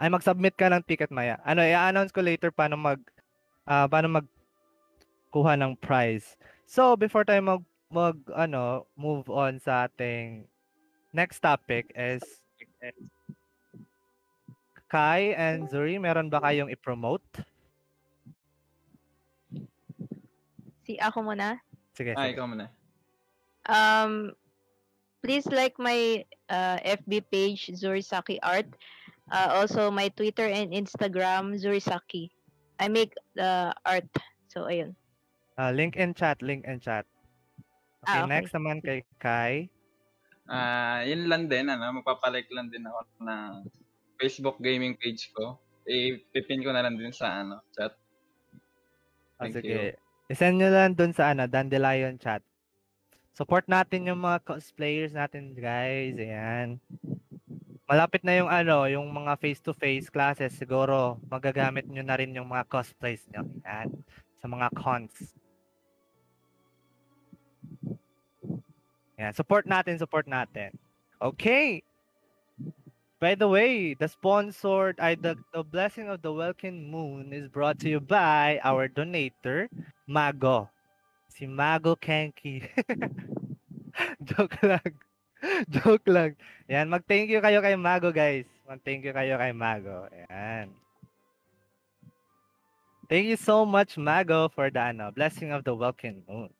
[0.00, 1.36] ay mag-submit ka ng ticket maya.
[1.44, 3.00] Ano, i-announce ko later paano mag
[3.68, 4.26] ah, paano mag
[5.30, 6.34] kuha ng prize.
[6.64, 10.46] So, before tayo mag mag ano, move on sa ating
[11.12, 12.22] next topic is
[14.90, 17.22] Kai and Zuri, meron ba kayong i-promote?
[20.82, 21.62] Si ako muna.
[21.94, 22.34] Sige, Ah, sige.
[22.34, 22.66] ikaw muna.
[23.70, 24.34] Um,
[25.22, 28.68] please like my uh, FB page, Zurisaki Art.
[29.30, 32.30] Uh, also, my Twitter and Instagram, Zurisaki.
[32.80, 34.08] I make the art.
[34.48, 34.96] So, ayun.
[35.54, 37.06] Ah, link in chat, link in chat.
[38.02, 38.32] Okay, Ah, okay.
[38.32, 39.68] next naman kay Kai.
[40.50, 43.52] Ah, yun lang din, ano, magpapalike lang din ako ng
[44.18, 45.60] Facebook gaming page ko.
[45.86, 47.94] I-pipin ko na lang din sa ano, chat.
[49.38, 49.94] Ah, Thank sige.
[50.30, 52.42] I-send nyo lang dun sa ano, Dandelion chat.
[53.34, 56.18] Support natin yung mga cosplayers natin, guys.
[56.18, 56.82] Ayan.
[57.86, 60.54] Malapit na yung ano, yung mga face-to-face classes.
[60.54, 63.46] Siguro, magagamit nyo na rin yung mga cosplays nyo.
[63.62, 63.90] Ayan.
[64.42, 65.14] Sa mga cons.
[69.18, 69.32] Ayan.
[69.34, 70.74] Support natin, support natin.
[71.22, 71.82] Okay.
[73.20, 77.76] By the way, the sponsored, I the, the blessing of the Welkin Moon is brought
[77.84, 79.68] to you by our donator,
[80.08, 80.72] Mago.
[81.30, 82.66] Si Mago Kenki.
[84.28, 84.90] Joke lang.
[85.72, 86.34] Joke lang.
[86.66, 88.50] Yan, mag-thank you kayo kay Mago, guys.
[88.66, 90.10] Mag-thank you kayo kay Mago.
[90.26, 90.74] Yan.
[93.06, 96.50] Thank you so much, Mago, for the ano, blessing of the Welkin Moon.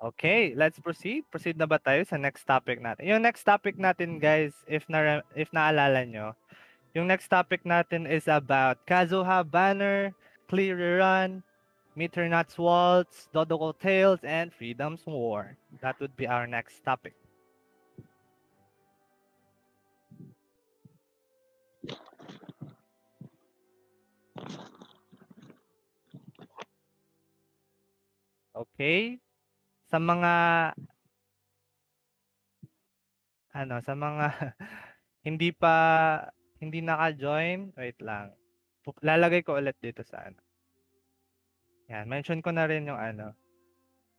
[0.00, 1.28] Okay, let's proceed.
[1.28, 3.04] Proceed na ba tayo sa next topic natin?
[3.04, 6.32] Yung next topic natin, guys, if na if naalala nyo,
[6.94, 10.10] yung next topic natin is about Kazuha Banner,
[10.50, 11.42] Clear Run,
[11.94, 15.56] Mitternacht's Waltz, Dodoko Tales, and Freedom's War.
[15.82, 17.14] That would be our next topic.
[28.54, 29.22] Okay?
[29.90, 30.34] Sa mga
[33.54, 34.26] ano, sa mga
[35.26, 35.74] hindi pa
[36.60, 38.36] hindi naka-join, wait lang.
[39.00, 40.40] Lalagay ko ulit dito sa ano.
[41.88, 43.34] Yan, mention ko na rin yung ano,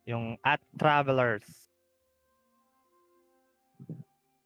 [0.04, 1.72] yung at travelers.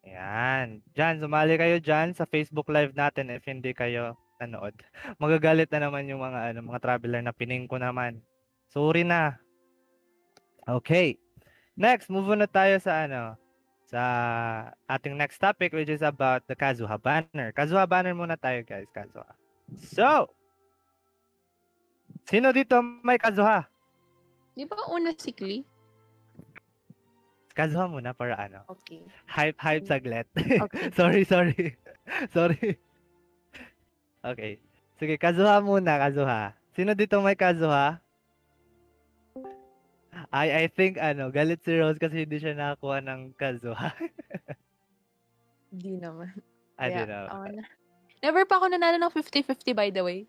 [0.07, 0.81] Yan.
[0.95, 4.77] Diyan, sumali kayo diyan sa Facebook Live natin if hindi kayo nanood.
[5.23, 8.23] Magagalit na naman yung mga ano, mga traveler na pining ko naman.
[8.71, 9.35] Sorry na.
[10.67, 11.19] Okay.
[11.75, 13.37] Next, move on na tayo sa ano,
[13.87, 14.03] sa
[14.91, 17.55] ating next topic which is about the Kazuha banner.
[17.55, 19.31] Kazuha banner muna tayo, guys, Kazuha.
[19.79, 20.31] So,
[22.27, 23.67] sino dito may Kazuha?
[24.59, 25.63] Di ba una si Klee?
[27.57, 28.61] Kazuha muna para ano.
[28.69, 29.01] Okay.
[29.31, 30.27] Hype, hype saglit.
[30.67, 30.93] Okay.
[30.93, 31.79] sorry, sorry.
[32.37, 32.77] sorry.
[34.21, 34.61] Okay.
[35.01, 36.53] Sige, Kazuha muna, Kazuha.
[36.77, 38.03] Sino dito may Kazuha?
[40.37, 43.89] I I think ano, galit si Rose kasi hindi siya nakakuha ng Kazuha.
[45.81, 46.37] Di naman.
[46.77, 47.27] I Kaya, don't know.
[47.57, 47.65] na.
[48.21, 50.21] Never pa ako nanalo ng 50-50 by the way.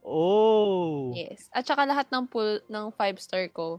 [0.00, 1.12] Oh.
[1.12, 1.52] Yes.
[1.52, 3.76] At saka lahat ng pool ng 5 star ko,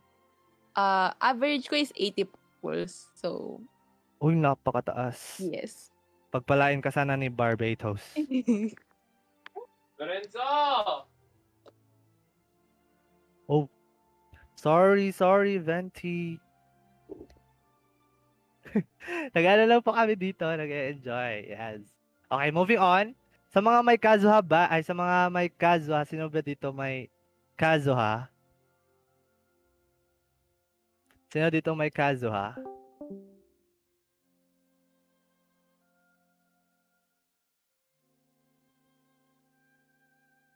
[0.78, 2.30] uh, average ko is 80
[2.62, 3.10] pulls.
[3.18, 3.60] So,
[4.22, 5.42] Uy, napakataas.
[5.42, 5.90] yes.
[6.30, 8.02] Pagpalain ka sana ni Barbados.
[10.00, 10.46] Lorenzo!
[13.50, 13.68] Oh.
[14.64, 16.40] Sorry, sorry, Venti.
[19.36, 21.52] Nag-ano lang po kami dito, nag-enjoy.
[21.52, 21.84] Yes.
[22.32, 23.12] Okay, moving on.
[23.52, 27.12] Sa mga may Kazuha ba, ay sa mga may Kazuha, sino ba dito may
[27.60, 28.32] Kazuha?
[31.28, 32.56] Sino dito may Kazuha?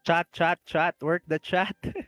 [0.08, 0.96] Chat, chat, chat.
[1.04, 1.76] Work the chat.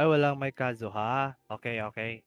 [0.00, 1.36] Ay, walang may Kazuha.
[1.44, 2.24] Okay, okay.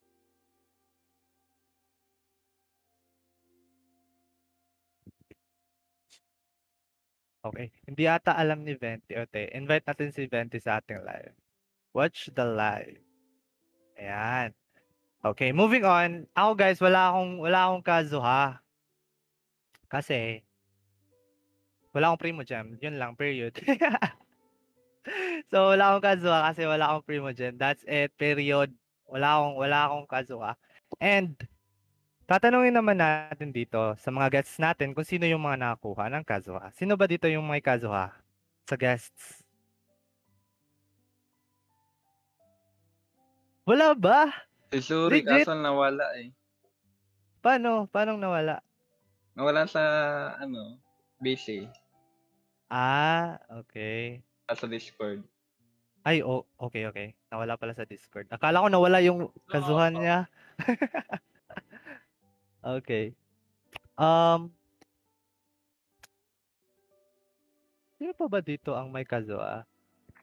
[7.41, 7.73] Okay.
[7.89, 9.17] Hindi ata alam ni Venti.
[9.17, 11.33] Ote, invite natin si Venti sa ating live.
[11.97, 13.01] Watch the live.
[13.97, 14.53] Ayan.
[15.25, 16.29] Okay, moving on.
[16.37, 18.61] Ako guys, wala akong wala akong Kazuha.
[19.89, 20.45] Kasi
[21.89, 22.77] wala akong Primo Gem.
[22.77, 23.57] Yun lang, period.
[25.51, 27.55] so, wala akong Kazuha kasi wala akong Primo Gem.
[27.59, 28.71] That's it, period.
[29.07, 30.51] Wala akong wala akong Kazuha.
[31.01, 31.35] And
[32.23, 36.71] tatanungin naman natin dito sa mga guests natin kung sino yung mga nakakuha ng Kazuha.
[36.73, 38.15] Sino ba dito yung may Kazuha
[38.63, 39.43] sa guests?
[43.63, 44.27] Wala ba?
[44.75, 45.47] Si Suri Legit?
[45.47, 46.35] kaso nawala eh.
[47.39, 47.87] Paano?
[47.87, 48.59] Paano nawala?
[49.35, 49.83] Nawala sa
[50.35, 50.79] ano,
[51.23, 51.67] eh.
[52.67, 54.19] Ah, okay.
[54.51, 55.23] Sa Discord.
[56.03, 57.15] Ay, oh, okay, okay.
[57.31, 58.27] Nawala pala sa Discord.
[58.27, 60.27] Akala ko nawala yung kazuhan niya.
[62.79, 63.15] okay.
[63.95, 64.51] Um,
[67.95, 69.63] sino pa ba dito ang may kazuha?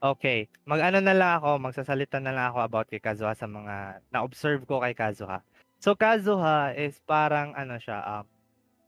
[0.00, 0.48] Okay.
[0.64, 4.80] Mag-ano na lang ako, magsasalita na lang ako about kay Kazuha sa mga na-observe ko
[4.80, 5.44] kay Kazuha.
[5.76, 8.24] So, Kazuha is parang ano siya, um,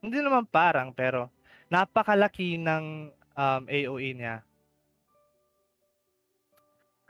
[0.01, 1.29] hindi naman parang, pero
[1.69, 4.41] napakalaki ng um, AOE niya.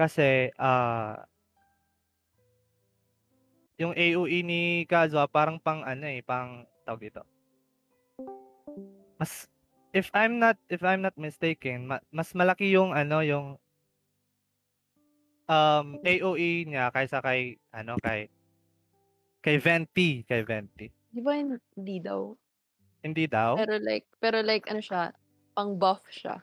[0.02, 1.14] Kasi, ah,
[3.78, 7.22] yung AOE ni Kazuha parang pang ano eh, pang tawag dito.
[9.22, 9.46] Mas
[9.94, 13.62] if I'm not if I'm not mistaken, ma- mas malaki yung ano yung
[15.46, 18.26] um AOE niya kaysa kay ano kay
[19.38, 20.90] kay Venti, kay Venti.
[21.14, 22.34] Di ba hindi daw?
[23.06, 23.54] Hindi daw?
[23.54, 25.14] Pero like, pero like ano siya,
[25.54, 26.42] pang buff siya.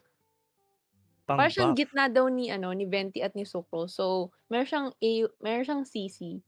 [1.38, 1.80] Parang siyang buff.
[1.80, 3.88] gitna daw ni ano ni Venti at ni Sucro.
[3.90, 5.12] So, meron siyang A,
[5.44, 6.42] meron siyang CC.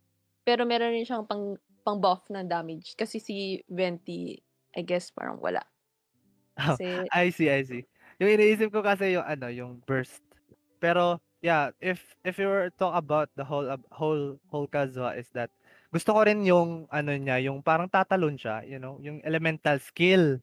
[0.46, 4.38] Pero meron rin siyang pang pang buff ng damage kasi si Venti
[4.78, 5.62] I guess parang wala.
[6.60, 7.84] Oh, Kasi I see, I see.
[8.20, 10.22] Yung iniisip ko kasi yung ano, yung burst.
[10.84, 15.30] Pero yeah, if if you were to talk about the whole whole whole Kazuha is
[15.34, 15.50] that
[15.90, 20.40] gusto ko rin yung ano niya, yung parang tatalon siya, you know, yung elemental skill.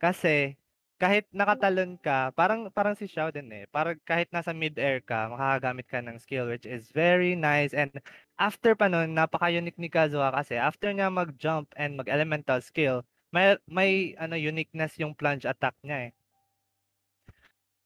[0.00, 0.56] Kasi
[0.96, 3.64] kahit nakatalon ka, parang parang si Xiao din eh.
[3.68, 7.92] Parang kahit nasa mid-air ka, makakagamit ka ng skill which is very nice and
[8.40, 14.16] after pa nun, napaka-unique ni Kazuha kasi after niya mag-jump and mag-elemental skill, may may
[14.16, 16.12] ano uniqueness yung plunge attack niya eh.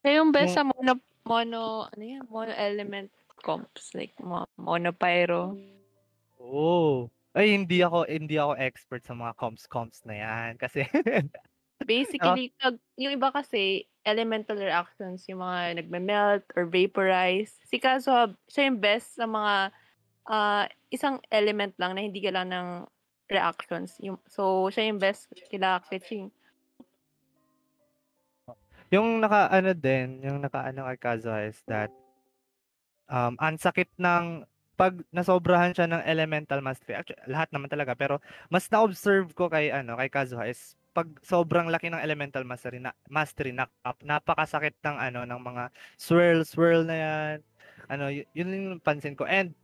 [0.00, 0.96] Kaya yung best sa mono,
[1.26, 3.10] mono, ano yan, mono element
[3.42, 5.58] comps, like mo, mono pyro.
[6.40, 7.10] Oo.
[7.30, 10.82] Ay, hindi ako hindi ako expert sa mga comps comps na yan kasi
[11.86, 17.56] Basically, pag, yung iba kasi, elemental reactions, yung mga nagme-melt or vaporize.
[17.68, 19.72] Si Kazuha, siya yung best sa mga
[20.30, 22.68] ah, isang element lang na hindi kailangan ng
[23.32, 23.96] reactions.
[24.04, 26.32] Yung, so, siya yung best kila Ketching.
[28.90, 31.94] yung naka ano din, yung naka ano kay Kazuha is that
[33.06, 34.44] um ang sakit ng
[34.74, 36.96] pag nasobrahan siya ng elemental mastery.
[36.96, 41.70] Actually, lahat naman talaga pero mas na-observe ko kay ano kay Kazuha is pag sobrang
[41.70, 43.70] laki ng elemental mastery na mastery na
[44.02, 45.64] napakasakit ng ano ng mga
[45.94, 47.36] swirl swirl na yan.
[47.90, 49.26] Ano, y- yun yung pansin ko.
[49.26, 49.54] And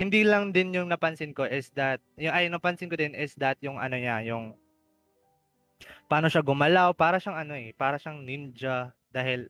[0.00, 3.60] hindi lang din yung napansin ko is that yung ay napansin ko din is that
[3.62, 4.56] yung ano niya, yung
[6.10, 9.46] paano siya gumalaw, para siyang ano eh, para siyang ninja dahil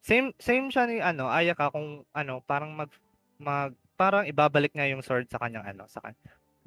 [0.00, 2.90] same same siya ni ano, Ayaka kung ano, parang mag
[3.36, 6.14] mag parang ibabalik niya yung sword sa kanyang ano, sa kan.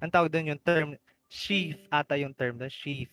[0.03, 0.89] Ang tawag doon yung term
[1.31, 3.11] sheath ata yung term doon, sheath.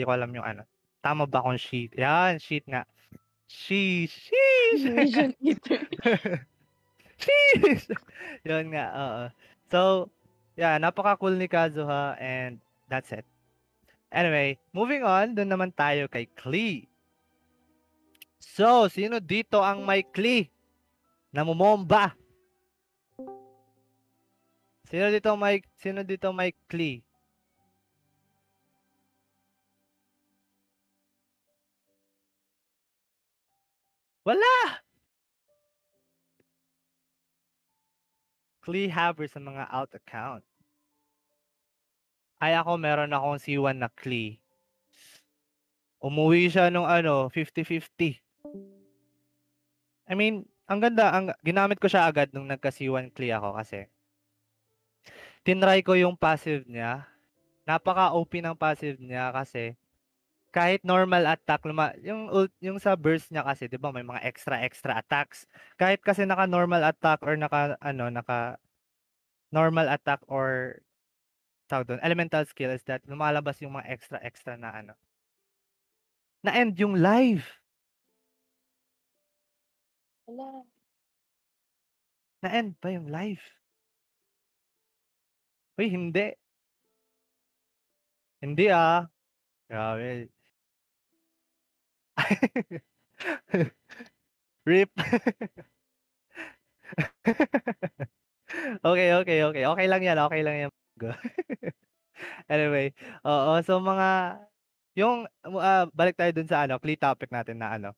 [0.00, 0.64] Hindi ko alam yung ano.
[1.04, 1.92] Tama ba kung sheath?
[1.92, 2.88] Yan, sheath nga.
[3.44, 4.80] Sheesh, sheesh.
[4.96, 5.84] Vision eater.
[7.20, 7.92] Sheesh!
[8.48, 9.22] Yun nga, oo.
[9.68, 10.08] So,
[10.56, 13.28] yeah, napaka-cool ni Kazuha and that's it.
[14.08, 16.88] Anyway, moving on, dun naman tayo kay Klee.
[18.40, 20.48] So, sino dito ang may Klee?
[21.28, 22.16] Namumomba.
[24.88, 27.04] Sino dito may sino dito may Klee?
[34.30, 34.78] Wala!
[38.62, 40.46] Klee Haber sa mga out account.
[42.38, 44.38] Ay ako meron akong C1 na Klee.
[45.98, 48.22] Umuwi siya nung ano, 50-50.
[50.06, 53.90] I mean, ang ganda, ang ginamit ko siya agad nung nagka C1 Klee ako kasi
[55.42, 57.02] tinry ko yung passive niya.
[57.66, 59.74] Napaka OP ng passive niya kasi
[60.50, 64.22] kahit normal attack luma, yung ult- yung sa burst niya kasi 'di ba may mga
[64.26, 65.46] extra extra attacks.
[65.78, 68.58] Kahit kasi naka normal attack or naka ano naka
[69.52, 70.78] normal attack or
[71.70, 74.94] tawag doon, elemental skill is that lumalabas yung mga extra extra na ano.
[76.44, 77.44] Na end yung live.
[80.26, 80.64] Wala.
[82.42, 83.40] Na end pa yung live.
[85.78, 86.34] Uy, hindi.
[88.42, 89.08] Hindi ah.
[89.68, 90.30] Grabe.
[94.68, 94.90] Rip.
[98.84, 99.64] okay, okay, okay.
[99.66, 100.18] Okay lang yan.
[100.18, 100.70] Okay lang yan.
[102.52, 102.92] anyway,
[103.24, 103.62] oo.
[103.64, 104.40] So mga,
[104.98, 107.90] yung, uh, balik tayo dun sa ano, Klee topic natin na ano.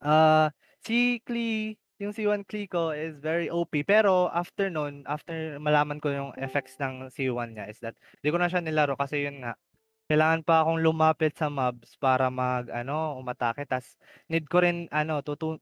[0.00, 0.48] Uh,
[0.84, 3.74] si Klee, yung C1 Klee ko is very OP.
[3.82, 8.38] Pero after nun, after malaman ko yung effects ng C1 niya is that, hindi ko
[8.38, 9.58] na siya nilaro kasi yun nga,
[10.08, 13.96] kailangan pa akong lumapit sa mobs para mag ano, umatake tas
[14.32, 15.60] need ko rin ano, tutu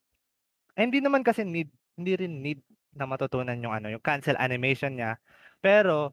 [0.76, 2.60] eh, hindi naman kasi need, hindi rin need
[2.92, 5.16] na matutunan yung ano, yung cancel animation niya.
[5.60, 6.12] Pero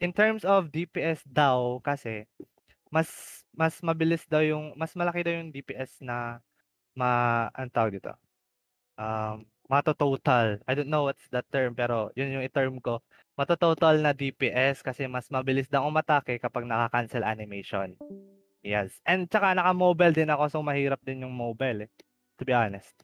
[0.00, 2.24] in terms of DPS daw kasi
[2.88, 3.08] mas
[3.52, 6.40] mas mabilis daw yung mas malaki daw yung DPS na
[6.96, 8.12] ma ang tawag dito.
[8.98, 10.58] Um, mato-total.
[10.66, 13.04] I don't know what's that term pero yun yung term ko.
[13.38, 17.94] Mato-total na DPS kasi mas mabilis daw umatake kapag naka-cancel animation.
[18.66, 18.98] Yes.
[19.06, 21.90] And tsaka naka-mobile din ako so mahirap din yung mobile eh.
[22.34, 22.98] To be honest.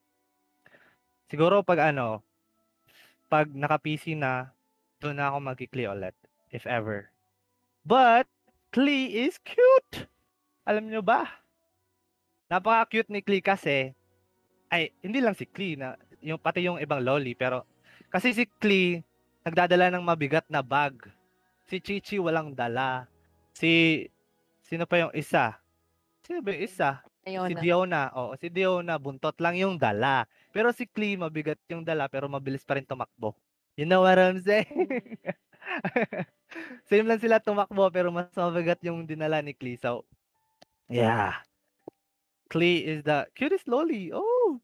[1.31, 2.27] Siguro pag ano,
[3.31, 4.51] pag naka-PC na,
[4.99, 6.19] doon na ako mag-Klee ulit.
[6.51, 7.15] If ever.
[7.87, 8.27] But,
[8.75, 10.11] Klee is cute!
[10.67, 11.31] Alam nyo ba?
[12.51, 13.95] Napaka-cute ni Klee kasi,
[14.71, 17.67] ay, hindi lang si Klee, na, yung, pati yung ibang loli, pero,
[18.11, 19.03] kasi si Klee,
[19.45, 20.97] nagdadala ng mabigat na bag.
[21.69, 23.05] Si Chichi walang dala.
[23.53, 24.05] Si,
[24.65, 25.61] sino pa yung isa?
[26.25, 27.05] Sino ba yung isa?
[27.29, 27.61] Si Ayun na.
[27.61, 28.03] Diona.
[28.17, 30.25] Oo, si Diona, buntot lang yung dala.
[30.49, 33.37] Pero si Klee, mabigat yung dala, pero mabilis pa rin tumakbo.
[33.77, 34.89] You know what I'm saying?
[36.89, 39.77] Same lang sila tumakbo, pero mas mabigat yung dinala ni Klee.
[39.77, 40.09] So,
[40.89, 41.45] yeah.
[42.49, 44.09] Klee is the cutest loli.
[44.09, 44.57] Oh!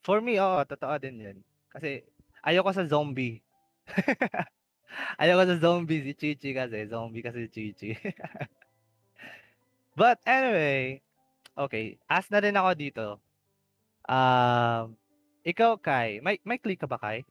[0.00, 1.38] For me, oo, totoo din yun.
[1.68, 2.00] Kasi,
[2.40, 3.41] ayoko sa zombie.
[5.20, 6.86] ayoko sa zombie si Chichi kasi.
[6.88, 7.90] Zombie kasi si Chichi.
[9.96, 11.02] But anyway,
[11.56, 12.00] okay.
[12.08, 13.06] Ask na rin ako dito.
[14.08, 14.96] Um,
[15.44, 16.18] ikaw, Kai.
[16.24, 17.26] May, may Klee ka ba, Kai?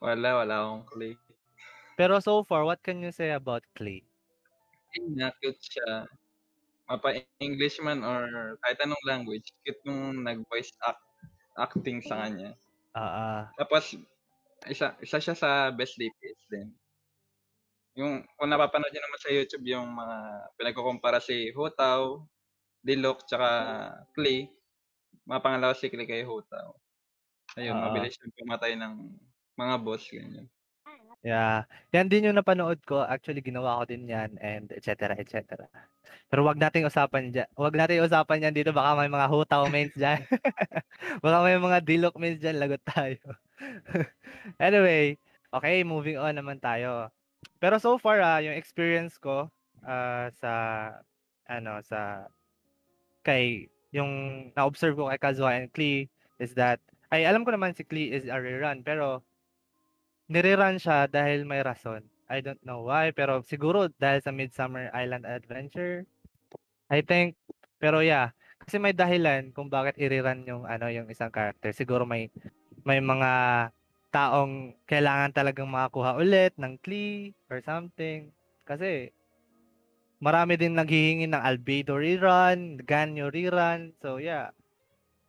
[0.00, 1.16] Wala, wala akong Klee.
[1.96, 3.64] Pero so far, what can you say about?
[4.94, 6.04] Yun nga, cute siya.
[6.86, 11.02] Mapa-English man or kahit anong language, cute nung nag-voice act,
[11.58, 12.54] acting sa kanya.
[12.94, 13.96] Ah, Tapos,
[14.70, 16.68] isa, isa siya sa best DPS din.
[17.96, 20.16] Yung, kung napapanood nyo naman sa YouTube, yung mga
[20.60, 22.20] pinagkukumpara si Hutaw,
[22.84, 23.48] Dilok, tsaka
[24.16, 24.50] Klee,
[25.28, 26.74] mapangalawa si Klee kay Hutaw.
[27.58, 27.80] Ayun, Ah.
[27.80, 28.94] mabilis yung pumatay ng
[29.58, 30.48] mga boss, ganyan.
[31.26, 31.66] Yeah.
[31.90, 33.02] Yan din yung napanood ko.
[33.02, 35.66] Actually, ginawa ko din yan and et cetera, et cetera.
[36.30, 37.50] Pero wag nating usapan dyan.
[37.58, 38.70] Wag nating usapan yan dito.
[38.70, 40.22] Baka may mga hutaw mains dyan.
[41.26, 42.62] Baka may mga dilok mains dyan.
[42.62, 43.18] Lagot tayo.
[44.62, 45.18] anyway,
[45.50, 47.10] okay, moving on naman tayo.
[47.58, 49.50] Pero so far, ah, yung experience ko
[49.82, 50.52] ah, sa
[51.50, 52.30] ano sa
[53.26, 56.06] kay yung na-observe ko kay Kazuha and Klee
[56.38, 56.78] is that
[57.10, 59.22] ay alam ko naman si Klee is a rerun pero
[60.26, 62.02] nire-run siya dahil may rason.
[62.26, 66.02] I don't know why, pero siguro dahil sa Midsummer Island Adventure.
[66.90, 67.38] I think,
[67.78, 71.70] pero yeah, kasi may dahilan kung bakit i-rerun yung ano yung isang character.
[71.70, 72.30] Siguro may
[72.82, 73.30] may mga
[74.10, 78.34] taong kailangan talagang makakuha ulit ng Klee or something.
[78.66, 79.14] Kasi
[80.18, 83.94] marami din naghihingi ng Albedo rerun, Ganyo rerun.
[84.02, 84.50] So yeah.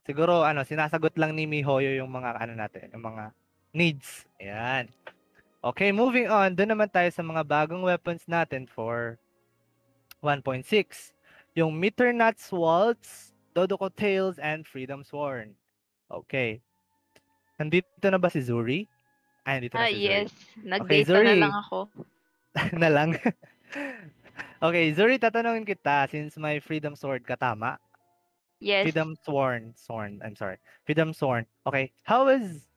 [0.08, 3.36] Siguro ano, sinasagot lang ni Mihoyo yung mga ano natin, yung mga
[3.74, 4.26] needs.
[4.40, 4.90] Ayan.
[5.64, 6.54] Okay, moving on.
[6.56, 9.18] Doon naman tayo sa mga bagong weapons natin for
[10.22, 10.64] 1.6.
[11.58, 15.58] Yung Mitternut's Waltz, Dodoko Tails, and Freedom Sworn.
[16.08, 16.62] Okay.
[17.58, 18.86] Nandito na ba si Zuri?
[19.44, 20.06] Ay, nandito na Ah, si Zuri.
[20.06, 20.32] yes.
[20.62, 21.40] Nag-data na Zuri.
[21.42, 21.78] lang ako.
[22.82, 23.10] na lang.
[24.66, 27.82] okay, Zuri, tatanungin kita since may Freedom Sword ka, tama?
[28.62, 28.86] Yes.
[28.90, 29.74] Freedom Sworn.
[29.74, 30.22] Sworn.
[30.22, 30.58] I'm sorry.
[30.86, 31.46] Freedom Sworn.
[31.66, 31.90] Okay.
[32.06, 32.70] How is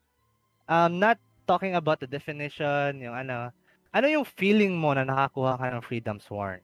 [0.67, 1.17] um not
[1.47, 3.51] talking about the definition, yung ano,
[3.91, 6.61] ano yung feeling mo na nakakuha ka ng Freedom Sworn?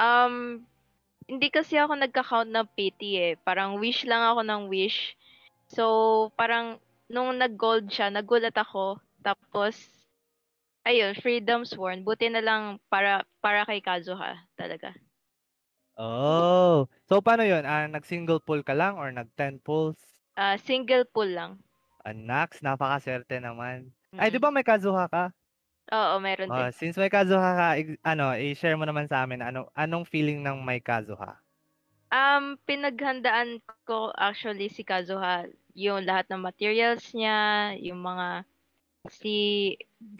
[0.00, 0.64] Um,
[1.28, 3.34] hindi kasi ako nagka-count ng PT eh.
[3.44, 5.14] Parang wish lang ako ng wish.
[5.70, 5.84] So,
[6.34, 6.80] parang
[7.12, 8.98] nung nag-gold siya, nagulat ako.
[9.20, 9.76] Tapos,
[10.88, 12.02] ayun, Freedom Sworn.
[12.06, 14.96] Buti na lang para para kay Kazuha talaga.
[16.00, 16.88] Oh.
[17.04, 17.68] So paano 'yun?
[17.68, 20.00] Ah, nag-single pull ka lang or nag-10 pulls?
[20.36, 21.60] Ah, single pull lang.
[22.04, 23.92] Anax, napakaswerte naman.
[24.16, 25.24] Ay, di ba may Kazuha ka?
[25.92, 26.66] Oo, meron din.
[26.66, 30.40] Oh, since may Kazuha ka, i- ano, i-share mo naman sa amin ano anong feeling
[30.40, 31.40] ng may Kazuha?
[32.10, 35.46] Um, pinaghandaan ko actually si Kazuha
[35.78, 37.38] yung lahat ng materials niya,
[37.78, 38.42] yung mga
[39.18, 39.34] si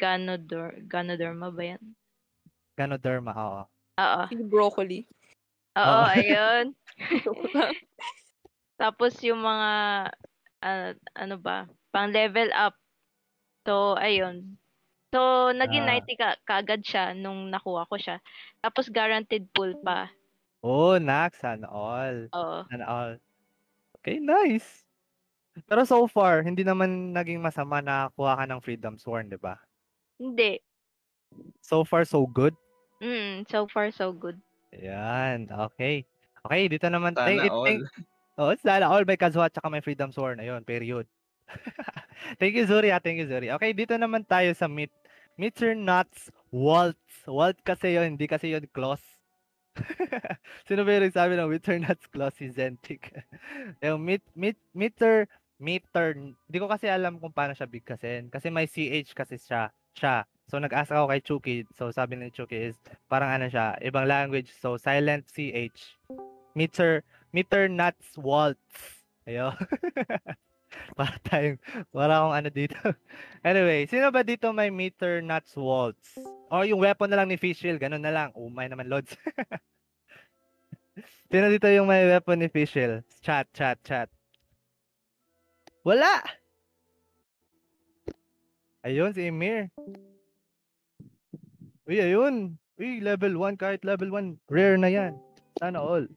[0.03, 1.85] Ganodor Ganodorma ba yan?
[2.79, 3.71] Ganoderma, oo.
[3.99, 4.23] Oo.
[4.31, 5.07] Yung broccoli.
[5.79, 6.07] Oo, Oo.
[6.07, 6.75] ayun.
[8.81, 9.71] Tapos yung mga
[10.63, 12.77] ah, ano ba, pang level up.
[13.67, 14.57] So, ayun.
[15.11, 15.99] So, naging Ah.
[16.01, 18.23] 90 ka kaagad siya nung nakuha ko siya.
[18.63, 20.07] Tapos guaranteed pull pa.
[20.63, 22.29] Oh, Nax, sana all.
[22.31, 22.59] Oo.
[22.69, 23.13] Sana all.
[24.01, 24.85] Okay, nice.
[25.67, 29.59] Pero so far, hindi naman naging masama na kuha ka ng Freedom Sworn, di ba?
[30.17, 30.63] Hindi.
[31.61, 32.55] So far, so good.
[33.03, 34.39] Mm, so far so good.
[34.77, 36.07] Ayan, okay.
[36.47, 37.13] Okay, dito naman.
[37.19, 37.83] Sana thank, all.
[38.37, 40.39] Thank, oh, sana all may Kazuha tsaka may Freedom Sworn.
[40.39, 41.07] Ayun, period.
[42.39, 42.95] thank you, Zuri.
[42.95, 43.03] ah.
[43.03, 43.51] Thank you, Zuri.
[43.59, 44.93] Okay, dito naman tayo sa Meet.
[45.41, 47.25] Meter Nuts Waltz.
[47.25, 49.01] Waltz kasi yun, hindi kasi yun Claus.
[50.69, 52.37] Sino ba yung nagsabi ng Meter Nuts Claus?
[52.37, 53.09] Si Zentic.
[53.85, 55.25] yung meet, meet, meter,
[55.57, 58.29] meter, hindi ko kasi alam kung paano siya bigkasin.
[58.29, 59.73] Kasi may CH kasi siya.
[59.97, 60.29] siya.
[60.51, 61.57] So nag-ask ako kay Chuki.
[61.73, 62.77] So sabi ni Chuki is
[63.09, 64.53] parang ano siya, ibang language.
[64.61, 65.97] So silent CH.
[66.53, 69.01] Meter, meter nuts waltz.
[69.27, 69.55] Ayo.
[70.99, 71.59] para tayong,
[71.91, 72.79] para akong ano dito.
[73.47, 76.19] anyway, sino ba dito may meter nuts waltz?
[76.51, 78.31] O yung weapon na lang ni Fishil, ganun na lang.
[78.35, 79.15] Umay naman, Lods.
[81.31, 83.07] sino dito yung may weapon ni Fishil?
[83.23, 84.11] Chat, chat, chat.
[85.87, 86.21] Wala!
[88.83, 89.71] Ayun, si Emir.
[91.87, 92.57] Uy, ayun.
[92.81, 95.13] Uy, level 1, kahit level 1, rare na yan.
[95.61, 96.09] Sana all.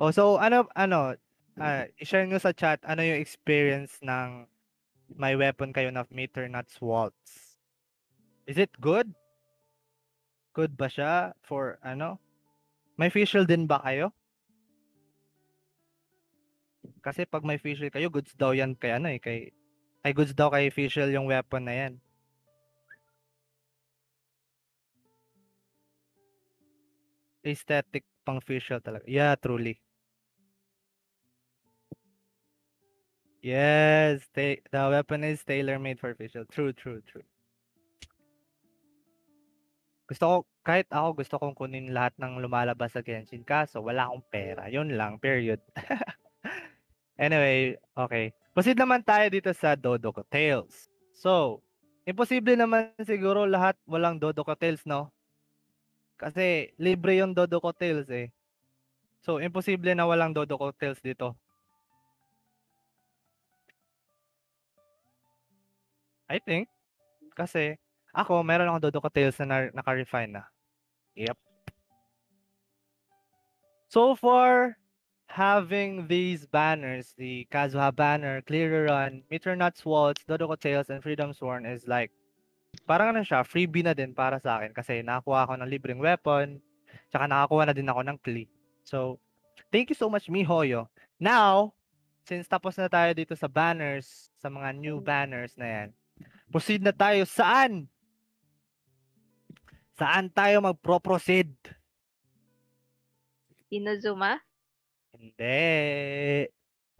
[0.00, 1.12] Oh, so, ano, ano,
[1.60, 4.48] ah, i-share nyo sa chat, ano yung experience ng
[5.12, 7.60] may weapon kayo na meter nuts waltz.
[8.48, 9.12] Is it good?
[10.56, 12.16] Good ba siya for, ano?
[12.96, 14.08] May facial din ba kayo?
[17.04, 19.52] Kasi pag may facial kayo, goods daw yan kay ano eh, kay,
[20.00, 21.92] ay goods daw kay facial yung weapon na yan.
[27.44, 29.04] Aesthetic pang facial talaga.
[29.04, 29.76] Yeah, truly.
[33.40, 36.44] Yes, ta- the weapon is tailor-made for facial.
[36.44, 37.24] True, true, true.
[40.04, 44.26] Gusto ko, kahit ako gusto kong kunin lahat ng lumalabas sa Genshin kaso wala akong
[44.28, 44.68] pera.
[44.68, 45.62] Yun lang, period.
[47.16, 48.34] anyway, okay.
[48.52, 50.90] Proceed naman tayo dito sa Dodoko Tales.
[51.16, 51.62] So,
[52.04, 55.08] imposible naman siguro lahat walang Dodoko Tales, no?
[56.20, 58.28] Kasi libre yung Dodoko Tales eh.
[59.24, 61.38] So, imposible na walang Dodoko Tales dito.
[66.30, 66.70] I think.
[67.34, 67.74] Kasi,
[68.14, 70.46] ako, meron akong Dodoko Tales na na- naka-refine na.
[71.18, 71.34] Yep.
[73.90, 74.78] So far,
[75.26, 81.34] having these banners, the Kazuha banner, Clear Run, Meter Nuts Waltz, Dodoko Tales, and Freedom
[81.34, 82.14] Sworn is like,
[82.86, 86.62] parang ano siya, freebie na din para sa akin kasi nakakuha ako ng libreng weapon,
[87.10, 88.50] tsaka nakakuha na din ako ng Klee.
[88.86, 89.18] So,
[89.74, 90.86] thank you so much, Mihoyo.
[91.18, 91.74] Now,
[92.26, 95.88] since tapos na tayo dito sa banners, sa mga new banners na yan,
[96.50, 97.86] proceed na tayo saan?
[99.94, 101.50] Saan tayo magpro-proceed?
[103.70, 104.42] Inuzuma?
[105.14, 105.58] Hindi.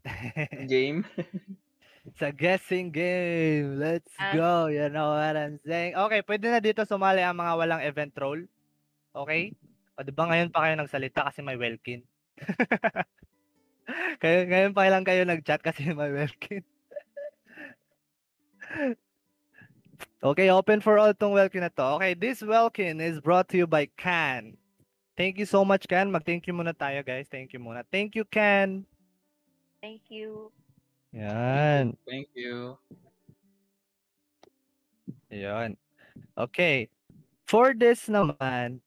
[0.70, 1.05] Game?
[2.16, 3.77] sa guessing game.
[3.77, 4.32] Let's Ah.
[4.32, 4.52] go.
[4.72, 5.94] You know what I'm saying?
[5.94, 8.43] Okay, pwede na dito sumali ang mga walang event role.
[9.12, 9.52] Okay?
[10.01, 12.01] O di ba ngayon pa kayo nagsalita kasi may Welkin?
[14.22, 16.64] kayo, ngayon pa lang kayo nag-chat kasi may Welkin.
[20.22, 22.01] okay, open for all tong Welkin na to.
[22.01, 24.56] Okay, this Welkin is brought to you by Can.
[25.20, 26.09] Thank you so much, Can.
[26.09, 27.28] Mag-thank you muna tayo, guys.
[27.28, 27.85] Thank you muna.
[27.93, 28.89] Thank you, Can.
[29.85, 30.52] Thank you.
[31.12, 31.97] Yan.
[32.09, 32.78] Thank you.
[35.28, 35.77] Ayun.
[36.39, 36.89] Okay.
[37.44, 38.81] For this naman,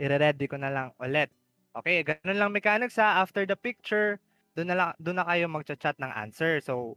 [0.00, 1.28] i-ready ko na lang ulit.
[1.72, 3.20] Okay, ganun lang mechanics ha.
[3.20, 4.18] After the picture,
[4.56, 6.60] doon na, lang, doon na kayo magchat-chat ng answer.
[6.60, 6.96] So,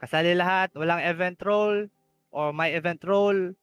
[0.00, 1.88] kasali lahat, walang event role
[2.30, 3.54] or may event role,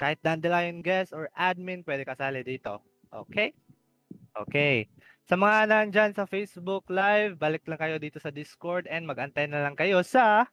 [0.00, 2.82] kahit dandelion guest or admin, pwede kasali dito.
[3.12, 3.54] Okay?
[4.34, 4.90] Okay.
[5.24, 9.64] Sa mga nandyan sa Facebook Live, balik lang kayo dito sa Discord and mag-antay na
[9.64, 10.50] lang kayo sa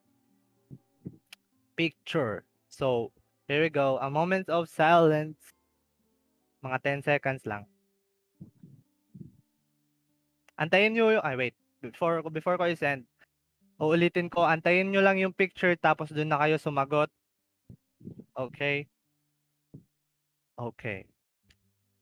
[1.75, 2.47] picture.
[2.71, 3.11] So,
[3.51, 3.99] here we go.
[3.99, 5.51] A moment of silence.
[6.63, 7.65] Mga 10 seconds lang.
[10.61, 13.09] Antayin nyo yung, ay wait, before, before ko i-send,
[13.81, 17.09] uulitin ko, antayin nyo lang yung picture tapos doon na kayo sumagot.
[18.37, 18.87] Okay?
[20.59, 21.05] Okay.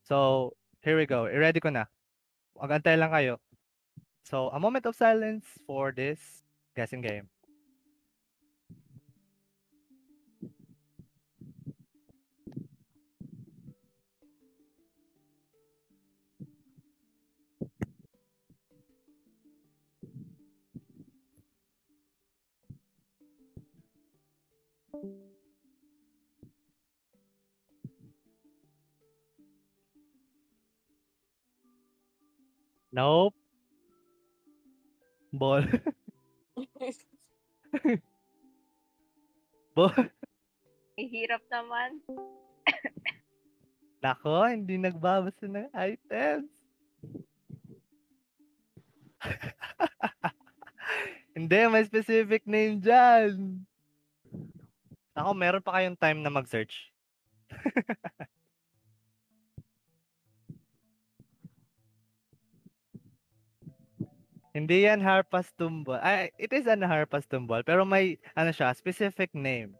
[0.03, 1.25] So, here we go.
[1.25, 1.85] I-ready ko na.
[2.57, 3.37] Magantay lang kayo.
[4.25, 6.43] So, a moment of silence for this
[6.75, 7.29] guessing game.
[32.89, 33.37] Nope.
[35.29, 35.61] Ball.
[39.77, 40.09] Ball.
[40.97, 42.01] Ihirap naman.
[44.03, 46.49] Nako, hindi nagbabasa ng items.
[51.37, 53.61] hindi, may specific name dyan.
[55.13, 56.89] Ako, meron pa kayong time na mag-search.
[64.49, 66.01] Hindi yan Harpas Tumbol.
[66.01, 69.77] Ay, it is an Harpas Tumbol, pero may, ano siya, specific name.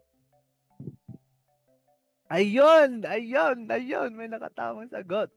[2.30, 3.02] Ayun!
[3.02, 3.66] Ayun!
[3.66, 4.14] Ayun!
[4.14, 5.34] May nakatamang sagot.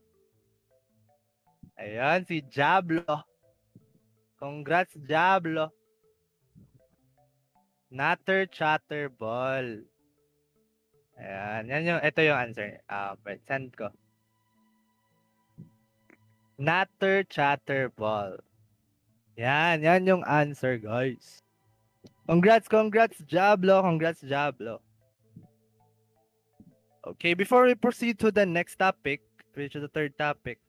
[1.82, 3.26] Ayun, si Jablo.
[4.38, 5.74] Congrats, Jablo.
[7.90, 9.82] Natter Chatter Ball.
[11.18, 12.82] Ayan, yan yung, ito yung answer.
[13.26, 13.90] Wait, send ko.
[16.62, 18.38] Natter Chatter Ball.
[19.34, 21.42] Yan, yan yung answer, guys.
[22.30, 23.82] Congrats, congrats, Jablo.
[23.82, 24.80] Congrats, Jablo.
[27.04, 29.20] Okay, before we proceed to the next topic,
[29.58, 30.62] which is the third topic.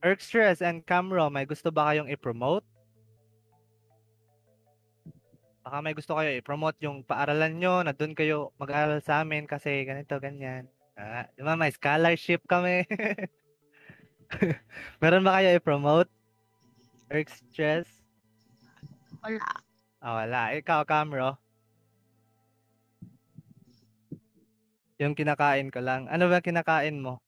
[0.00, 2.64] Erkstress and Camro, may gusto ba kayong i-promote?
[5.64, 9.84] Baka may gusto kayo i-promote yung paaralan nyo, na doon kayo mag-aaral sa amin kasi
[9.88, 10.68] ganito, ganyan.
[10.94, 12.84] Ah, di ba, may scholarship kami.
[15.02, 16.10] Meron ba kayo i-promote?
[17.10, 17.88] Erkstress?
[19.22, 19.46] Wala.
[20.04, 20.42] Ah, wala.
[20.56, 21.38] Ikaw, Camro?
[25.02, 26.06] Yung kinakain ko lang.
[26.06, 27.18] Ano ba kinakain mo?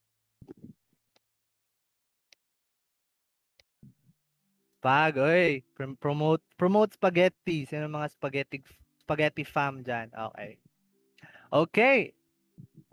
[4.80, 5.64] Spag, oy.
[5.74, 7.66] Prom- promote promote spaghetti.
[7.66, 8.58] Sino mga spaghetti
[9.02, 10.08] spaghetti fam dyan?
[10.14, 10.50] Okay.
[11.52, 11.98] Okay.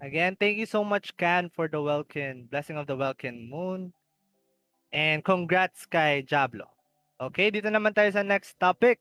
[0.04, 3.96] Again, thank you so much, Can, for the welcome, blessing of the welcome moon.
[4.92, 6.68] And congrats kay Jablo.
[7.24, 9.00] Okay, dito naman tayo sa next topic.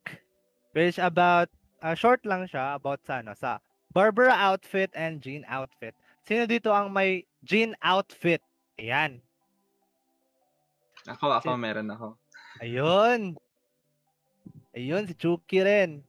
[0.79, 1.51] Which about,
[1.83, 3.59] uh, short lang siya, about sa, ano, sa
[3.91, 5.99] Barbara outfit and Jean outfit.
[6.23, 8.39] Sino dito ang may Jean outfit?
[8.79, 9.19] Ayan.
[11.11, 12.15] Ako, ako, meron ako.
[12.63, 13.35] Ayun.
[14.71, 16.07] Ayun, si Chucky rin.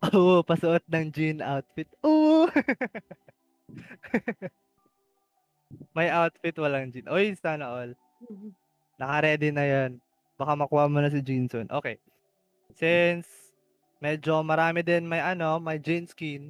[0.16, 1.84] Oo, pasuot ng jean outfit.
[2.00, 2.48] Oo!
[5.96, 7.06] May outfit, walang jean.
[7.12, 7.92] Oy, sana all.
[8.96, 10.00] Naka-ready na yan.
[10.40, 11.68] Baka makuha mo na si Jinson.
[11.68, 12.00] Okay.
[12.72, 13.28] Since
[14.00, 16.48] medyo marami din may ano, may jean skin,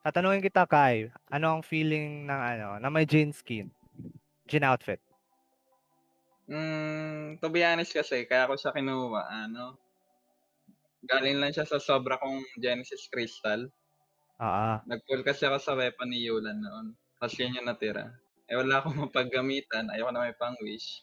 [0.00, 3.68] tatanungin kita, Kai, ano ang feeling ng ano, na may jean skin?
[4.48, 4.96] Jean outfit.
[6.48, 9.76] Mm, to be honest kasi, kaya ko siya kinuha, ano,
[11.06, 13.68] galing lang siya sa sobra kong Genesis Crystal.
[14.38, 14.72] Oo.
[14.86, 16.94] Nag-pull kasi ako sa weapon ni Yulan noon.
[17.18, 18.14] Tapos yun yung natira.
[18.48, 19.90] Eh wala akong mapaggamitan.
[19.92, 21.02] Ayoko na may pang-wish.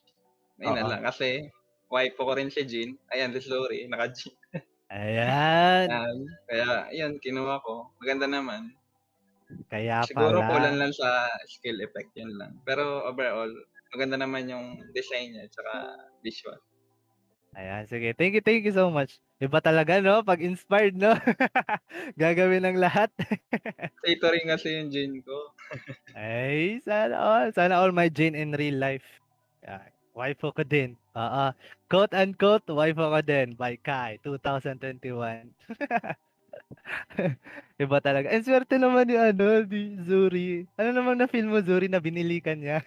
[0.64, 0.92] Ayun na Oo.
[0.92, 1.02] lang.
[1.04, 1.52] Kasi,
[1.92, 2.96] wife ko rin si Jean.
[3.12, 3.86] Ayan, this Lori.
[3.92, 4.36] Naka-Jean.
[4.90, 5.88] Ayan.
[5.92, 6.18] Yan.
[6.48, 7.92] Kaya, yun, kinuha ko.
[8.00, 8.72] Maganda naman.
[9.70, 10.50] Kaya Siguro pala.
[10.50, 12.58] kulang lang sa skill effect, yun lang.
[12.66, 13.52] Pero overall,
[13.94, 15.74] maganda naman yung design niya, tsaka
[16.26, 16.58] visual.
[17.56, 18.12] Ayan, sige.
[18.20, 19.16] Thank you, thank you so much.
[19.40, 20.20] Iba talaga, no?
[20.28, 21.16] Pag inspired, no?
[22.20, 23.08] Gagawin ng lahat.
[24.12, 25.56] Ito rin kasi yung Jean ko.
[26.20, 27.48] Ay, sana all.
[27.56, 29.08] Sana all my Jane in real life.
[29.64, 29.88] Yeah.
[30.12, 31.00] Waifu ko din.
[31.16, 31.46] Oo.
[31.88, 35.52] Quote unquote, waifu ko din by Kai, 2021.
[37.80, 38.32] Iba talaga.
[38.32, 40.68] And swerte naman ni ano, di Zuri.
[40.76, 42.84] Ano naman na film mo, Zuri, na binili ka niya?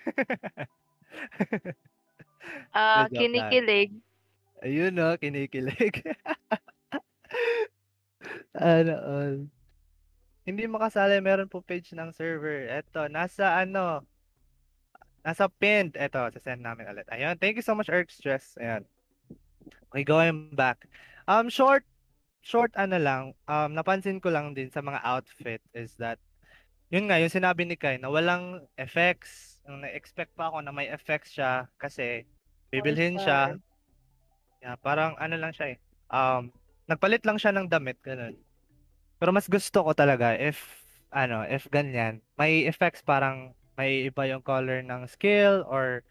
[2.73, 3.90] Ah, Medyo kinikilig.
[4.62, 5.14] Ayun, no?
[5.18, 6.02] Kinikilig.
[8.59, 9.36] ano all.
[10.48, 12.66] Hindi makasali, meron po page ng server.
[12.72, 14.02] Eto, nasa ano,
[15.20, 15.94] nasa pinned.
[15.94, 17.05] Eto, sasend namin ulit.
[17.12, 18.56] Ayun, thank you so much, Erk Stress.
[18.56, 18.89] Ayan.
[19.93, 20.89] Okay, going back.
[21.28, 21.85] Um, short,
[22.40, 26.16] short ano lang, um, napansin ko lang din sa mga outfit is that,
[26.89, 29.60] yun nga, yung sinabi ni Kai, na walang effects.
[29.68, 32.24] Yung na-expect pa ako na may effects siya kasi
[32.72, 33.60] bibilhin siya.
[34.59, 35.78] Yeah, parang ano lang siya eh.
[36.10, 36.51] Um,
[36.90, 38.35] nagpalit lang siya ng damit, ganun.
[39.18, 40.59] Pero mas gusto ko talaga if,
[41.10, 46.02] ano, if ganyan, may effects parang may iba yung color ng skill or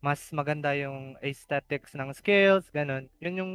[0.00, 3.04] mas maganda yung aesthetics ng skills, ganun.
[3.20, 3.52] Yun yung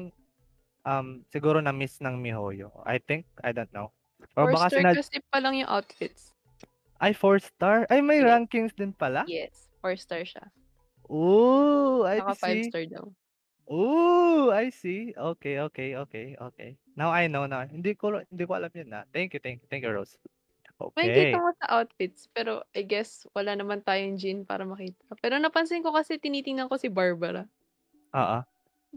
[0.85, 2.69] um, siguro na miss ng Mihoyo.
[2.85, 3.89] I think, I don't know.
[4.37, 6.29] Or Four baka star sina- kasi pa lang yung outfits.
[7.01, 7.89] ay, four star?
[7.89, 8.29] Ay, may Yes.
[8.29, 9.25] rankings din pala?
[9.25, 10.47] Yes, four star siya.
[11.09, 12.69] Ooh, I Naka five see.
[12.69, 13.05] star daw.
[13.65, 15.13] Ooh, I see.
[15.17, 16.77] Okay, okay, okay, okay.
[16.93, 17.65] Now I know na.
[17.65, 19.09] Hindi ko hindi ko alam yun na.
[19.09, 20.17] Thank you, thank you, thank you, Rose.
[20.93, 21.31] May Okay.
[21.31, 25.01] kita mo sa outfits, pero I guess wala naman tayong jean para makita.
[25.23, 27.47] Pero napansin ko kasi tinitingnan ko si Barbara.
[28.13, 28.39] Oo.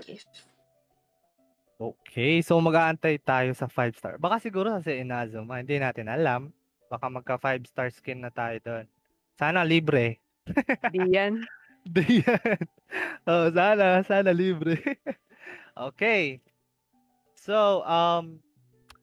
[0.05, 0.27] Yes.
[1.79, 4.19] Okay, so mag-aantay tayo sa 5 star.
[4.19, 6.51] Baka siguro kasi Inazuma, hindi natin alam.
[6.91, 8.85] Baka magka 5 star skin na tayo doon.
[9.39, 10.19] Sana libre.
[10.91, 11.39] Di yan.
[11.97, 12.61] Di yan.
[13.25, 14.77] Oh, sana, sana libre.
[15.89, 16.45] okay.
[17.33, 18.45] So, um,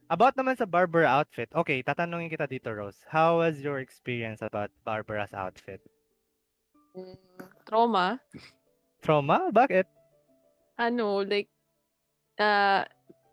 [0.05, 1.49] about naman sa Barbara outfit.
[1.49, 3.01] Okay, tatanungin kita dito, Rose.
[3.09, 5.81] How was your experience about Barbara's outfit?
[6.93, 7.17] Mm,
[7.65, 8.21] Trauma.
[9.01, 9.49] Trauma?
[9.49, 9.89] Bakit?
[10.77, 11.49] Ano, like,
[12.37, 12.85] ah,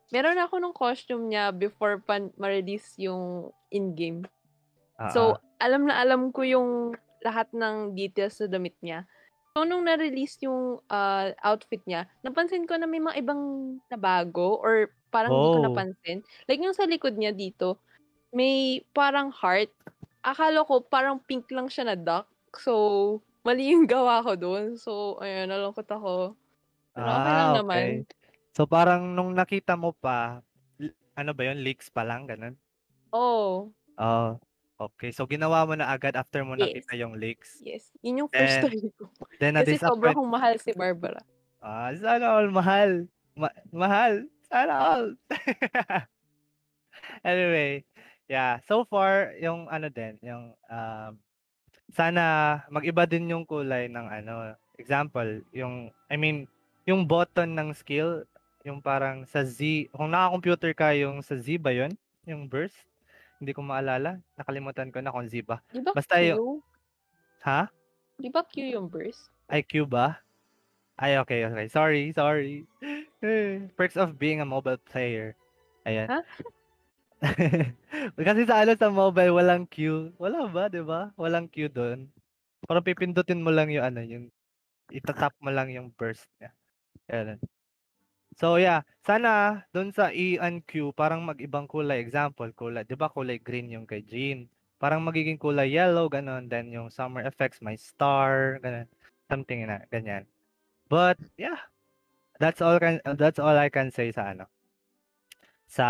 [0.08, 4.24] meron ako ng costume niya before pa ma-release yung in-game.
[5.12, 9.04] So, Ah, alam na alam ko yung lahat ng details sa damit niya.
[9.56, 13.42] So, nung na-release yung ah, outfit niya, napansin ko na may mga ibang
[13.92, 15.60] nabago or parang hindi ko Oh.
[15.60, 16.24] napansin.
[16.48, 17.76] Like, yung sa likod niya dito,
[18.32, 19.72] may parang heart.
[20.24, 22.28] Akala ko parang pink lang siya na duck.
[22.56, 24.76] So, mali yung gawa ko doon.
[24.80, 26.36] So, ayun, nalungkot ako.
[26.96, 28.04] Pero okay lang Ah, naman.
[28.04, 28.04] okay.
[28.52, 30.44] So parang nung nakita mo pa,
[31.16, 32.56] ano ba yun, leaks pa lang, ganun?
[33.12, 34.40] Oh, Oh,
[34.84, 35.10] okay.
[35.10, 36.82] So ginawa mo na agad after mo Yes.
[36.82, 37.58] nakita yung leaks.
[37.60, 37.90] yes.
[38.00, 39.04] Yun yung first Then, story ko.
[39.38, 40.16] then Kasi sobrang na-disappoint.
[40.16, 41.20] kong mahal si Barbara.
[41.58, 43.06] Ah, sana all mahal.
[43.32, 44.26] Ma- mahal.
[44.44, 45.06] Sana all.
[47.24, 47.84] anyway,
[48.26, 48.60] yeah.
[48.66, 51.12] So far, yung ano din, yung um,
[51.90, 52.22] sana
[52.68, 54.54] mag-iba din yung kulay ng ano.
[54.76, 56.48] Example, yung, I mean,
[56.84, 58.26] yung button ng skill,
[58.62, 59.60] yung parang sa Z,
[59.92, 61.92] kung naka-computer ka, yung sa Z ba yun?
[62.24, 62.76] Yung burst?
[63.42, 64.22] Hindi ko maalala.
[64.38, 65.58] Nakalimutan ko na kung Z ba.
[65.74, 66.30] Di ba Basta Q?
[66.30, 66.62] yung,
[67.42, 67.66] ha?
[68.22, 69.34] Di ba Q yung burst?
[69.50, 70.22] IQ ba?
[70.94, 71.66] Ay, okay, okay.
[71.66, 72.62] Sorry, sorry.
[73.74, 75.34] Perks of being a mobile player.
[75.82, 76.06] Ayan.
[76.06, 76.22] Ha?
[78.30, 80.10] Kasi sa ano sa mobile, walang Q.
[80.22, 81.10] Wala ba, di ba?
[81.18, 82.06] Walang Q doon.
[82.70, 84.30] Parang pipindutin mo lang yung ano, yung
[84.94, 86.54] itatap mo lang yung burst niya.
[87.10, 87.42] Ayan.
[88.36, 92.00] So yeah, sana doon sa E and Q parang mag-ibang kulay.
[92.00, 94.48] Example, kulay, 'di ba kulay green yung kay Jean.
[94.80, 98.88] Parang magiging kulay yellow ganun, then yung summer effects may star, ganun.
[99.28, 100.24] Something na ganyan.
[100.88, 101.60] But yeah,
[102.40, 104.48] that's all can that's all I can say sa ano.
[105.68, 105.88] Sa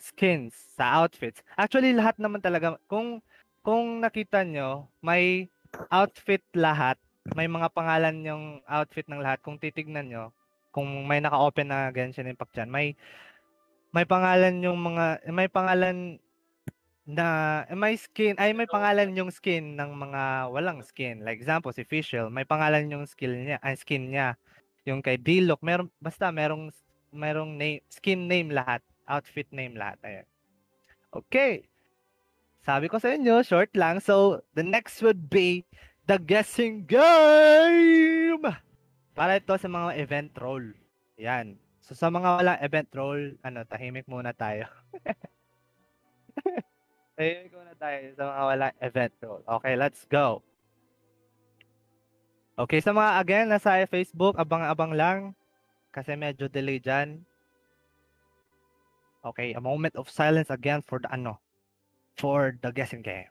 [0.00, 1.40] skins, sa outfits.
[1.56, 3.20] Actually lahat naman talaga kung
[3.64, 5.48] kung nakita nyo, may
[5.92, 6.96] outfit lahat.
[7.36, 9.44] May mga pangalan yung outfit ng lahat.
[9.44, 10.32] Kung titignan nyo,
[10.70, 12.94] kung may naka-open na Genshin Impact dyan, may
[13.92, 16.20] may pangalan yung mga may pangalan
[17.08, 17.26] na
[17.72, 21.24] may skin ay may pangalan yung skin ng mga walang skin.
[21.24, 24.36] Like example si Fischl, may pangalan yung skill niya, ay skin niya.
[24.84, 26.68] Yung kay Diluc, meron basta merong
[27.12, 29.96] merong name, skin name lahat, outfit name lahat.
[30.04, 30.26] Ayan.
[31.08, 31.64] Okay.
[32.60, 33.96] Sabi ko sa inyo, short lang.
[34.04, 35.64] So, the next would be
[36.04, 38.44] the guessing game.
[39.18, 40.78] Para ito sa mga event role.
[41.18, 41.58] Yan.
[41.82, 44.70] So, sa mga walang event role, ano, tahimik muna tayo.
[47.18, 49.42] tahimik muna tayo sa mga walang event role.
[49.58, 50.38] Okay, let's go.
[52.54, 55.34] Okay, sa mga, again, nasa Facebook, abang-abang lang.
[55.90, 57.18] Kasi medyo delay dyan.
[59.26, 61.42] Okay, a moment of silence again for the, ano,
[62.14, 63.26] for the guessing game.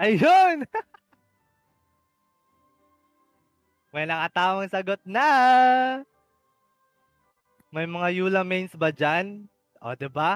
[0.00, 0.64] Ayun!
[3.92, 5.28] Walang atamang sagot na!
[7.68, 9.44] May mga Yula mains ba dyan?
[9.84, 10.00] O, ba?
[10.00, 10.32] Diba?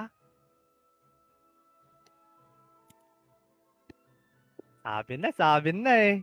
[4.84, 6.20] Sabi na, sabi na eh.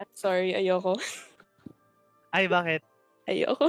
[0.00, 0.96] At sorry, ayoko.
[2.32, 2.80] Ay, bakit?
[3.28, 3.68] Ayoko.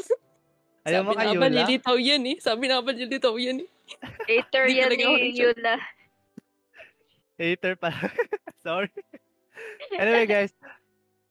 [0.87, 1.35] Ayaw mo kay Yula?
[1.35, 2.37] Sabi na ba nilitaw yan eh.
[2.39, 3.69] Sabi na ba nilitaw yan eh.
[4.23, 5.96] Later yan ni eh, Yula.
[7.37, 7.95] Hater pala.
[8.65, 8.91] Sorry.
[9.93, 10.53] Anyway, guys.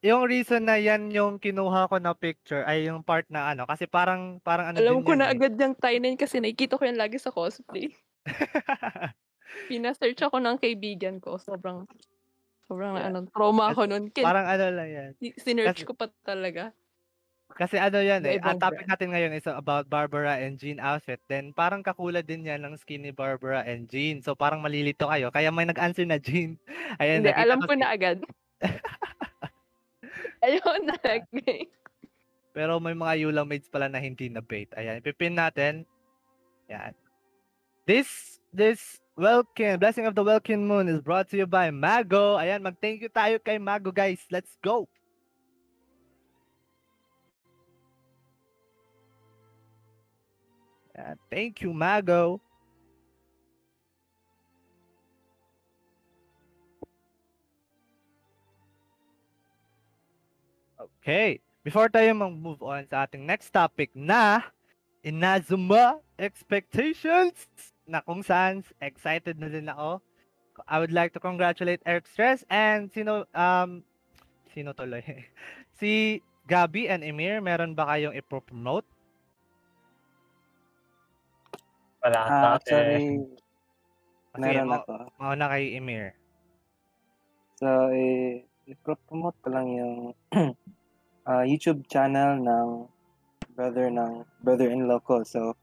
[0.03, 3.63] Yung reason na yan yung kinuha ko na picture ay yung part na ano.
[3.65, 5.35] Kasi parang, parang ano Alam din ko yun na eh.
[5.35, 7.95] agad yung Tynan kasi nakikita ko yan lagi sa cosplay.
[9.71, 11.39] Pina-search ako ng kaibigan ko.
[11.39, 11.87] Sobrang,
[12.67, 13.09] sobrang Yeah.
[13.09, 14.11] ano, trauma ako nun.
[14.11, 15.11] Kin- Parang ano lang yan.
[15.39, 16.75] sinearch Kasi- ko pa talaga.
[17.55, 18.91] Kasi ano yan eh, ang topic brand.
[18.91, 21.23] natin ngayon is about Barbara and Jean outfit.
[21.31, 24.19] Then parang kakulad din yan ng skinny Barbara and Jean.
[24.21, 25.31] So parang malilito kayo.
[25.31, 26.59] Kaya may nag-answer na Jean.
[27.01, 28.19] Ayan, Hindi, alam ko na agad.
[30.45, 31.71] Ayun na lagi.
[32.53, 34.69] Pero may mga Yula mates pala na hindi na bait.
[34.77, 35.89] Ayan, pipin natin.
[36.69, 36.93] Yan.
[37.87, 42.37] This, this Welkin, Blessing of the Welkin Moon is brought to you by Mago.
[42.37, 44.21] Ayan, mag-thank you tayo kay Mago, guys.
[44.29, 44.85] Let's go!
[50.97, 52.41] Ayan, thank you, Mago.
[60.81, 61.45] Okay.
[61.61, 64.41] Before tayo mag-move on sa ating next topic na
[65.05, 67.45] Inazuma Expectations
[67.85, 70.01] na kung saan excited na din ako.
[70.65, 73.85] I would like to congratulate Eric Stress and sino um
[74.57, 75.05] sino tuloy?
[75.79, 78.17] si Gabi and Emir, meron ba kayong
[82.07, 83.03] Wala Ah, actually,
[84.39, 85.11] Sige, meron ako.
[85.19, 86.15] Mauna kay Emir.
[87.59, 90.15] So, eh, i-promote ko lang yung
[91.31, 92.87] ah, YouTube channel ng
[93.59, 95.27] brother ng brother-in-law ko.
[95.27, 95.59] So,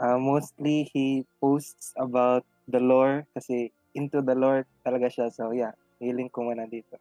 [0.00, 5.28] ah, mostly he posts about the lore kasi into the lore talaga siya.
[5.28, 6.96] So, yeah, i-link ko muna dito.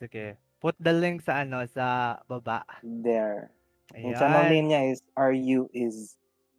[0.00, 0.40] Sige.
[0.62, 2.64] Put the link sa ano sa baba.
[2.80, 3.52] There.
[3.98, 4.52] Yung channel Ayan.
[4.54, 6.16] name niya is RU is.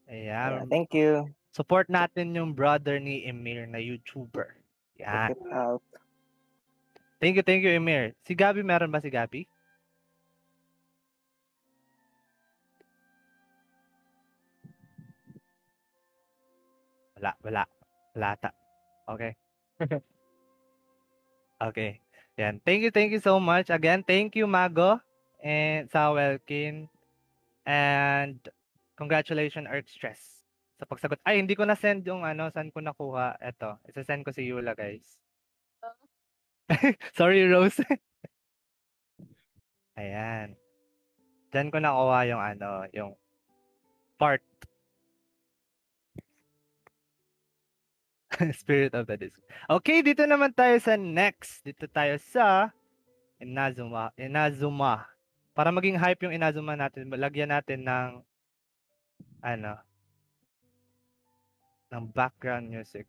[0.10, 0.50] Ayan.
[0.64, 1.30] Yeah, thank you.
[1.54, 4.58] Support natin yung brother ni Emir na YouTuber.
[4.98, 5.32] Yan.
[5.32, 5.84] Check it out.
[7.22, 8.12] Thank you, thank you, Emir.
[8.28, 9.48] Si Gabi, meron ba si Gabi?
[17.16, 17.64] Wala, wala.
[18.12, 18.52] Wala ta.
[19.08, 19.32] Okay.
[21.72, 22.04] okay.
[22.36, 22.60] Yan.
[22.68, 23.72] Thank you, thank you so much.
[23.72, 25.00] Again, thank you, Mago
[25.40, 26.92] and sa Welkin.
[27.64, 28.40] And
[28.96, 30.42] congratulations, Earth Stress.
[30.82, 31.22] Sa pagsagot.
[31.24, 33.38] Ay, hindi ko na-send yung ano, saan ko nakuha.
[33.40, 33.80] Ito.
[33.88, 35.22] Isa-send ko si Yula, guys.
[37.18, 37.86] Sorry, Rose.
[40.00, 40.58] Ayan.
[41.54, 43.14] Diyan ko nakuha yung ano, yung
[44.18, 44.42] part.
[48.60, 49.38] Spirit of the Disc.
[49.70, 51.62] Okay, dito naman tayo sa next.
[51.62, 52.74] Dito tayo sa
[53.38, 54.10] Inazuma.
[54.18, 55.06] Inazuma.
[55.54, 58.26] Para maging hype yung Inazuma natin, lagyan natin ng
[59.44, 59.76] ano,
[61.92, 63.06] ng background music.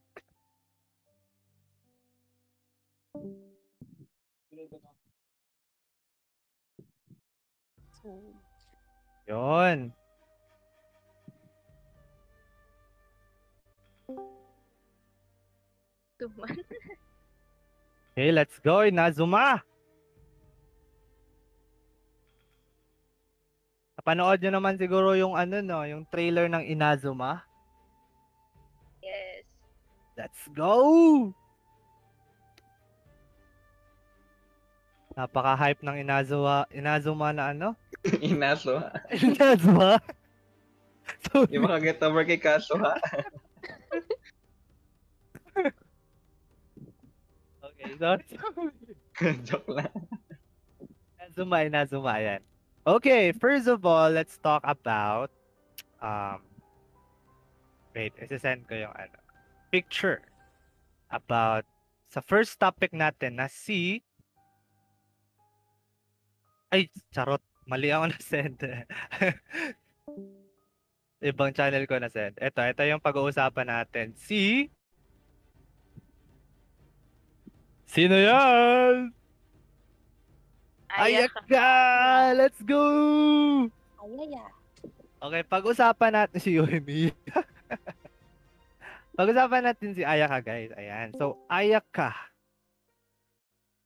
[9.24, 9.94] Yon.
[16.20, 16.56] Tuman.
[18.14, 19.64] Okay, let's go, Inazuma!
[24.04, 27.40] Napanood nyo naman siguro yung ano no, yung trailer ng Inazuma.
[29.00, 29.48] Yes.
[30.12, 31.32] Let's go!
[35.16, 37.80] Napaka-hype ng Inazuma, Inazuma na ano?
[38.20, 38.76] Inaso.
[39.24, 39.96] Inazuma?
[41.52, 43.00] Yung mga get over kay Kaso ha.
[47.64, 48.24] Okay, sorry.
[49.48, 49.88] Joke lang.
[51.16, 52.44] Inazuma, Inazuma, yan.
[52.84, 55.32] Okay, first of all, let's talk about
[56.04, 56.44] um
[57.96, 59.16] wait, isi-send ko yung ano
[59.72, 60.20] picture
[61.08, 61.64] about
[62.12, 64.04] sa first topic natin na si
[66.74, 67.38] ay, charot.
[67.70, 68.58] Mali ako na-send.
[71.22, 72.34] Ibang channel ko na-send.
[72.42, 74.18] Ito, ito yung pag-uusapan natin.
[74.18, 74.68] Si...
[77.86, 79.14] Sino yan?
[80.94, 81.70] Ayaka!
[82.38, 82.82] Let's go!
[83.98, 84.46] Ayaya.
[85.24, 87.10] Okay, pag-usapan natin si Yohimi.
[89.18, 90.70] pag-usapan natin si Ayaka, guys.
[90.78, 91.10] Ayan.
[91.18, 92.14] So, Ayaka.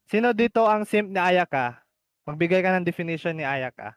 [0.09, 1.81] Sino dito ang simp ni Ayaka?
[2.29, 3.97] Magbigay ka ng definition ni Ayaka.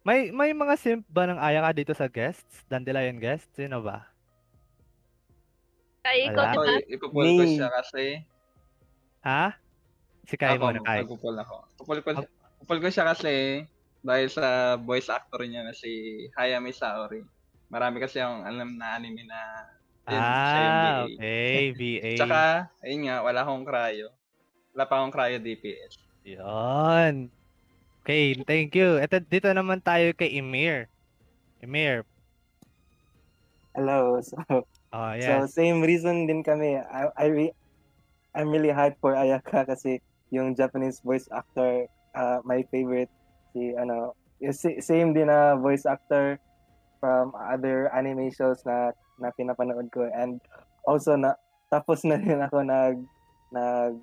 [0.06, 2.62] May may mga simp ba ng Ayaka dito sa guests?
[2.70, 3.50] Dandelion guests?
[3.58, 4.06] Sino ba?
[6.06, 6.30] Kaya.
[6.30, 6.78] Ako, diba?
[6.86, 8.22] ipupul ko siya kasi
[9.26, 9.58] Ha?
[10.30, 11.02] Si Kai ako, muna, Kai.
[11.02, 11.56] magpupul ako.
[11.82, 12.08] Pupul ko,
[12.62, 13.66] pupul ko siya kasi
[14.06, 17.26] dahil sa voice actor niya na si Hayami Saori.
[17.66, 19.38] Marami kasi yung alam na anime na
[20.06, 21.74] yung Ah, okay.
[21.82, 22.14] VA.
[22.14, 24.14] Tsaka, ayun nga, wala akong cryo.
[24.70, 25.98] Wala pa akong cryo DPS.
[26.22, 27.26] Yun.
[28.06, 29.02] Okay, thank you.
[29.02, 30.86] Ito, dito naman tayo kay Emir.
[31.58, 32.06] Emir.
[33.74, 34.22] Hello.
[34.22, 34.38] So,
[34.94, 35.50] Oh, so yes.
[35.50, 36.78] same reason din kami.
[36.78, 37.56] I, I re-
[38.30, 39.98] I'm really hyped for Ayaka kasi
[40.30, 43.10] yung Japanese voice actor, uh, my favorite,
[43.50, 44.14] si ano,
[44.54, 46.38] same din na voice actor
[47.02, 50.38] from other anime shows na na pinapanood ko and
[50.86, 51.34] also na
[51.74, 53.02] tapos na rin ako nag
[53.50, 53.98] nag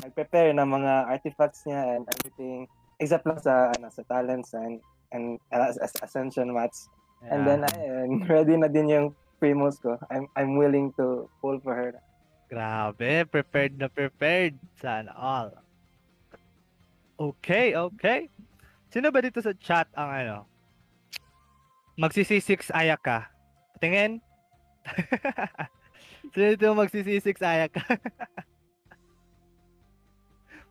[0.00, 2.64] nag-prepare ng mga artifacts niya and everything
[2.98, 4.78] except lang sa ano sa talents and
[5.10, 6.88] and uh, as- as- ascension mats
[7.30, 9.06] and then ayun, ready na din yung
[9.40, 11.96] primos ko I'm I'm willing to pull for her
[12.44, 14.54] Grabe, prepared na prepared.
[14.78, 15.50] Sana all.
[17.18, 18.30] Okay, okay.
[18.92, 20.38] Sino ba dito sa chat ang ano?
[21.98, 23.30] Magsisi-6 Ayaka.
[23.82, 24.22] Tingin?
[26.34, 27.82] Sino dito magsisi-6 Ayaka?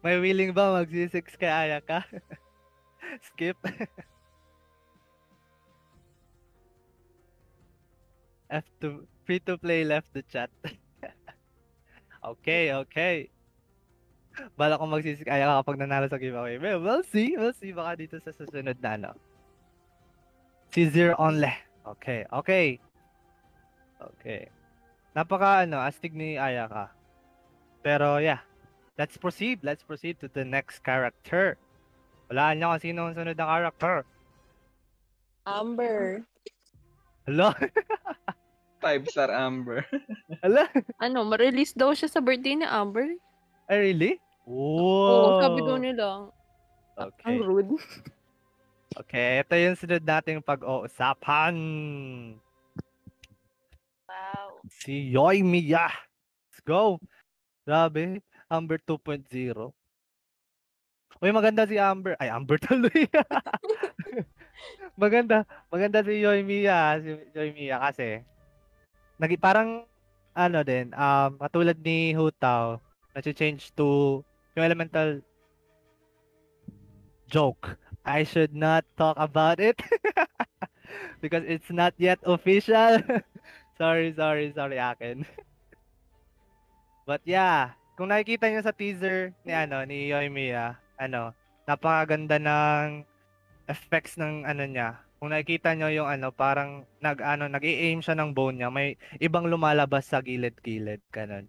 [0.03, 2.03] May willing ba magsisi-6 kay Ayaka?
[3.31, 3.55] Skip.
[8.51, 10.51] F to free to play left the chat.
[12.35, 13.31] okay, okay.
[14.59, 16.59] Bala ko magsisikaya ka kapag nanalo sa giveaway.
[16.59, 17.39] Well, we'll see.
[17.39, 19.11] We'll see baka dito sa susunod na ano.
[20.75, 21.49] Si Zero only.
[21.87, 22.75] Okay, okay.
[24.03, 24.51] Okay.
[25.15, 26.91] Napaka ano, astig ni Ayaka.
[27.79, 28.43] Pero yeah.
[28.97, 29.59] Let's proceed.
[29.65, 31.57] Let's proceed to the next character.
[32.29, 34.05] Walaan niyo kung sino ang sunod na character.
[35.49, 36.21] Amber.
[37.25, 37.49] Hello?
[38.83, 39.81] Five star Amber.
[40.43, 40.69] Hala?
[41.01, 43.17] Ano, ma-release daw siya sa birthday ni Amber.
[43.65, 44.19] Ah, really?
[44.45, 45.39] Oo, Wow.
[45.41, 46.07] sabi daw nila.
[46.93, 47.25] Okay.
[47.33, 47.73] Ang rude.
[48.93, 51.55] Okay, ito yung sunod nating pag-uusapan.
[54.05, 54.61] Wow.
[54.69, 55.89] Si Yoy Mia.
[55.89, 57.01] Let's go.
[57.65, 58.21] Grabe.
[58.49, 59.71] Amber 2.0.
[61.23, 62.17] Uy, maganda si Amber.
[62.19, 63.07] Ay, Amber tuloy.
[65.01, 65.47] maganda.
[65.71, 66.99] Maganda si Yoy Mia.
[66.99, 68.25] Si Yoy Mia kasi.
[69.21, 69.87] Nagi, parang,
[70.33, 72.81] ano din, um, katulad ni Hutaw,
[73.13, 74.19] na-change to
[74.57, 75.21] yung elemental
[77.29, 77.77] joke.
[78.03, 79.79] I should not talk about it
[81.23, 82.99] because it's not yet official.
[83.79, 85.23] sorry, sorry, sorry akin.
[87.07, 91.33] But yeah, kung nakikita niyo sa teaser ni ano ni Yoimiya, ano,
[91.69, 93.05] napakaganda ng
[93.69, 94.99] effects ng ano niya.
[95.21, 99.47] Kung nakikita niyo yung ano, parang nag ano, nag-i-aim siya ng bow niya, may ibang
[99.47, 101.47] lumalabas sa gilid-gilid kanon.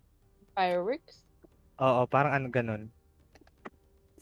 [0.55, 1.27] Fireworks?
[1.83, 2.93] Oo, parang ano ganun.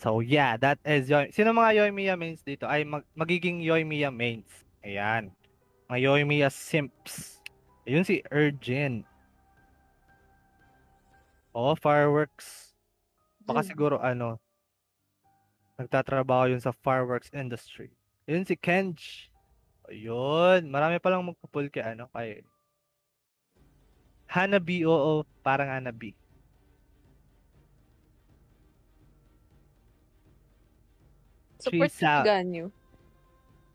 [0.01, 1.31] So yeah, that is Yoy.
[1.31, 2.67] Sino mga Yoimiya mains dito?
[2.67, 4.51] Ay mag- magiging Yoimiya mains.
[4.83, 5.31] Ayan.
[5.87, 7.39] Mga Yoimiya simps.
[7.87, 9.07] Ayun si Urgin.
[11.53, 12.73] Oh, fireworks.
[13.45, 14.41] Baka siguro ano,
[15.77, 17.93] nagtatrabaho yun sa fireworks industry.
[18.25, 19.29] Yun si Kenj.
[19.91, 22.41] Ayun, marami palang magpupul kay ano, kay
[24.33, 26.17] Hanabi, oo, parang Hanabi.
[31.61, 32.25] Support si Chisa.
[32.25, 32.73] Ganyo.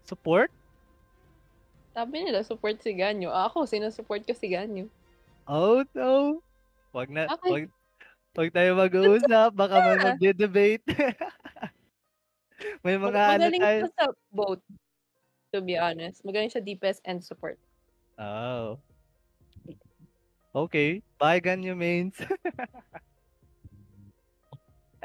[0.04, 0.50] Support?
[1.94, 3.30] Sabi nila, support si Ganyo.
[3.30, 4.90] Ah, Ako, sinusupport ko si Ganyo.
[5.48, 6.42] Oh no.
[6.98, 7.52] Wag na, Okay.
[7.54, 7.64] wag,
[8.34, 10.82] wag tayo mag-uusap, baka may magde-debate.
[12.86, 13.80] may mga ano Magaling tayo.
[13.86, 14.66] siya sa both.
[15.54, 16.26] To be honest.
[16.26, 17.62] Magaling siya DPS and support.
[18.18, 18.82] Oh.
[20.58, 21.06] Okay.
[21.22, 22.18] Bye, Ganyo mains.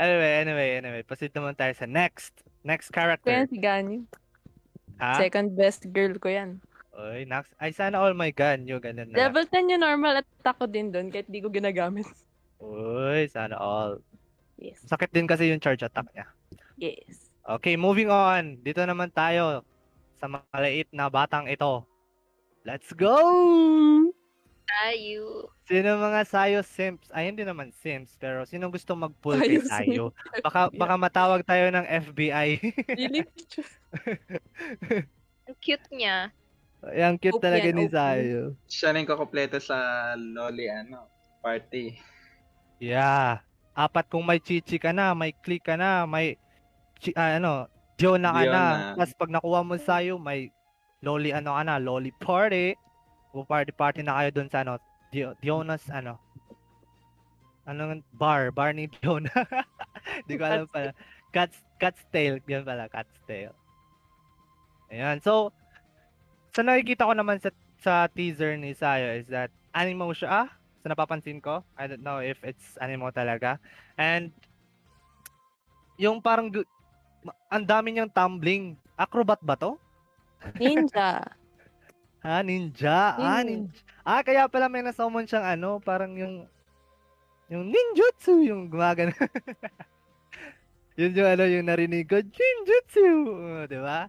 [0.01, 1.05] anyway, anyway, anyway.
[1.05, 2.33] Proceed naman tayo sa next.
[2.65, 3.45] Next character.
[3.53, 4.09] si Ganyo.
[4.97, 5.21] Ha?
[5.21, 6.57] Second best girl ko yan.
[6.93, 7.57] Oy, next.
[7.57, 8.77] Ay, sana all my Ganyo.
[8.77, 9.29] Ganun na.
[9.29, 12.05] Level 10 yung normal at ako din doon kahit di ko ginagamit.
[12.61, 14.05] Uy, sana all.
[14.61, 14.85] Yes.
[14.85, 16.29] Sakit din kasi yung charge attack niya.
[16.77, 17.33] Yes.
[17.43, 18.61] Okay, moving on.
[18.61, 19.65] Dito naman tayo
[20.21, 21.83] sa maliit na batang ito.
[22.63, 23.19] Let's go!
[24.63, 25.51] Tayo.
[25.67, 27.11] Sino mga Sayo Simps?
[27.11, 30.05] Ay, hindi naman Simps, pero sino gusto mag-pull kay Sayo Sayo?
[30.47, 32.63] Baka, baka matawag tayo ng FBI.
[35.51, 36.31] Ang cute niya.
[36.83, 37.87] Ay, ang cute OP talaga yan, ni.
[37.87, 38.43] Sayo.
[38.67, 41.07] Siya rin kukumpleto sa Loli, ano,
[41.39, 41.95] party.
[42.83, 43.39] Yeah.
[43.73, 46.35] Apat kung may chichi ka na, may click ka na, may
[46.99, 48.43] chi- ah, ano, Diona ka na.
[48.43, 48.65] Diona.
[48.99, 50.51] Tapos pag nakuha mo sa'yo, may
[51.07, 52.75] loli ano ka na, loli party.
[53.31, 54.83] O party party na kayo dun sa ano,
[55.15, 56.19] Dio, Diona's ano.
[57.63, 59.31] Anong bar, bar ni Diona.
[60.27, 60.91] Hindi ko alam pala.
[61.31, 63.55] Cat's, Cat's Tail, yun pala, Cat's Tail.
[64.93, 65.55] Ayan, so,
[66.53, 67.51] sa nakikita ko naman sa
[67.83, 70.49] sa teaser ni Sayo is that animo siya, ah,
[70.85, 71.65] sa napapansin ko.
[71.75, 73.57] I don't know if it's animo talaga.
[73.97, 74.31] And,
[75.97, 76.53] yung parang,
[77.49, 78.77] ang dami niyang tumbling.
[78.95, 79.81] Acrobat ba to?
[80.61, 81.25] Ninja.
[82.23, 83.17] Ha, ninja.
[83.17, 83.67] Ah, Hmm.
[83.67, 83.81] ninja.
[84.05, 86.47] Ah, kaya pala may nasummon siyang ano, parang yung
[87.51, 89.13] yung ninjutsu, yung gumagano.
[91.01, 94.09] yun yung ano, yung narinig ko, ninjutsu, uh, di ba?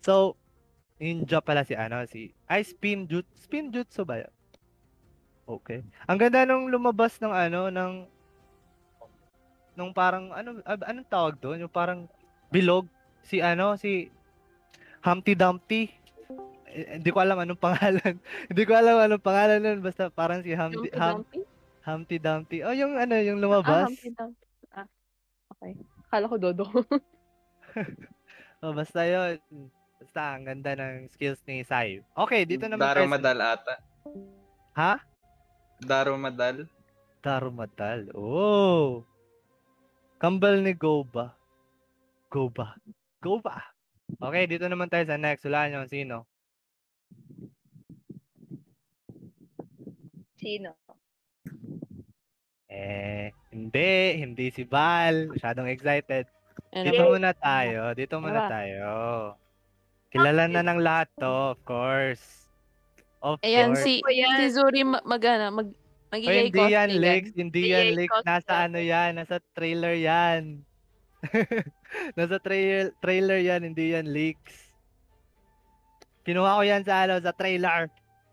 [0.00, 0.34] So,
[0.98, 4.32] ninja pala si ano, si, ay, spin jutsu, spin jutsu ba yun?
[5.48, 5.80] Okay.
[6.04, 7.92] Ang ganda nung lumabas ng ano, ng,
[9.78, 11.64] nung parang, ano, ah, anong tawag doon?
[11.64, 12.04] Yung parang
[12.50, 12.84] bilog,
[13.24, 14.10] si ano, si
[15.00, 15.88] Humpty Dumpty.
[16.68, 18.14] Eh, Hindi ko alam anong pangalan.
[18.50, 19.80] Hindi ko alam anong pangalan nun.
[19.80, 21.40] Basta parang si Humpty, Humpty Hum, Dumpty?
[21.86, 22.58] Humpty Dumpty.
[22.66, 23.88] Oh, yung ano, yung Ah, lumabas.
[23.88, 24.46] Humpty Dumpty.
[24.74, 24.88] Ah,
[25.54, 25.72] okay.
[26.10, 26.66] Kala ko Dodo.
[28.58, 29.38] Oh, basta yun.
[29.98, 31.98] Basta ang ganda ng skills ni Sai.
[32.14, 33.74] Okay, dito naman Daro tayo sa- Madal ata.
[34.78, 34.92] Ha?
[35.82, 36.70] Daro Madal.
[37.18, 38.14] Darumadal.
[38.14, 39.02] Oh.
[40.22, 41.34] Kambal ni Goba.
[42.30, 42.78] Goba.
[43.18, 43.74] Goba.
[44.22, 45.42] Okay, dito naman tayo sa next.
[45.46, 46.26] Wala nyo sino.
[50.38, 50.78] Sino?
[52.70, 54.22] Eh, hindi.
[54.22, 55.34] Hindi si Val.
[55.34, 56.30] Masyadong excited.
[56.70, 57.80] Ano Dito muna tayo.
[57.98, 58.86] Dito muna tayo.
[60.08, 62.48] Kilala na ng lahat to, of course.
[63.20, 63.84] Of Ayan, course.
[63.84, 65.68] si, si Zuri ma- magana, mag,
[66.08, 67.22] magigay hindi yan, Lex.
[67.36, 68.08] Hindi yan, Lex.
[68.24, 69.20] Nasa ano yan.
[69.20, 70.64] Nasa trailer yan.
[72.18, 73.66] Nasa trail trailer yan.
[73.66, 74.70] Hindi yan, leaks.
[76.28, 77.88] Kinuha ko yan sa ano, sa trailer.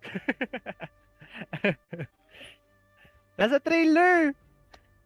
[3.39, 4.35] nasa trailer.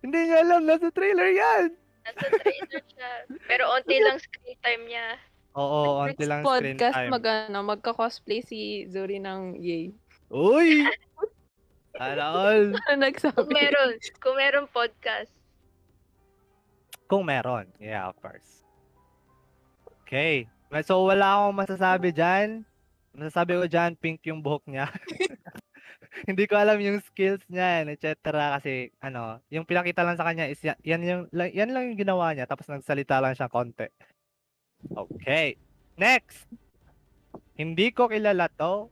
[0.01, 1.65] Hindi niya alam, nasa trailer yan.
[2.03, 3.11] Nasa trailer siya.
[3.45, 5.07] Pero onti lang screen time niya.
[5.59, 7.11] Oo, onti lang screen podcast, time.
[7.11, 9.91] mag, ano, magka-cosplay si Zuri ng Yay.
[10.31, 10.87] Uy!
[11.99, 12.79] Ala all.
[12.87, 13.35] Ano nagsabi?
[13.35, 13.91] Kung meron,
[14.23, 15.33] kung meron podcast.
[17.11, 17.67] Kung meron.
[17.75, 18.63] Yeah, of course.
[20.07, 20.47] Okay.
[20.87, 22.63] So, wala akong masasabi dyan.
[23.11, 24.87] Masasabi ko dyan, pink yung buhok niya.
[26.29, 28.55] Hindi ko alam yung skills niya, and et cetera.
[28.55, 32.31] Kasi, ano, yung pinakita lang sa kanya is yan, yan, yung, yan lang yung ginawa
[32.31, 32.47] niya.
[32.47, 33.91] Tapos nagsalita lang siya konti.
[34.87, 35.59] Okay.
[35.99, 36.47] Next.
[37.59, 38.87] Hindi ko kilala to.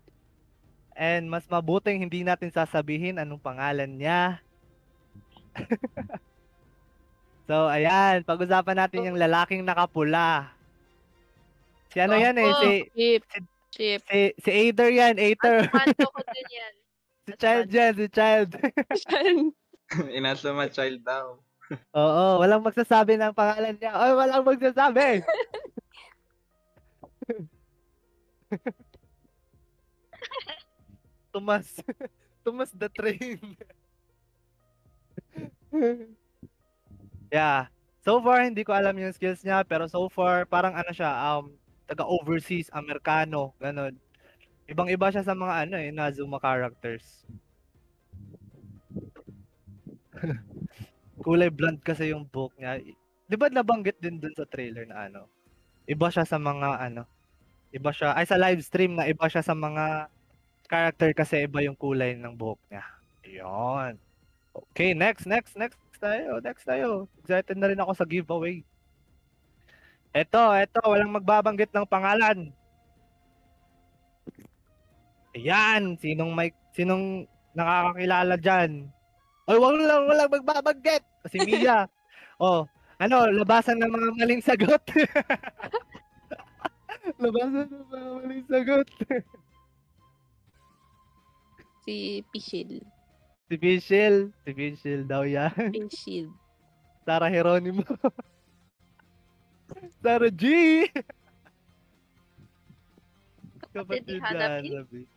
[0.97, 4.41] And mas mabuting hindi natin sasabihin anong pangalan niya.
[7.47, 8.25] so, ayan.
[8.27, 10.51] Pag-usapan natin yung lalaking nakapula.
[11.93, 12.51] Si ano yan eh?
[12.51, 13.23] Oh, Si, Chip.
[13.71, 14.01] Chip.
[14.09, 15.15] si, si Aether yan.
[15.15, 15.69] Aether.
[15.71, 16.73] Manto ko din yan.
[17.23, 17.93] si Child yan.
[17.95, 18.49] Si Child.
[20.17, 21.39] Inasuma child daw.
[21.91, 22.39] Oo.
[22.39, 23.91] Walang magsasabi ng pangalan niya.
[23.99, 25.23] Oy, walang magsasabi.
[31.33, 31.67] Tumas.
[32.43, 33.57] Tumas the train.
[37.31, 37.67] yeah.
[38.07, 39.67] So far, hindi ko alam yung skills niya.
[39.67, 41.51] Pero so far, parang ano siya, um,
[41.87, 43.95] taga-overseas, Amerikano, ganun.
[44.67, 47.27] Ibang-iba siya sa mga ano eh, Nazuma characters.
[51.17, 52.77] Kulay blonde kasi yung buhok niya.
[53.27, 55.25] Di ba nabanggit din dun sa trailer na ano?
[55.89, 57.03] Iba siya sa mga ano,
[57.71, 60.07] iba siya, ay sa live stream na iba siya sa mga
[60.67, 62.83] character kasi iba yung kulay ng buhok niya.
[63.23, 63.93] Ayun.
[64.73, 67.09] Okay, next, next, next tayo, next tayo.
[67.21, 68.61] Excited na rin ako sa giveaway.
[70.13, 72.49] Eto, eto, walang magbabanggit ng pangalan.
[75.37, 78.89] Ayan, sinong may, sinong nakakakilala dyan?
[79.47, 81.03] Oy, wag lang, walang magbabanggit.
[81.31, 81.87] Si Mia.
[82.43, 82.67] oh,
[82.99, 84.79] ano, labasan ng mga maling sagot.
[87.23, 88.87] labasan ng mga maling sagot.
[91.87, 92.83] Si Pichil.
[93.47, 94.35] si Pichil.
[94.43, 95.71] Si Pichil daw yan.
[95.71, 96.27] Pichil.
[97.07, 97.87] Sarah Geronimo.
[100.03, 100.43] Sarah G!
[103.71, 105.07] Kapatid ni na Hanabi.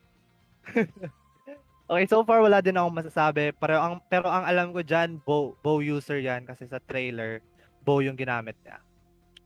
[1.91, 3.51] Okay, so far wala din akong masasabi.
[3.51, 6.47] Pero ang, pero ang alam ko dyan, bow, bow user yan.
[6.47, 7.43] Kasi sa trailer,
[7.83, 8.79] bow yung ginamit niya.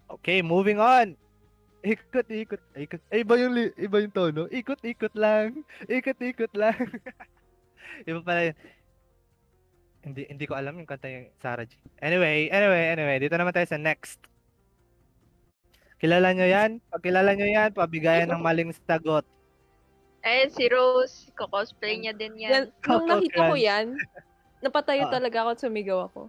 [0.06, 1.18] Okay, moving on.
[1.82, 3.02] Ikot, ikot, ikot.
[3.10, 4.46] Ay, iba yung, iba yung tono.
[4.54, 5.66] Ikot, ikot lang.
[5.90, 6.78] Ikot, ikot lang.
[8.10, 8.58] iba pala yun.
[10.06, 11.74] Hindi, hindi ko alam yung kanta yung Sarah G.
[11.98, 13.18] Anyway, anyway, anyway.
[13.18, 14.22] Dito naman tayo sa next.
[15.98, 16.78] Kilala nyo yan?
[16.94, 19.26] Pag kilala nyo yan, pabigayan ng maling sagot.
[20.26, 22.52] Eh, si Rose, ko-cosplay niya din yan.
[22.52, 23.94] Yan, nung nakita ko yan,
[24.58, 25.14] napatayo Ah.
[25.14, 26.22] talaga ako at sumigaw ako.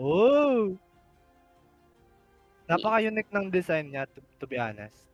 [0.00, 0.72] Oh!
[2.64, 5.04] Napaka-unique ng design niya, to, to be honest.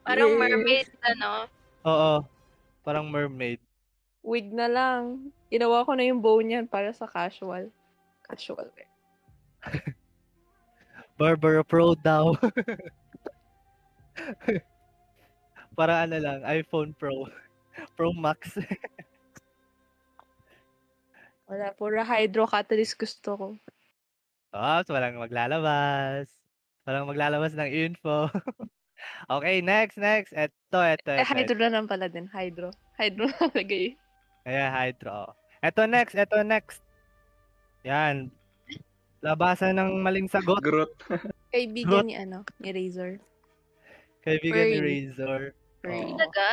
[0.00, 0.40] Parang Yes.
[0.40, 1.28] mermaid, ano.
[1.84, 2.12] Oo.
[2.80, 3.60] Parang mermaid.
[4.24, 5.30] Wig na lang.
[5.52, 7.68] Ginawa ko na yung bow niyan para sa casual.
[8.24, 8.90] Casual wear.
[11.20, 12.34] Barbara Pro daw.
[15.76, 17.28] Para ano lang, iPhone Pro.
[17.96, 18.56] Pro Max.
[21.46, 23.46] Wala, pura hydro catalyst gusto ko.
[24.50, 26.26] Oops, walang maglalabas.
[26.82, 28.26] Walang maglalabas ng info.
[29.34, 30.34] okay, next, next.
[30.34, 31.36] Eto, eto, Eh, eto.
[31.38, 32.26] hydro na lang pala din.
[32.26, 32.74] Hydro.
[32.98, 33.94] Hydro na lagay.
[34.42, 35.36] Kaya hydro.
[35.62, 36.82] Eto next, eto next.
[37.86, 38.32] Yan.
[39.22, 40.58] Labasan ng maling sagot.
[40.62, 40.94] Groot.
[41.54, 43.22] Kaibigan ni ano, ni Razor.
[44.26, 44.90] Kaibigan ni Furry.
[45.10, 45.42] Razor.
[45.86, 46.02] Furry.
[46.18, 46.48] Talaga?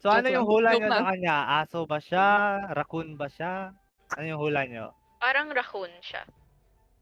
[0.00, 1.06] So ano yung hula joke nyo sa lang.
[1.12, 1.36] kanya?
[1.60, 2.28] Aso ba siya?
[2.72, 3.76] Raccoon ba siya?
[4.16, 4.96] Ano yung hula nyo?
[5.20, 6.24] Parang raccoon siya.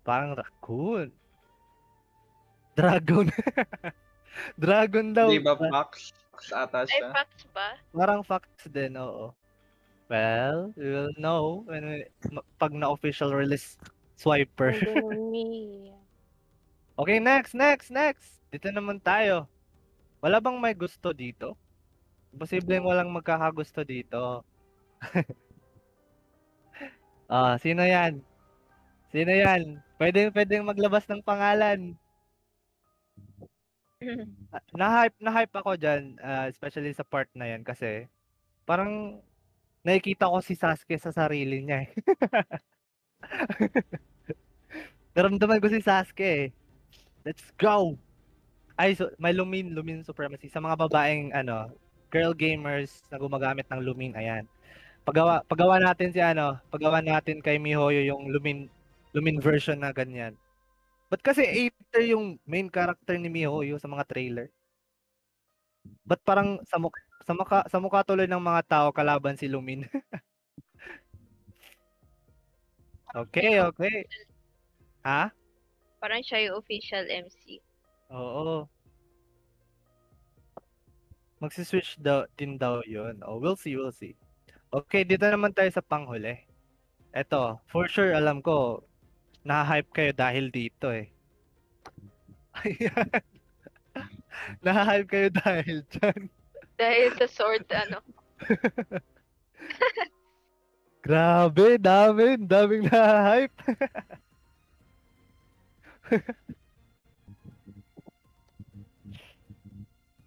[0.02, 1.14] Parang raccoon.
[2.74, 3.30] Dragon.
[4.62, 5.30] Dragon daw.
[5.30, 6.10] Di ba Fox?
[6.34, 7.14] Fox ata Ay, siya.
[7.14, 7.78] Fox ba?
[7.94, 9.30] Parang fox din, oo.
[10.10, 11.98] Well, we will know when we,
[12.58, 13.78] pag na-official release
[14.18, 14.74] swiper.
[17.00, 18.42] okay, next, next, next.
[18.50, 19.46] Dito naman tayo.
[20.22, 21.58] Wala bang may gusto dito?
[22.38, 24.46] Posibleng walang magkakagusto dito.
[27.32, 28.20] Ah, sino yan?
[29.08, 29.80] Sino yan?
[29.96, 31.96] Pwede, pwedeng maglabas ng pangalan.
[34.52, 38.10] Ah, Na-hype, na-hype ako dyan, ah, especially sa part na yan kasi
[38.66, 39.22] parang
[39.86, 41.90] nakikita ko si Sasuke sa sarili niya eh.
[45.14, 46.46] Naramdaman ko si Sasuke eh.
[47.22, 47.94] Let's go!
[48.82, 50.50] Ay, so, may Lumin, Lumin Supremacy.
[50.50, 51.70] Sa mga babaeng, ano,
[52.10, 54.42] girl gamers na gumagamit ng Lumin, ayan.
[55.06, 58.66] Paggawa, paggawa natin si ano, paggawa natin kay Mihoyo yung Lumin,
[59.14, 60.34] Lumin version na ganyan.
[61.06, 64.50] Ba't kasi Aether yung main character ni Mihoyo sa mga trailer?
[66.02, 69.86] Ba't parang sa mukha, sa mukha, sa mukha tuloy ng mga tao kalaban si Lumin?
[73.22, 74.10] okay, okay.
[75.06, 75.30] Ha?
[76.02, 77.62] Parang siya yung official MC.
[78.12, 78.68] Oo.
[81.40, 83.18] Magsi-switch daw, din daw yun.
[83.24, 84.14] Oh, we'll see, we'll see.
[84.70, 86.38] Okay, dito naman tayo sa panghuli.
[87.12, 88.84] Eto, for sure alam ko,
[89.42, 91.10] na-hype kayo dahil dito eh.
[92.62, 93.10] Ayan.
[94.64, 96.20] na-hype kayo dahil dyan.
[96.78, 97.98] Dahil sa sword, ano.
[101.04, 103.56] Grabe, dami, daming na-hype.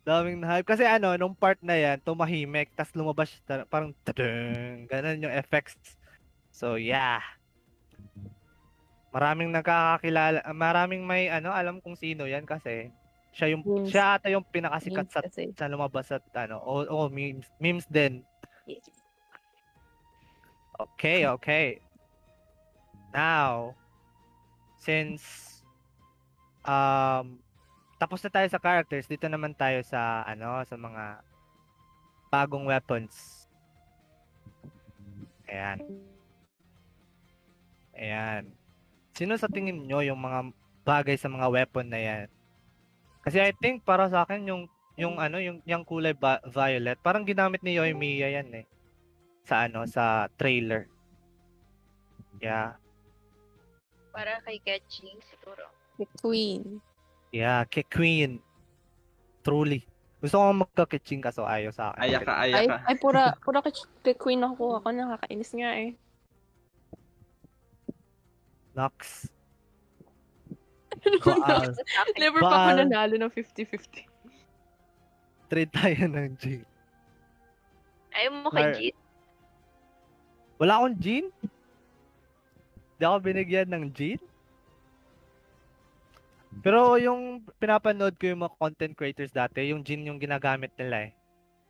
[0.06, 0.69] daming na-hype.
[0.69, 3.34] Kasi ano, nung part na yan, tumahimik, tas lumabas,
[3.68, 5.98] parang tadang, ganun yung effects.
[6.53, 7.26] So, yeah.
[9.10, 12.94] Maraming nakakakilala, maraming may ano, alam kung sino yan kasi
[13.36, 13.91] siya yung Memes.
[13.91, 15.44] siya ata yung pinakasikat Memes sa kasi.
[15.57, 18.23] sa lumabas at ano, oh, oh memes, memes din.
[18.64, 18.88] Yes.
[20.76, 21.80] Okay, okay.
[23.15, 23.76] Now,
[24.84, 25.23] since
[26.68, 27.44] um
[28.06, 31.26] tapos na tayo sa characters, dito naman tayo sa ano, sa mga
[32.30, 33.49] bagong weapons.
[35.49, 35.82] Ayan.
[37.98, 38.53] Ayan.
[39.18, 40.53] Sino sa tingin nyo yung mga
[40.86, 42.30] bagay sa mga weapon na yan?
[43.26, 44.69] Kasi I think para sa akin yung
[45.02, 48.65] yung ano, yung yung kulay ba- violet, parang ginamit ni Yoimiya yan eh
[49.49, 50.86] sa ano sa trailer.
[52.38, 52.77] Yeah.
[54.14, 55.73] Para kay Ketching, siguro.
[55.98, 56.86] The Queen.
[57.36, 58.40] Yeah, kay Queen.
[59.44, 59.84] Truly.
[60.24, 62.02] Gusto ko magka-kitching kaso ayaw sa akin.
[62.07, 62.78] Aya ka, aya Ay, ka.
[62.88, 64.80] ay pura, pura kay Queen ako.
[64.80, 65.91] Ako nakakainis nga eh.
[68.72, 69.28] Nox.
[71.28, 71.76] Baal.
[72.16, 72.78] Never pa ako Baal.
[72.88, 74.07] nanalo ng 50-50.
[75.52, 76.64] Trade tayo ng G.
[78.16, 78.95] Ayaw mo kay Mar- Jeet?
[80.56, 81.28] Wala akong Jean?
[82.95, 84.24] Hindi ako binigyan ng Jean?
[86.64, 91.11] Pero yung pinapanood ko yung mga content creators dati, yung Jean yung ginagamit nila eh.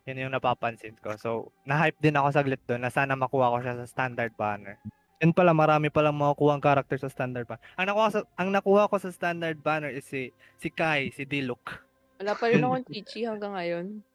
[0.06, 1.18] Yun yung napapansin ko.
[1.18, 4.78] So, na-hype din ako saglit doon na sana makuha ko siya sa standard banner.
[5.18, 7.66] Yun pala, marami palang makukuha ang character sa standard banner.
[7.82, 10.30] Ang nakuha, sa, ang nakuha ko sa standard banner is si,
[10.62, 11.82] si Kai, si Diluc.
[12.22, 14.06] Wala pa rin akong chichi hanggang ngayon.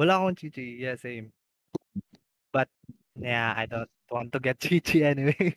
[0.00, 0.82] Wala akong Chichi.
[0.82, 1.30] Yeah, same.
[2.50, 2.66] But,
[3.14, 5.54] yeah, I don't want to get Chichi anyway.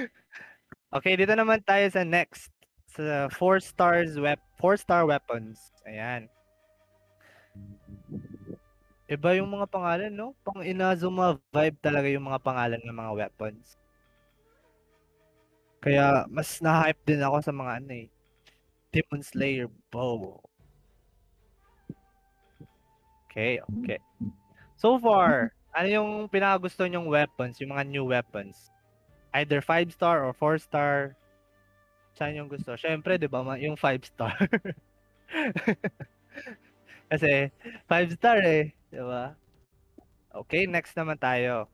[0.96, 2.50] okay, dito naman tayo sa next.
[2.98, 5.72] Uh, four stars wep four star weapons.
[5.84, 6.28] Ayan.
[9.06, 10.34] Iba yung mga pangalan, no?
[10.42, 13.78] Pang Inazuma vibe talaga yung mga pangalan ng mga weapons.
[15.78, 18.08] Kaya mas na-hype din ako sa mga ano eh.
[18.90, 20.42] Demon Slayer bow.
[23.30, 24.00] Okay, okay.
[24.74, 28.72] So far, ano yung pinakagusto nyong weapons, yung mga new weapons?
[29.36, 31.14] Either 5 star or 4 star.
[32.16, 32.72] Saan yung gusto?
[32.80, 34.32] Syempre, 'di ba, yung 5 star.
[37.12, 37.52] Kasi
[37.84, 39.36] 5 star eh, 'di ba?
[40.32, 41.68] Okay, next naman tayo.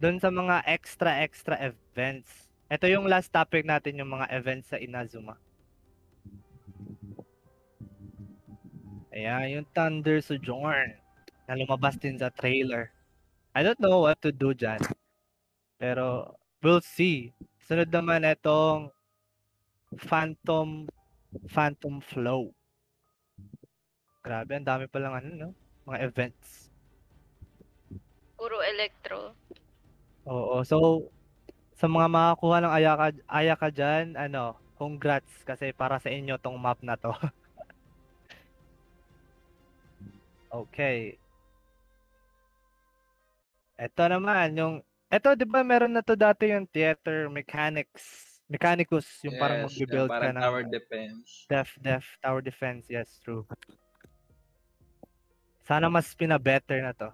[0.00, 2.48] Doon sa mga extra extra events.
[2.72, 5.36] Ito yung last topic natin yung mga events sa Inazuma.
[9.16, 10.92] Ayan, yung Thunder Sojourn
[11.48, 12.92] na lumabas din sa trailer.
[13.56, 14.76] I don't know what to do dyan.
[15.80, 17.32] Pero we'll see.
[17.66, 18.94] Sunod naman itong
[19.98, 20.86] Phantom
[21.50, 22.54] Phantom Flow.
[24.22, 25.50] Grabe, ang dami pa lang ano, no?
[25.90, 26.70] Mga events.
[28.38, 29.34] Puro electro.
[30.30, 31.10] Oo, so
[31.74, 36.78] sa mga makakuha ng Ayaka Ayaka diyan, ano, congrats kasi para sa inyo tong map
[36.86, 37.10] na to.
[40.62, 41.18] okay.
[43.74, 44.86] Ito naman yung
[45.16, 48.36] Ito 'di ba meron na to dati yung theater mechanics.
[48.46, 51.26] Mechanicus, yung parang Yes, yung magbi-build ka parang ng tower defense.
[51.50, 53.42] Def def tower defense, yes, true.
[55.66, 57.10] Sana mas pina-better na to.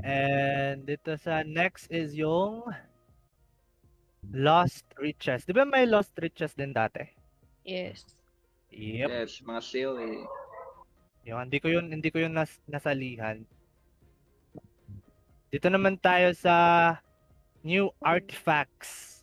[0.00, 2.64] And dito sa next is yung
[4.32, 5.44] Lost Riches.
[5.44, 7.04] Di ba may Lost Riches din dati?
[7.68, 8.08] Yes.
[8.72, 9.08] Yep.
[9.12, 10.24] Yes, mga seal eh.
[11.28, 13.44] Yung hindi ko yun hindi ko yun nas, nasalihan.
[15.54, 16.54] Dito naman tayo sa
[17.62, 19.22] new artifacts.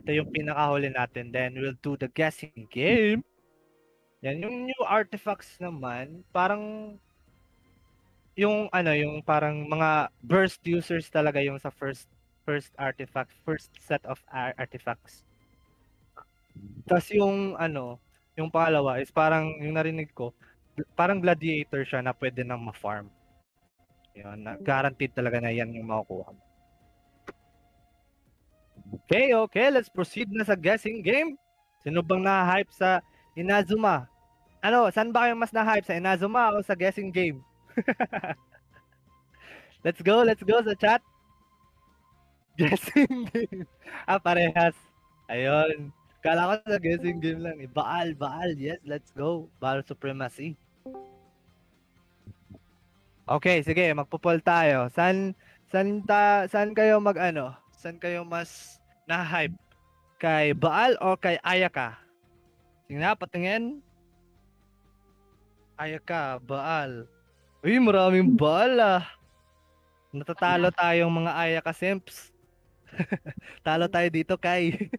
[0.00, 1.28] Ito yung pinakahuli natin.
[1.28, 3.20] Then we'll do the guessing game.
[4.24, 6.96] Yan yung new artifacts naman, parang
[8.32, 12.08] yung ano, yung parang mga burst users talaga yung sa first
[12.48, 15.20] first artifact, first set of ar- artifacts.
[16.88, 18.00] Tapos yung ano,
[18.40, 20.32] yung pangalawa is parang yung narinig ko,
[20.96, 23.12] parang gladiator siya na pwede nang ma-farm.
[24.14, 26.42] Yun, na, guaranteed talaga na yan yung makukuha mo.
[29.04, 31.34] Okay, okay, let's proceed na sa guessing game.
[31.82, 33.02] Sino bang na-hype sa
[33.34, 34.06] Inazuma?
[34.62, 37.42] Ano, saan ba kayo mas na-hype sa Inazuma o sa guessing game?
[39.84, 41.02] let's go, let's go sa chat.
[42.60, 43.66] Guessing game.
[44.06, 44.78] ah, parehas.
[45.26, 45.90] Ayun.
[46.22, 47.58] Kala ko sa guessing game lang.
[47.58, 47.66] eh.
[47.66, 48.54] Baal, Baal.
[48.54, 49.50] Yes, let's go.
[49.58, 50.54] Baal Supremacy.
[53.24, 54.92] Okay, sige, magpo-poll tayo.
[54.92, 55.32] San
[55.72, 57.56] san ta saan kayo mag-ano?
[57.72, 58.76] Saan kayo mas
[59.08, 59.56] na-hype?
[60.20, 61.96] Kay Baal o kay Ayaka?
[62.84, 63.64] Tingnan, na, patingin.
[65.80, 67.08] Ayaka, Baal.
[67.64, 69.04] Uy, maraming Baal ah.
[70.12, 72.28] Natatalo tayong mga Ayaka simps.
[73.66, 74.92] Talo tayo dito kay.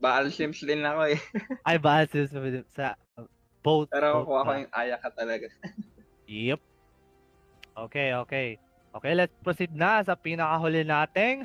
[0.00, 1.20] Baal Sims din ako eh.
[1.60, 2.32] Ay, Baal simps
[2.72, 2.96] sa
[3.60, 3.92] both.
[3.92, 5.46] Pero both kuha ko yung Ayaka talaga.
[6.30, 6.62] Yep.
[7.74, 8.48] Okay, okay.
[8.94, 11.42] Okay, let's proceed na sa pinakahuli nating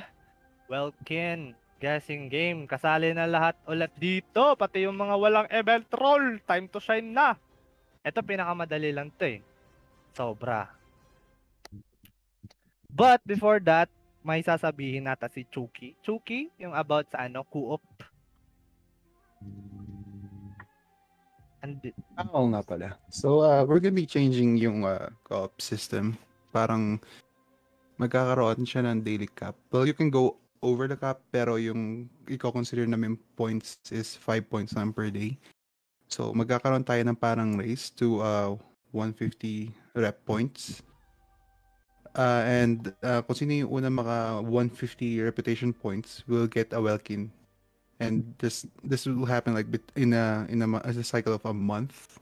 [0.70, 2.70] Welkin guessing game.
[2.70, 6.38] Kasali na lahat ulit dito, pati yung mga walang event roll.
[6.46, 7.34] Time to shine na.
[8.06, 9.42] Ito pinakamadali lang to eh.
[10.14, 10.70] Sobra.
[12.86, 13.90] But before that,
[14.22, 15.98] may sasabihin nata si Chucky.
[16.06, 17.84] Chucky, yung about sa ano, co-op.
[21.66, 21.82] And
[22.14, 22.94] Ah, oo nga pala.
[23.10, 26.14] So, uh, we're gonna be changing yung uh, co-op system.
[26.54, 27.02] Parang
[27.98, 29.58] magkakaroon siya ng daily cap.
[29.74, 34.78] Well, you can go over the cap, pero yung i-consider namin points is 5 points
[34.78, 35.42] lang per day.
[36.06, 38.54] So, magkakaroon tayo ng parang race to uh,
[38.94, 40.86] 150 rep points.
[42.16, 47.28] Uh, and uh, kung sino yung una maka 150 reputation points will get a Welkin.
[47.96, 51.56] And this this will happen like in a in a, as a cycle of a
[51.56, 52.20] month.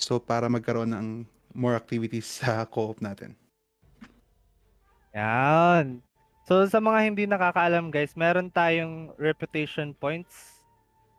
[0.00, 1.08] So para magkaroon ng
[1.52, 3.36] more activities sa co-op natin.
[5.12, 6.00] Yan.
[6.48, 10.64] So sa mga hindi nakakaalam guys, meron tayong reputation points.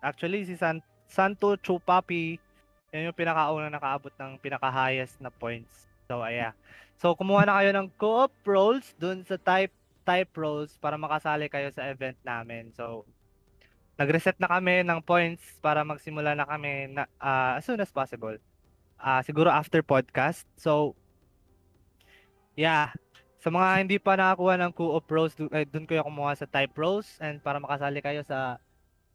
[0.02, 2.42] Actually si San Santo Chupapi,
[2.90, 5.86] yan yung pinakauna nakaabot ng pinaka-highest na points.
[6.10, 6.58] So ayan.
[6.98, 9.74] So kumuha na kayo ng co-op roles dun sa type
[10.10, 12.74] type roles para makasali kayo sa event namin.
[12.74, 13.06] So
[14.02, 18.34] nag-reset na kami ng points para magsimula na kami na, ah, as soon as possible.
[18.98, 20.50] Ah, siguro after podcast.
[20.58, 20.98] So
[22.58, 22.90] yeah,
[23.40, 25.06] sa mga hindi pa nakakuha ng co-op
[25.38, 28.58] du- eh, dun kayo kumuha sa type pros and para makasali kayo sa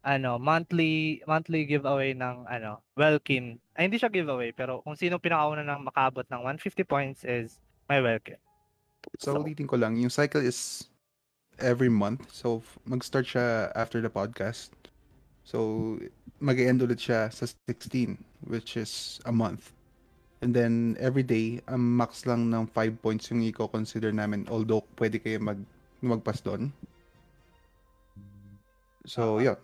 [0.05, 3.57] ano, monthly monthly giveaway ng ano, Welkin.
[3.73, 7.57] Ay, hindi siya giveaway, pero kung sino pinakauna ng makaabot ng 150 points is
[7.89, 8.44] may Welkin.
[9.19, 10.89] So, ulitin ko lang, yung cycle is
[11.59, 12.29] every month.
[12.33, 14.71] So, mag-start siya after the podcast.
[15.45, 15.99] So,
[16.41, 18.17] mag-end ulit siya sa 16,
[18.49, 19.73] which is a month.
[20.43, 24.45] And then, every day, ang max lang ng 5 points yung i-consider namin.
[24.51, 25.61] Although, pwede kayo mag
[26.05, 26.69] magpas doon.
[29.09, 29.57] So, yeah.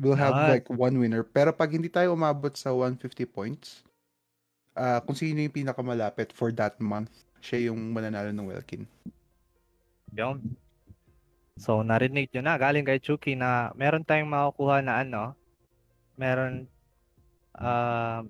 [0.00, 0.48] We'll have Yan.
[0.48, 1.22] like one winner.
[1.22, 3.84] Pero pag hindi tayo umabot sa 150 points,
[4.72, 7.12] ah kung sino yung pinakamalapit for that month,
[7.42, 8.86] siya yung mananalo ng Welkin.
[10.12, 10.56] Yun.
[11.60, 15.36] So, narinig nyo na, galing kay Chucky na meron tayong makukuha na ano,
[16.16, 16.68] meron,
[17.56, 18.24] ah,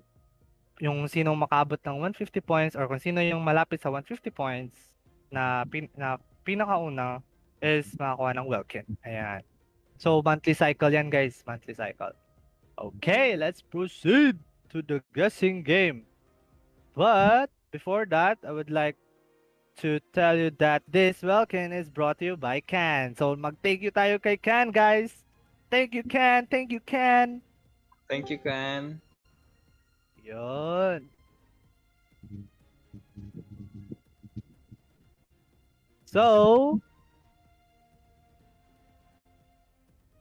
[0.81, 4.75] yung sinong makabot ng 150 points or kung sino yung malapit sa 150 points
[5.31, 7.23] na, pin, na pinakauna
[7.63, 8.85] is makakuha ng Welkin.
[9.07, 9.41] Ayan.
[9.95, 11.39] So, monthly cycle yan, guys.
[11.47, 12.11] Monthly cycle.
[12.75, 14.35] Okay, let's proceed
[14.67, 16.03] to the guessing game.
[16.95, 18.97] But, before that, I would like
[19.81, 23.17] to tell you that this Welkin is brought to you by Can.
[23.17, 25.25] So, mag-thank you tayo kay Can, guys.
[25.73, 26.45] Thank you, Can.
[26.45, 27.41] Thank you, Can.
[28.05, 29.01] Thank you, Kan.
[30.21, 31.09] Yun.
[36.05, 36.77] So,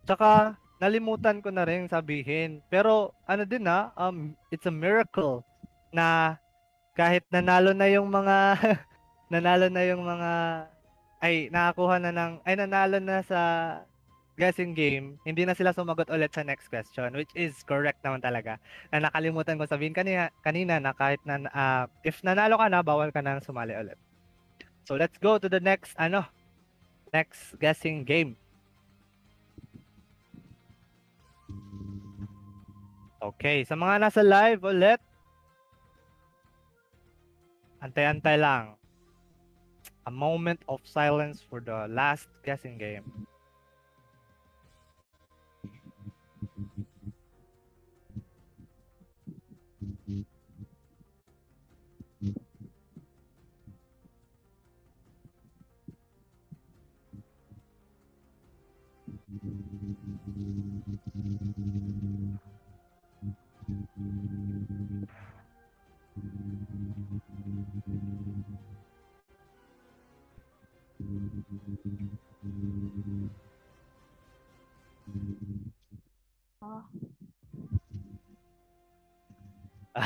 [0.08, 2.64] tsaka nalimutan ko na rin sabihin.
[2.72, 5.44] Pero ano din na, um, it's a miracle
[5.92, 6.40] na
[6.92, 8.36] kahit nanalo na yung mga
[9.32, 10.30] nanalo na yung mga
[11.22, 13.40] ay nakakuha na ng ay nanalo na sa
[14.32, 18.56] guessing game, hindi na sila sumagot ulit sa next question, which is correct naman talaga.
[18.88, 23.12] Na nakalimutan ko sabihin kanina, kanina na kahit na ah, if nanalo ka na, bawal
[23.12, 24.00] ka na sumali ulit.
[24.88, 26.24] So let's go to the next ano,
[27.12, 28.34] next guessing game.
[33.22, 34.98] Okay, sa mga nasa live ulit,
[37.82, 38.78] antay-antay lang.
[40.06, 43.26] A moment of silence for the last guessing game.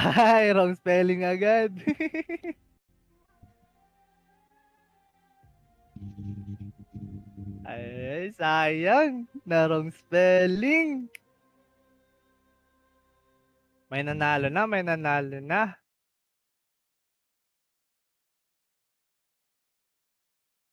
[0.07, 1.75] Ay, wrong spelling agad.
[7.67, 9.27] Ay, sayang.
[9.43, 11.11] Na wrong spelling.
[13.91, 15.75] May nanalo na, may nanalo na.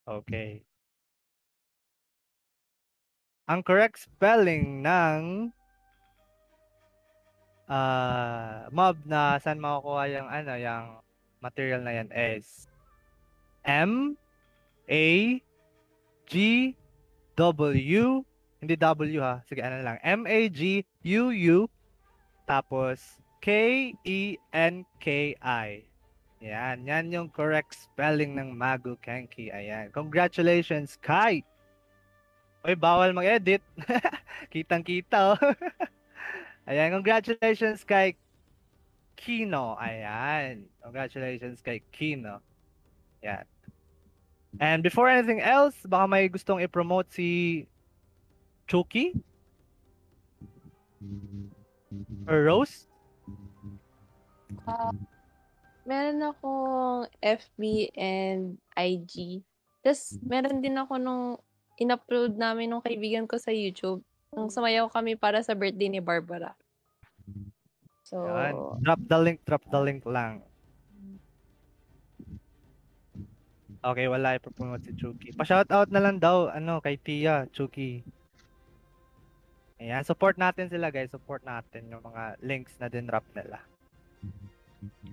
[0.06, 0.62] Okay.
[3.50, 5.50] Ang correct spelling ng
[7.68, 10.86] ah mob na saan makukuha yung ano, yung
[11.40, 12.68] material na yan is
[13.64, 14.20] M
[14.88, 15.40] A
[16.28, 16.34] G
[17.36, 18.24] W
[18.64, 19.44] hindi W ha.
[19.44, 20.00] Sige, ano lang.
[20.00, 21.68] M A G U U
[22.48, 25.84] tapos K E N K I.
[26.44, 29.48] Yan, yan yung correct spelling ng Magu Kenki.
[29.48, 29.88] Ayan.
[29.96, 31.40] Congratulations, Kai!
[32.68, 33.64] Uy, bawal mag-edit.
[34.52, 35.40] Kitang-kita, oh.
[36.64, 38.16] Ayan, congratulations kay
[39.20, 39.76] Kino.
[39.76, 40.64] Ayan.
[40.80, 42.40] Congratulations kay Kino.
[43.20, 43.44] Ayan.
[44.62, 47.66] And before anything else, baka may gustong i-promote si
[48.70, 49.18] Chucky?
[52.30, 52.88] Or Rose?
[54.64, 54.94] Ah,
[55.84, 59.44] meron akong FB and IG.
[59.84, 61.26] Tapos, meron din ako nung
[61.76, 64.00] in-upload namin nung kaibigan ko sa YouTube.
[64.34, 66.58] Nung sumayaw kami para sa birthday ni Barbara.
[68.04, 68.54] So, Yan.
[68.82, 70.42] Drop the link, drop the link lang.
[73.84, 75.36] Okay, wala i-promote si Chucky.
[75.36, 78.00] Pa-shoutout na lang daw, ano, kay Tia, Chucky.
[79.84, 81.12] Ayan, support natin sila guys.
[81.12, 83.60] Support natin yung mga links na din-drop nila.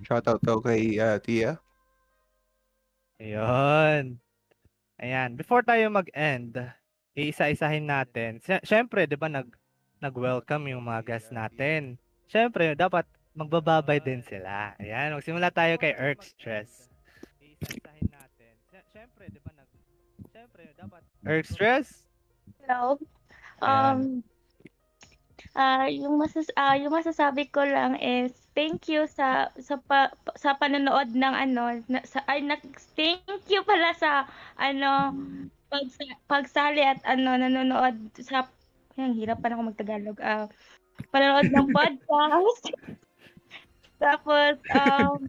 [0.07, 1.59] Shoutout daw kay ah, Tia.
[3.19, 4.23] Ayun.
[5.03, 6.55] Ayan, before tayo mag-end,
[7.17, 8.39] iisa-isahin natin.
[8.63, 9.47] Siyempre, 'di ba nag
[10.01, 11.95] nag-welcome yung mga guests natin.
[12.25, 13.05] Siyempre, dapat
[13.37, 14.73] magbababay din sila.
[14.81, 16.89] Ayan, magsimula tayo kay Erk Stress.
[17.61, 18.53] isahin natin.
[18.91, 19.69] Syempre, di ba, nag...
[20.33, 21.01] Syempre, dapat...
[21.23, 22.03] Erg stress?
[22.65, 22.97] Hello.
[23.61, 24.25] Um,
[25.53, 30.09] ah yung masas ah yung masasabi ko lang is thank you sa sa pa,
[30.39, 32.63] sa panonood ng ano na, sa ay nag,
[32.95, 33.21] thank
[33.51, 34.25] you pala sa
[34.55, 35.11] ano
[35.71, 35.87] pag,
[36.27, 38.51] pagsali at ano nanonood sa
[38.99, 40.45] ang hirap pa na ako magtagalog ah
[41.09, 42.75] panonood ng podcast
[43.97, 45.25] tapos um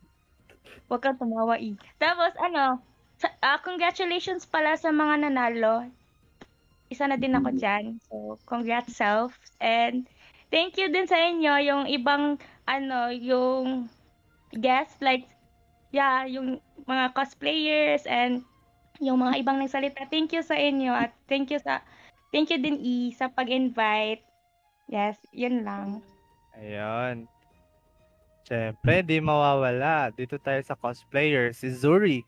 [0.91, 2.83] wag kang tumawa eh tapos ano
[3.41, 5.87] ah, congratulations pala sa mga nanalo
[6.93, 7.97] isa na din ako dyan.
[8.05, 9.33] So, congrats self.
[9.65, 10.05] And
[10.53, 12.37] thank you din sa inyo, yung ibang,
[12.69, 13.89] ano, yung
[14.61, 15.25] guests, like,
[15.97, 18.45] yeah, yung mga cosplayers and
[19.03, 20.07] yung mga ibang nagsalita.
[20.07, 21.83] Thank you sa inyo at thank you sa,
[22.31, 24.23] thank you din E sa pag-invite.
[24.87, 26.07] Yes, yun lang.
[26.55, 27.27] Ayun.
[28.47, 30.15] Syempre, di mawawala.
[30.15, 32.23] Dito tayo sa cosplayer, si Zuri.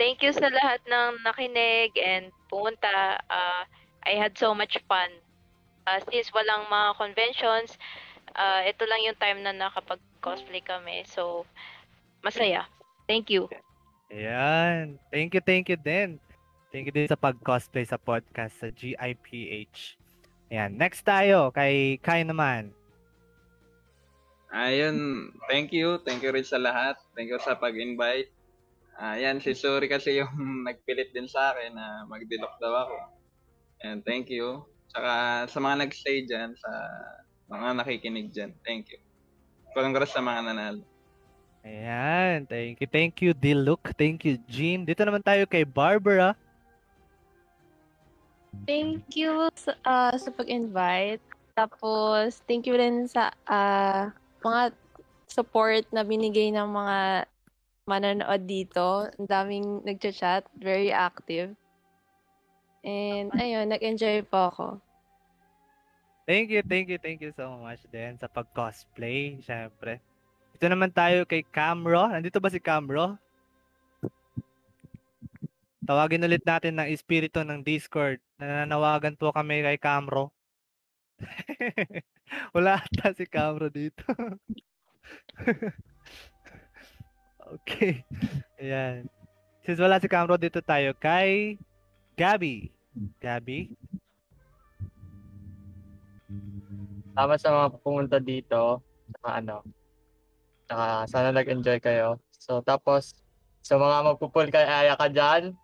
[0.00, 3.20] Thank you sa lahat ng nakinig and pumunta.
[3.28, 3.68] Uh,
[4.08, 5.12] I had so much fun.
[5.84, 7.76] Uh, since walang mga conventions,
[8.32, 11.04] uh, ito lang yung time na nakapag-cosplay kami.
[11.04, 11.44] So,
[12.20, 12.68] masaya.
[13.08, 13.50] Thank you.
[14.10, 14.98] Ayan.
[15.10, 16.18] Thank you, thank you din.
[16.70, 19.98] Thank you din sa pag-cosplay sa podcast sa GIPH.
[20.50, 20.78] Ayan.
[20.78, 22.74] Next tayo, kay Kai naman.
[24.50, 26.02] Ayun, thank you.
[26.02, 26.98] Thank you rin sa lahat.
[27.14, 28.34] Thank you sa pag-invite.
[28.98, 30.34] Ayan, si Suri kasi yung
[30.66, 32.96] nagpilit din sa akin na magdilok daw ako.
[33.86, 34.66] And thank you.
[34.90, 36.70] Tsaka sa mga nagstay dyan, sa
[37.46, 38.98] mga nakikinig dyan, thank you.
[39.70, 40.82] Congrats sa mga nanalo.
[41.60, 42.48] Ayan.
[42.48, 43.92] Thank you, thank you, Diluk.
[43.92, 44.88] Thank you, Jean.
[44.88, 46.32] Dito naman tayo kay Barbara.
[48.64, 51.22] Thank you sa, ah, sa pag-invite.
[51.54, 54.72] Tapos, thank you rin sa ah, mga
[55.28, 56.98] support na binigay ng mga
[57.84, 59.06] manonood dito.
[59.20, 61.54] Ang daming nagchat-chat, very active.
[62.80, 64.66] And ayun, nag-enjoy po ako.
[66.24, 69.98] Thank you, thank you, thank you so much din sa pag-cosplay, syempre.
[70.60, 72.04] Ito naman tayo kay Camro.
[72.12, 73.16] Nandito ba si Camro?
[75.80, 78.20] Tawagin ulit natin ng espiritu ng Discord.
[78.36, 80.28] Nananawagan po kami kay Camro.
[82.52, 84.04] Wala ata si Camro dito.
[87.56, 88.04] okay.
[88.60, 89.08] Ayan.
[89.64, 91.56] Since wala si Camro dito tayo kay
[92.20, 92.68] Gabby.
[93.16, 93.72] Gabby?
[97.16, 98.84] Tama sa mga pumunta dito,
[99.16, 99.64] saka ano,
[100.70, 102.22] saka sana nag-enjoy kayo.
[102.30, 103.18] So, tapos,
[103.58, 105.58] sa mga magpupul kay Aya ka dyan,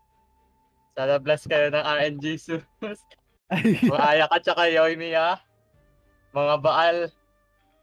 [0.99, 2.67] sana bless kayo ng RNG sus.
[3.86, 5.39] mga Aya ka tsaka Yoimi ha.
[6.35, 6.97] Mga Baal,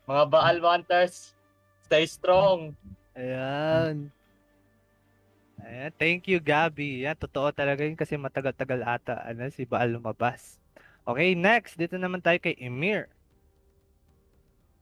[0.03, 1.32] mga Baal Hunters,
[1.88, 2.76] stay strong.
[3.16, 4.11] Ayan.
[5.64, 5.92] Ayan.
[5.95, 7.08] Thank you, Gabby.
[7.08, 10.60] Yan, totoo talaga yun kasi matagal-tagal ata ano, si Baal lumabas.
[11.08, 11.80] Okay, next.
[11.80, 13.08] Dito naman tayo kay Emir.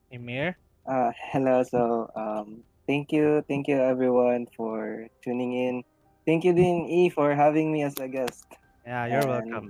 [0.10, 0.58] Emir?
[0.85, 1.64] Uh, hello.
[1.64, 5.84] So, um, thank you, thank you everyone for tuning in.
[6.26, 8.45] Thank you, din E, for having me as a guest.
[8.85, 9.68] Yeah, you're And welcome.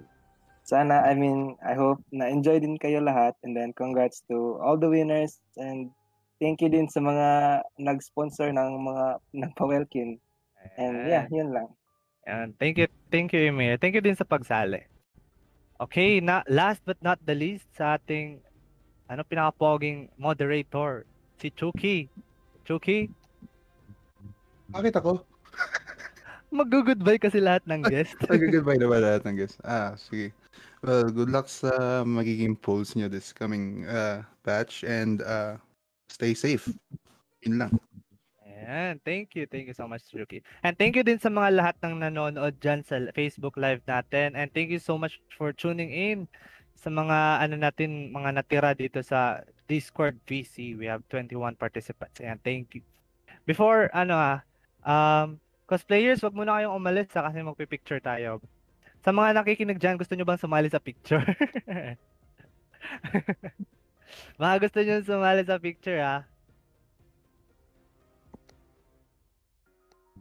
[0.64, 3.36] Sana, I mean, I hope na-enjoy din kayo lahat.
[3.44, 5.40] And then, congrats to all the winners.
[5.60, 5.92] And
[6.40, 9.06] thank you din sa mga nag-sponsor ng mga
[9.48, 10.20] nagpa-welcome.
[10.80, 11.70] And yeah, yun lang.
[12.28, 12.54] Ayan.
[12.56, 13.76] Thank you, thank you, Emir.
[13.82, 14.86] Thank you din sa pagsali.
[15.82, 18.38] Okay, na last but not the least sa ating
[19.12, 21.04] ano pinaka-poging moderator,
[21.36, 22.08] si Chucky.
[22.64, 23.12] Chucky,
[24.72, 25.28] Bakit ako?
[26.56, 28.16] mag-goodbye kasi lahat ng guest.
[28.32, 29.60] Nag-goodbye na ba lahat ng guests?
[29.68, 30.32] Ah, sige.
[30.80, 35.60] Well, good luck sa magiging polls nyo this coming uh, batch and uh,
[36.08, 36.72] stay safe.
[37.44, 37.72] Yun lang.
[38.42, 39.46] Ayan, thank you.
[39.46, 40.42] Thank you so much, Chucky.
[40.64, 44.34] And thank you din sa mga lahat ng nanonood dyan sa Facebook Live natin.
[44.34, 46.30] And thank you so much for tuning in
[46.76, 50.76] sa mga ano natin, mga natira dito sa Discord VC.
[50.76, 52.20] We have 21 participants.
[52.20, 52.84] Ayan, thank you.
[53.46, 54.40] Before, ano ah,
[54.84, 58.44] um, cosplayers, wag muna kayong umalis sa kasi magpipicture tayo.
[59.02, 61.26] Sa mga nakikinig dyan, gusto nyo bang sumali sa picture?
[64.42, 66.22] mga gusto nyo sumali sa picture ah.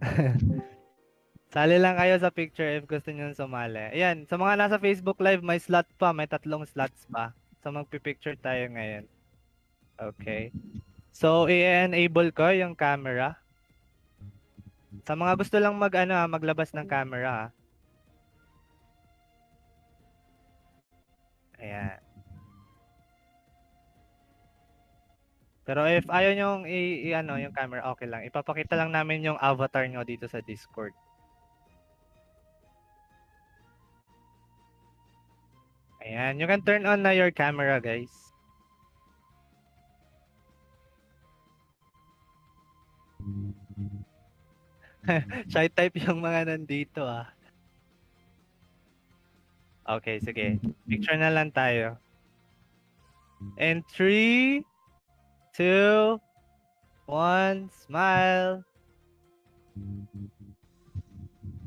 [1.50, 3.90] Sali lang kayo sa picture if gusto nyo sumali.
[3.90, 6.14] Ayan, sa mga nasa Facebook Live, may slot pa.
[6.14, 7.34] May tatlong slots pa.
[7.58, 9.10] So, magpipicture tayo ngayon.
[9.98, 10.54] Okay.
[11.10, 13.34] So, i-enable ko yung camera.
[15.02, 17.30] Sa mga gusto lang mag, ano, ah, maglabas ng camera.
[17.34, 17.48] ah.
[21.58, 21.98] Ayan.
[25.66, 28.22] Pero if ayaw nyo i, i- ano, yung camera, okay lang.
[28.22, 30.94] Ipapakita lang namin yung avatar nyo dito sa Discord.
[36.00, 38.32] Ayan, you can turn on na your camera, guys.
[45.52, 47.28] Shy type yung mga nandito ah.
[49.90, 50.60] Okay, sige.
[50.86, 51.98] Picture na lang tayo.
[53.58, 54.62] And 3,
[55.56, 56.20] 2,
[57.08, 58.62] 1, smile.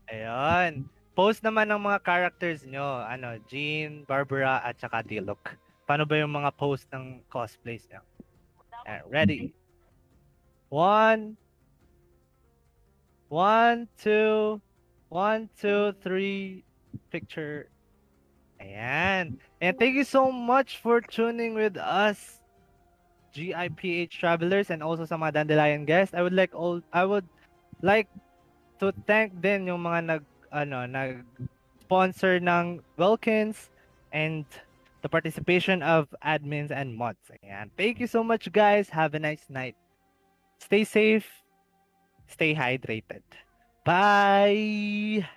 [0.08, 0.93] Ayun.
[1.14, 3.06] Post naman ng mga characters nyo.
[3.06, 5.54] Ano, Jean, Barbara, at saka Dilok.
[5.86, 8.02] Paano ba yung mga post ng cosplays nyo?
[8.90, 9.42] Ayan, ready.
[10.74, 11.38] One,
[13.30, 14.58] one, two,
[15.14, 16.66] one, two, three,
[17.14, 17.70] picture.
[18.58, 19.38] Ayan.
[19.62, 22.42] And thank you so much for tuning with us,
[23.38, 26.18] GIPH travelers, and also sa mga Dandelion guests.
[26.18, 27.30] I would like all, I would
[27.86, 28.10] like
[28.82, 30.24] to thank din yung mga nag,
[30.54, 31.26] ano, nag
[31.82, 33.70] sponsor ng Wilkins
[34.14, 34.46] and
[35.02, 37.28] the participation of admins and mods.
[37.44, 37.70] Ayan.
[37.76, 38.88] Thank you so much, guys.
[38.90, 39.76] Have a nice night.
[40.64, 41.28] Stay safe.
[42.28, 43.26] Stay hydrated.
[43.84, 45.28] Bye.